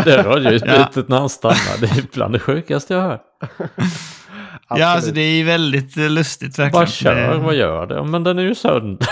[0.05, 3.21] det radioutbytet när han stannar, det är bland det sjukaste jag hört.
[4.69, 6.71] Ja, alltså det är ju väldigt eh, lustigt verkligen.
[6.71, 8.03] Bara kör, Det- vad gör det?
[8.03, 9.07] Men den är ju sönder.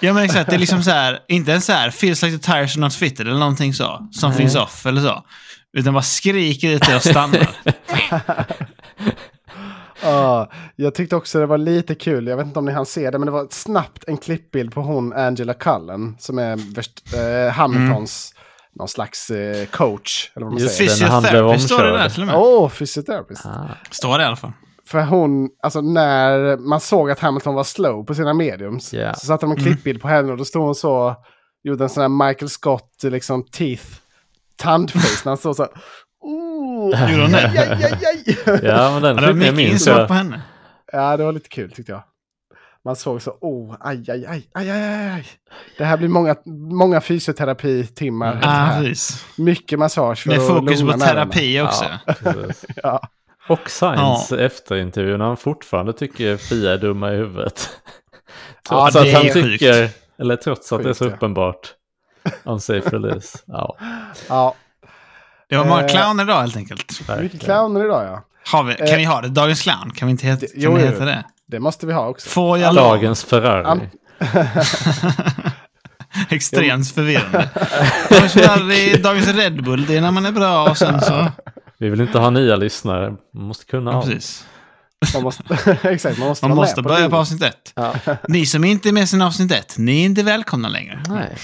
[0.00, 2.52] Ja men exakt, det är liksom så här, inte ens så här, feels like the
[2.52, 4.38] tires are not fitted eller någonting så, som Nej.
[4.38, 5.24] finns off eller så.
[5.72, 7.48] Utan bara skriker ut och stannar.
[10.04, 13.10] Ja, jag tyckte också det var lite kul, jag vet inte om ni hann se
[13.10, 16.58] det, men det var snabbt en klippbild på hon Angela Cullen som är
[17.16, 18.34] eh, Hamiltons
[18.74, 20.30] någon slags eh, coach.
[20.36, 20.90] Eller vad man Just säger.
[20.90, 22.36] Physiotherapy står det där till och med.
[22.36, 23.38] Åh, oh, fysioterapeut.
[23.44, 24.52] Ah, Står det i alla fall.
[24.86, 29.14] För hon, alltså när man såg att Hamilton var slow på sina mediums, Ja.
[29.14, 31.16] så satte de en klippbild på henne och då stod hon så,
[31.62, 33.84] gjorde en sån här Michael Scott, liksom teeth,
[34.62, 35.72] tandface, när han stod så här,
[36.20, 37.48] oh, Gjorde hon det?
[37.48, 38.60] aj, aj, aj.
[38.62, 40.08] Ja, men den Ja, det var klippningen mycket minns jag.
[40.08, 40.42] på henne.
[40.92, 42.02] Ja, det var lite kul tyckte jag.
[42.84, 45.26] Man såg så, oh, aj, aj, aj, aj, aj, aj.
[45.78, 46.36] Det här blir många,
[46.70, 48.32] många fysioterapitimmar.
[48.32, 48.40] Mm.
[48.42, 49.24] Ja, precis.
[49.38, 51.84] Mycket massage för Med fokus på terapi också.
[52.24, 52.34] Ja.
[52.82, 53.00] Ja.
[53.48, 57.70] Och Science efter intervjun, han fortfarande tycker Fia är dumma i huvudet.
[58.70, 59.46] Ja, Trots det att han är sjukt.
[59.60, 61.16] tycker, eller trots att det är så Sjukt, ja.
[61.16, 61.74] uppenbart.
[62.44, 63.38] Unsafe release.
[63.46, 63.76] Ja,
[64.28, 64.54] ja,
[65.48, 67.00] Det var många Eh, clowner idag helt enkelt.
[67.20, 68.22] mycket clowner idag ja.
[68.52, 69.28] Har vi, kan Eh, vi ha det?
[69.28, 69.90] Dagens clown?
[69.94, 71.24] Kan vi inte heta, det- kan jo, heta det?
[71.46, 72.28] Det måste vi ha också.
[72.28, 72.84] Får jag lov?
[72.84, 73.64] Dagens Ferrari.
[73.64, 73.90] An-
[76.30, 77.48] Extremt förvirrande.
[78.10, 81.28] Dagens Ferrari, Dagens Red Bull, det är när man är bra och sen så...
[81.78, 83.10] Vi vill inte ha nya lyssnare.
[83.34, 84.02] Man måste kunna Ja, ha.
[84.02, 84.46] precis.
[85.14, 85.42] Man måste,
[85.82, 87.72] exakt, man måste Man måste med börja på avsnitt ett.
[87.74, 87.94] Ja.
[88.28, 91.02] Ni som inte är med sedan avsnitt ett, ni är inte välkomna längre.
[91.08, 91.36] Nej.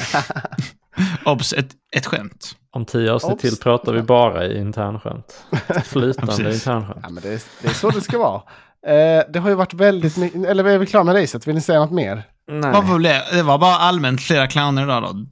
[1.25, 2.55] Obs, ett, ett skämt.
[2.71, 3.43] Om tio avsnitt Oops.
[3.43, 5.45] till pratar vi bara i internskämt.
[5.85, 6.99] Flytande internskämt.
[7.03, 8.43] Ja, men det, är, det är så det ska vara.
[8.87, 11.47] Eh, det har ju varit väldigt mycket, eller är vi klara med racet?
[11.47, 12.23] Vill ni säga något mer?
[12.47, 13.25] Det?
[13.33, 15.27] det var bara allmänt flera clowner idag då.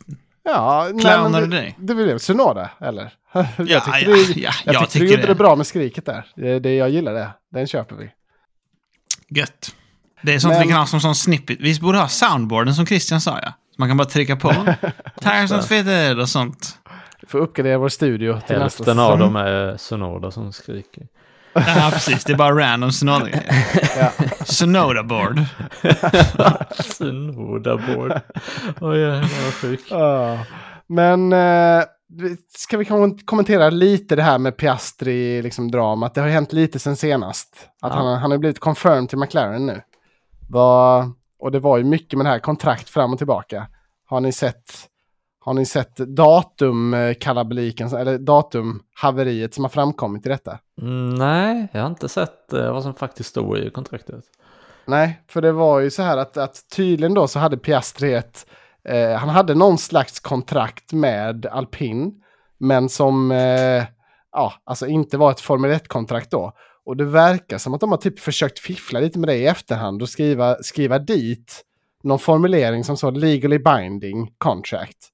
[0.47, 1.75] Ja, nej, Clownar men du det, dig?
[1.79, 2.19] det det.
[2.19, 3.13] Sunoda, eller?
[3.57, 5.29] jag tyckte ja, du, ja, jag, jag tyckte tycker du gjorde det.
[5.29, 6.27] det bra med skriket där.
[6.37, 7.29] Det, det, jag gillar det.
[7.53, 8.11] Den köper vi.
[9.29, 9.75] Gött.
[10.23, 11.57] Det är sånt Men- vi kan ha som sån snippet.
[11.61, 13.49] Vi borde ha soundboarden som Christian sa ja.
[13.51, 14.49] Så man kan bara trycka på.
[15.21, 16.79] Tires not fitted och sånt.
[17.21, 19.19] Vi får uppgradera vår studio till nästa Hälften av säsong.
[19.21, 21.07] dem är Sonoda som skriker.
[21.77, 22.25] Ja, precis.
[22.25, 23.65] Det är bara random Sonoda-grejer.
[23.99, 24.11] Ja.
[24.45, 25.45] Sonoda-board.
[26.71, 28.21] Sonoda-board.
[28.81, 29.81] Oj, jävlar vad sjuk.
[29.91, 30.39] Ja.
[30.87, 36.15] Men eh, vi- ska vi kom- kommentera lite det här med Piastri, liksom dramat.
[36.15, 37.69] Det har hänt lite sen senast.
[37.83, 37.99] Att Ja.
[37.99, 39.83] han, han har blivit confirmed till McLaren nu.
[40.49, 43.67] Vad- och det var ju mycket med det här kontrakt fram och tillbaka.
[44.09, 44.71] Har ni sett,
[45.45, 50.59] har ni sett datumkalabaliken, eller datumhaveriet som har framkommit i detta?
[50.83, 54.25] Mm, nej, jag har inte sett eh, vad som faktiskt stod i kontraktet.
[54.85, 58.47] Nej, för det var ju så här att, att tydligen då så hade Piastri ett,
[58.89, 62.23] eh, han hade någon slags kontrakt med Alpin,
[62.59, 63.85] men som, eh,
[64.33, 66.53] ja, alltså inte var ett Formel 1-kontrakt då.
[66.85, 70.03] Och det verkar som att de har typ försökt fiffla lite med det i efterhand
[70.03, 71.63] och skriva, skriva dit
[72.03, 75.09] någon formulering som så legally binding contract,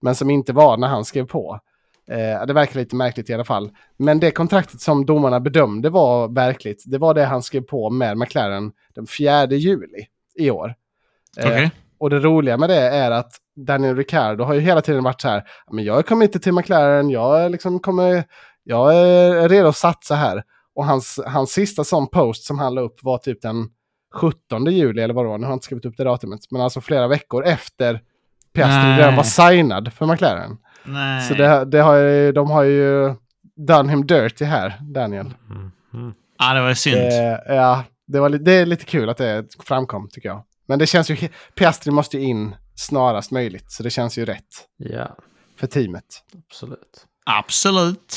[0.00, 1.60] men som inte var när han skrev på.
[2.10, 3.70] Eh, det verkar lite märkligt i alla fall.
[3.96, 8.18] Men det kontraktet som domarna bedömde var verkligt, det var det han skrev på med
[8.18, 10.74] McLaren den 4 juli i år.
[11.38, 11.70] Eh, Okej.
[11.98, 15.28] och det roliga med det är att Daniel Ricciardo har ju hela tiden varit så
[15.28, 18.24] här, men jag kommer inte till McLaren, jag, liksom kommer,
[18.64, 20.42] jag är redo att satsa här.
[20.74, 23.68] Och hans, hans sista sån post som han la upp var typ den
[24.14, 26.60] 17 juli eller vad det var, nu har jag inte skrivit upp det datumet, men
[26.60, 28.00] alltså flera veckor efter
[28.58, 28.98] Piastri Nej.
[29.00, 30.56] redan var signad för McLaren.
[30.84, 31.28] Nej.
[31.28, 33.14] Så det, det har ju, de har ju
[33.56, 35.34] done him dirty här, Daniel.
[35.50, 35.70] Mm.
[35.94, 36.14] Mm.
[36.38, 36.96] Ja, det var synd.
[36.98, 40.42] Eh, ja, det, var, det är lite kul att det framkom tycker jag.
[40.66, 44.44] Men det känns ju, Piastri måste ju in snarast möjligt, så det känns ju rätt
[44.76, 45.16] Ja,
[45.60, 46.04] för teamet.
[46.50, 47.06] absolut.
[47.24, 48.12] Absolut.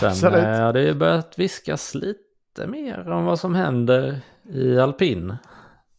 [0.00, 0.34] Sen Absolut.
[0.44, 4.20] eh, har det ju börjat viskas lite mer om vad som händer
[4.54, 5.36] i alpin.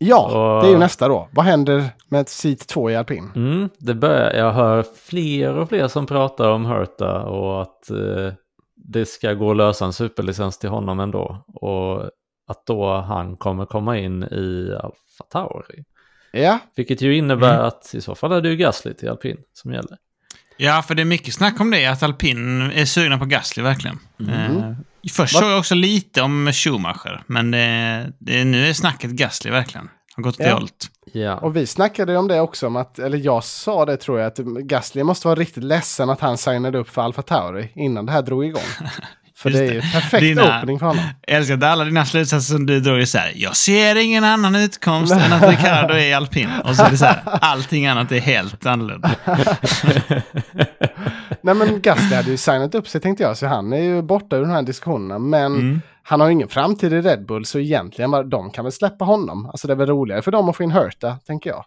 [0.04, 1.30] Ja, och- det är ju nästa då.
[1.32, 3.32] Vad händer med seat 2 i alpin?
[3.36, 8.34] Mm, det börjar, jag hör fler och fler som pratar om Herta och att eh,
[8.76, 11.44] det ska gå att lösa en superlicens till honom ändå.
[11.48, 12.02] Och
[12.48, 15.84] att då han kommer komma in i Alfa Tauri.
[16.32, 19.74] Ja, Vilket ju innebär att i så fall är det ju Gasly till alpin som
[19.74, 19.98] gäller.
[20.58, 24.00] Ja, för det är mycket snack om det, att alpin är sugna på Gasly verkligen.
[24.30, 24.72] Eh,
[25.10, 29.90] först såg jag också lite om Schumacher, men det, det, nu är snacket Gasly verkligen.
[30.16, 30.68] Har gått åt det Ja.
[31.14, 34.28] Ja, och vi snackade om det också, om att, eller jag sa det tror jag,
[34.28, 38.12] att Gasly måste vara riktigt ledsen att han signade upp för Alfa Tauri innan det
[38.12, 38.62] här drog igång.
[39.36, 39.92] För Just det är ju det.
[39.94, 41.04] perfekt Dina- opening för honom.
[41.28, 43.34] Jag älskar att alla dina slutsatser som du drog är så här.
[43.36, 46.50] Jag ser ingen annan utkomst än att Ricardo är alpin.
[46.64, 47.22] Och så är det så här.
[47.42, 49.12] Allting annat är helt annorlunda.
[51.44, 54.36] Nej men Gasly hade ju signat upp sig tänkte jag, så han är ju borta
[54.36, 55.20] ur de här diskussionerna.
[55.20, 55.82] Men Mm.
[56.04, 59.06] han har ju ingen framtid i Red Bull, så egentligen bara, de kan väl släppa
[59.06, 59.46] honom.
[59.46, 61.66] Alltså det är väl roligare för dem att få in Hurta, tänker jag.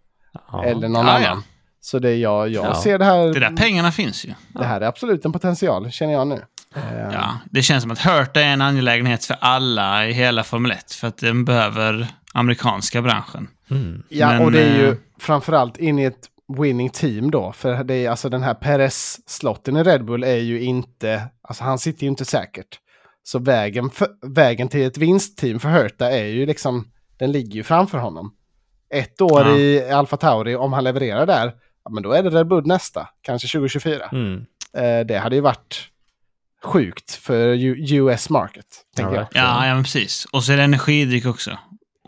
[0.53, 0.65] ja.
[0.65, 1.29] Eller någon Ja, ja.
[1.29, 1.43] annan.
[1.81, 2.75] Så det är jag, jag Ja.
[2.75, 4.33] ser det här, Det där pengarna finns ju.
[4.49, 6.43] det här är absolut en potential, känner jag nu.
[6.77, 6.83] Eh,
[7.13, 10.93] Ja, det känns som att Hurt är en angelägenhet för alla i hela Formel 1.
[10.93, 13.49] För att den behöver amerikanska branschen.
[13.71, 14.03] Mm.
[14.09, 17.53] Ja, Men, och det är ju eh, framförallt in i ett winning team då.
[17.53, 21.79] För det är alltså den här Perez-slotten i Red Bull är ju inte, alltså han
[21.79, 22.79] sitter ju inte säkert.
[23.23, 26.89] Så vägen, för, vägen till ett vinstteam för Herta är ju liksom,
[27.19, 28.35] den ligger ju framför honom.
[28.95, 29.57] Ett år Ja.
[29.57, 31.53] i Alfa Tauri, om han levererar där,
[31.85, 34.09] ja, men då är det Red Bull nästa, kanske 2024.
[34.13, 34.45] Mm.
[34.77, 35.89] Eh, det hade ju varit
[36.65, 37.57] sjukt för
[37.93, 38.67] US market,
[38.97, 39.27] tänker Ja.
[39.33, 40.25] Ja, ja men precis.
[40.25, 41.59] Och så är det energidryck också.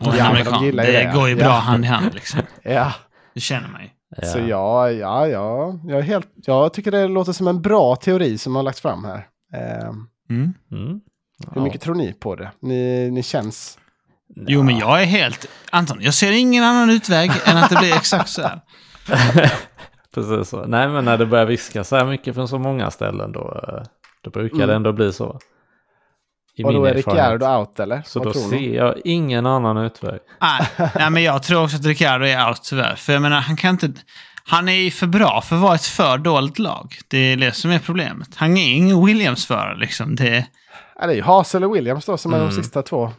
[0.01, 0.65] Och en Ja, de amerikan.
[0.65, 1.11] gillar ju det det.
[1.15, 1.43] går ju Ja.
[1.43, 2.39] bra hand i hand liksom.
[2.63, 2.93] Ja.
[3.33, 3.89] Det känner man ju.
[4.17, 4.27] Ja.
[4.27, 8.37] Så ja, ja, ja, jag, är helt, jag tycker det låter som en bra teori
[8.37, 9.27] som har lagts fram här.
[9.53, 9.89] Eh,
[10.29, 10.53] Mm.
[10.71, 10.99] Mm.
[11.53, 12.51] hur mycket tror ni på det?
[12.59, 13.77] Ni, ni känns...
[14.35, 15.45] Jo, men jag är helt...
[15.71, 18.59] Anton, jag ser ingen annan utväg än att det blir exakt så här.
[20.13, 20.65] Precis så.
[20.65, 23.83] Nej, men när det börjar viska så här mycket från så många ställen då, eh,
[24.21, 24.67] då brukar Mm.
[24.67, 25.39] det ändå bli så.
[26.57, 26.93] I Och då är.
[26.93, 28.01] Ricciardo out eller?
[28.05, 30.19] Så Vad då ser jag ingen annan utväg.
[30.41, 30.61] Nej,
[30.95, 32.95] nej, men jag tror också att Ricciardo är out tyvärr.
[32.95, 33.91] För jag menar, han kan inte...
[34.49, 36.95] Han är ju för bra för att vara ett för dåligt lag.
[37.07, 38.29] Det är det som är problemet.
[38.35, 40.15] Han är ingen Williams-förare liksom.
[40.15, 40.45] Det,
[40.99, 42.49] Ja, det är ju Haas eller Williams då som är Mm.
[42.49, 43.11] de sista två.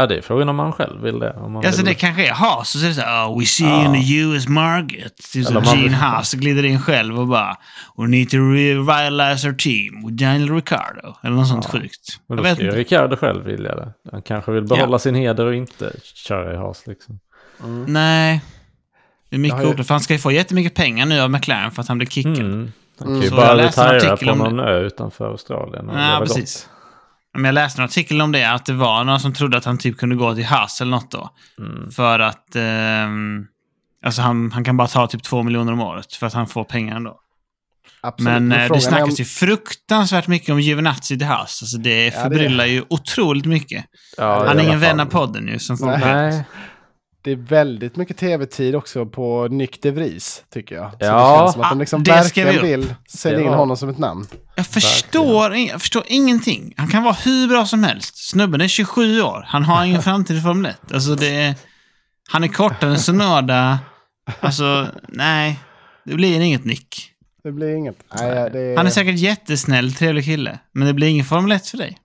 [0.00, 1.32] Ja, det är frågan om man själv vill det.
[1.32, 1.86] Om man alltså vill...
[1.88, 3.84] det kanske är Haas och så är det så här, oh, we see Ja.
[3.96, 5.12] in the US market.
[5.22, 7.56] Så Gene Haas glider in själv och bara
[7.96, 11.14] We need to revitalize our team with Daniel Ricciardo.
[11.22, 12.20] Eller något sånt sjukt.
[12.26, 12.78] Men Jag då ju inte.
[12.78, 13.92] Ricardo själv vilja det.
[14.12, 17.18] Han kanske vill behålla sin heder och inte köra i has liksom.
[17.86, 18.40] Nej.
[19.30, 19.84] Det är mycket Jag ju-.
[19.84, 22.38] För han ska ju få jättemycket pengar nu av McLaren för att han blir kickad.
[22.38, 22.72] Mm.
[22.98, 23.20] Han Mm.
[23.20, 25.90] kan ju Så bara jag artikel på om någon ö utanför Australien.
[25.94, 26.68] Ja, precis.
[26.68, 26.77] gott.
[27.34, 29.78] Men jag läste en artikel om det, att det var någon som trodde att han
[29.78, 31.30] typ kunde gå till Haas eller något då.
[31.58, 31.90] Mm.
[31.90, 32.56] För att...
[32.56, 33.46] ehm,
[34.06, 36.64] alltså han, han kan bara ta typ två miljoner om året för att han får
[36.64, 37.20] pengar ändå.
[38.00, 38.32] Absolut.
[38.42, 41.58] Men eh, det snackas om- ju fruktansvärt mycket om Giovinazzi till Haas.
[41.62, 43.84] Alltså det det- förbryllar ju otroligt mycket.
[44.16, 46.30] Ja, han är ingen vän av podden ju, som folk Nej.
[46.30, 46.44] vet.
[47.22, 50.90] Det är väldigt mycket tv-tid också på Nick de Vries, tycker jag.
[50.90, 51.32] Så Ja.
[51.32, 54.26] det känns som att de liksom Ah, verkligen vill sälja in honom som ett namn.
[54.54, 56.74] Jag förstår, in- jag förstår ingenting.
[56.76, 58.28] Han kan vara hur bra som helst.
[58.30, 59.44] Snubben är 27 år.
[59.48, 60.92] Han har ingen framtid i Formel 1.
[60.94, 61.54] Alltså det är,
[62.30, 63.78] han är kortare än Sonoda.
[64.40, 65.58] Alltså, nej.
[66.04, 67.10] Det blir inget Nick.
[67.42, 67.96] Det blir inget.
[68.18, 70.58] Nej, det, Han är säkert jättesnäll, trevlig kille.
[70.72, 71.98] Men det blir ingen Formel 1 för dig.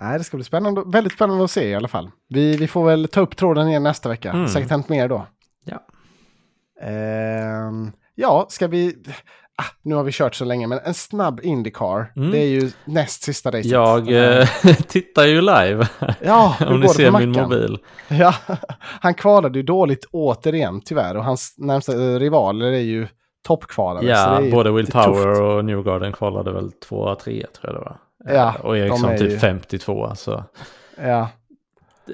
[0.00, 2.10] Nej, det ska bli spännande, väldigt spännande att se i alla fall.
[2.28, 4.30] Vi, vi får väl ta upp tråden igen nästa vecka.
[4.30, 4.48] Mm.
[4.48, 5.26] Säkert hänt mer då.
[5.64, 5.82] Ja.
[6.86, 8.96] Ehm, ja, ska vi...
[9.60, 12.12] Ah, nu har vi kört så länge, men en snabb Indycar.
[12.16, 12.30] Mm.
[12.30, 13.64] Det är ju näst sista racet.
[13.66, 15.88] jag här- eh, tittar ju live.
[16.20, 17.78] Ja, om ni ser min mobil.
[18.08, 18.34] Ja,
[19.00, 21.16] han kvalade ju dåligt återigen tyvärr.
[21.16, 23.08] Och hans närmsta eh, rivaler är ju
[23.46, 24.06] toppkvalare.
[24.06, 25.40] Ja, både Will lite tufft.
[25.40, 27.96] Och Newgarden kvalade väl 2 3 tror jag det var.
[28.24, 30.14] Ja, Eh, och de Eriksson är typ ju- 52.
[30.14, 30.44] Så.
[30.96, 31.28] Ja,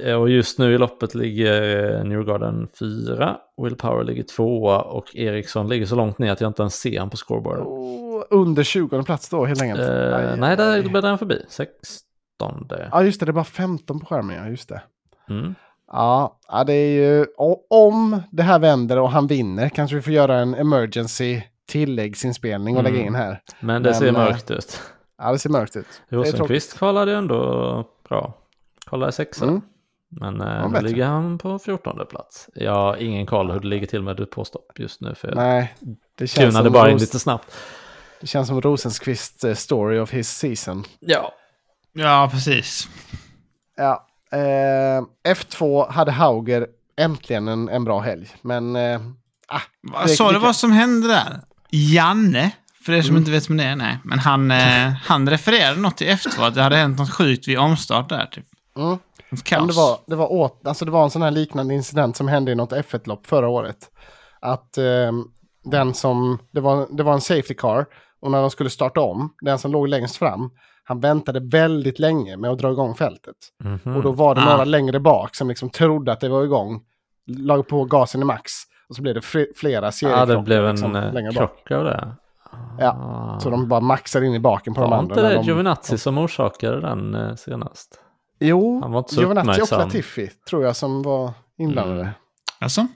[0.04, 5.16] Eh, Och just nu i loppet ligger eh, Newgarden 4, Will Power ligger 2 och
[5.16, 7.66] Eriksson ligger så långt ner att jag inte ens ser han på scoreboarden.
[7.66, 9.80] och under 20 plats då helt enkelt.
[9.88, 10.82] Eh, Aj, nej, där aj.
[10.82, 11.42] bläddrar han förbi.
[11.48, 12.68] 16.
[12.92, 13.26] Ja, just det.
[13.26, 14.48] Det är bara 15 på skärmen, ja.
[14.48, 14.82] Just det.
[15.30, 15.54] Mm.
[15.92, 17.26] Ja, ja, det är ju...
[17.70, 22.80] Om det här vänder och han vinner kanske vi får göra en emergency tilläggsinspelning och
[22.80, 22.92] Mm.
[22.92, 23.40] lägga in här.
[23.60, 24.80] Men det Men, ser mörkt ut.
[25.18, 25.86] Ja, det ser mörkt ut.
[26.08, 26.16] Det.
[26.16, 28.34] Rosenqvist kvalade ändå bra.
[28.86, 29.44] Kvalade sexa.
[29.44, 29.60] Mm.
[30.20, 30.88] Men eh, Ja, nu bättre.
[30.88, 32.48] ligger han på 14 plats.
[32.54, 35.14] Jag har ingen koll hur det ligger till med depåstopp just nu.
[35.14, 35.74] För Nej,
[36.18, 37.54] det känns, som bara in Ros- lite snabbt.
[38.20, 40.84] det känns som Rosenqvists eh, story of his season.
[41.00, 41.32] Ja.
[41.92, 42.88] Ja, precis.
[43.76, 46.66] Ja, eh, F2 hade Hauger
[46.96, 48.28] äntligen en, en bra helg.
[48.42, 49.00] Men eh,
[49.48, 51.40] ah, Vad Det- sa det du vad som hände där?
[51.70, 52.50] Janne,
[52.84, 53.20] för er som Mm.
[53.22, 53.98] inte vet vem det är, nej.
[54.04, 57.58] Men han, eh, han refererade något till F2, att det hade hänt något sjukt vid
[57.58, 58.26] omstart där.
[58.26, 58.44] Typ.
[58.76, 58.98] mm.
[59.44, 59.66] Kaos.
[59.68, 62.52] det, var, det, var åt, alltså det var en sån här liknande incident som hände
[62.52, 63.76] i något F1-lopp förra året.
[64.40, 65.24] Att ehm,
[65.64, 67.86] den som, det var, det var en safety car
[68.22, 70.50] och när de skulle starta om, den som låg längst fram,
[70.84, 73.34] han väntade väldigt länge med att dra igång fältet.
[73.64, 73.96] Mhm.
[73.96, 74.44] Och då var det Ah.
[74.50, 76.80] några längre bak som liksom trodde att det var igång,
[77.26, 78.52] lag på gasen i max.
[78.88, 81.84] Och så blev det fl- flera Ja, seriekrockar det blev en liksom, eh, krock av
[81.84, 82.14] det.
[82.78, 83.38] Ja.
[83.42, 85.12] Så de bara maxade in i baken på de Var andra.
[85.14, 85.42] inte när det de...
[85.46, 88.00] Giovinazzi som orsakade den eh, senast?
[88.40, 89.78] Jo, Han var inte så Giovinazzi och.
[89.78, 92.00] Latifi tror jag som var inblandade.
[92.00, 92.12] Mm.
[92.60, 92.86] Alltså?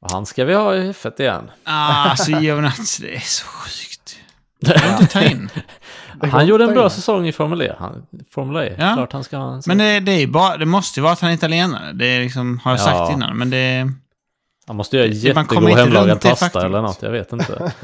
[0.00, 1.50] Och han ska vi ha i F1 igen.
[1.64, 4.16] Ah, alltså Giovinazzi, det är så sjukt.
[4.60, 5.48] Det går inte ta in.
[6.30, 6.90] Han gjorde en inte bra in.
[6.90, 7.72] säsong i Formel E.
[7.78, 8.94] Han, Formel E, Ja.
[8.94, 11.20] klart han ska ha en Men det, det, är bara, det måste ju vara att
[11.20, 11.92] han är italienare.
[11.92, 12.84] Det är liksom, har jag Ja.
[12.84, 13.36] sagt innan.
[13.38, 13.92] Men det...
[14.66, 17.72] Han måste göra Det- jättegod hemlagad det pasta eller något, jag vet inte.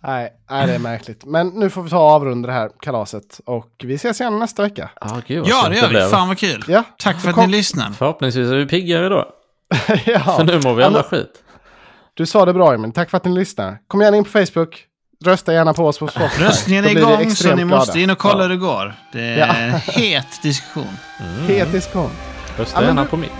[0.00, 1.24] Nej, nej, det är märkligt.
[1.24, 3.40] Men nu får vi ta och avrunda det här kalaset.
[3.46, 4.90] Och vi ses igen nästa vecka.
[5.00, 5.88] Ah, gud, Ja, det gör vi.
[5.88, 6.08] blev.
[6.08, 6.64] Fan vad kul.
[6.68, 7.90] Ja, Tack för att ni lyssnar.
[7.90, 9.28] Förhoppningsvis är vi piggare då.
[10.06, 10.20] ja.
[10.20, 11.32] För nu mår vi Ja, alla skit.
[12.14, 13.78] Du sa det bra Emil, tack för att ni lyssnar.
[13.88, 14.84] Kom gärna in på Facebook.
[15.24, 16.44] Rösta gärna på oss på Spotify.
[16.44, 18.00] Röstningen är igång så ni måste glada.
[18.02, 18.94] in och kolla hur det går.
[19.12, 19.92] Det är Ja.
[19.92, 20.96] het diskussion.
[21.48, 22.10] Het diskussion.
[22.58, 23.30] Rösta Ja, gärna du- på mitt.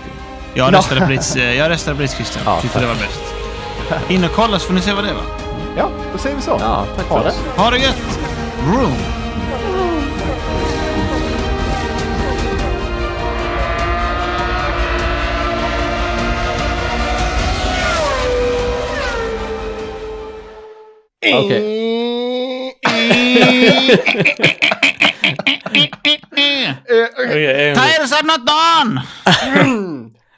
[0.57, 0.77] Jag Ja.
[0.77, 2.43] röstade på ditt, eh, jag röstade på ditt Christian.
[2.45, 3.21] Ja, Tyckte det var bäst.
[4.09, 5.23] In och kolla så får ni se vad det var.
[5.77, 6.57] Ja, då säger vi så.
[6.61, 7.61] Ja, tack Ha för det.
[7.61, 8.19] Ha det gött!
[8.67, 8.93] Room!
[21.33, 21.77] Okej.
[26.89, 27.75] Eh, gång.
[27.75, 29.01] Tires are not done!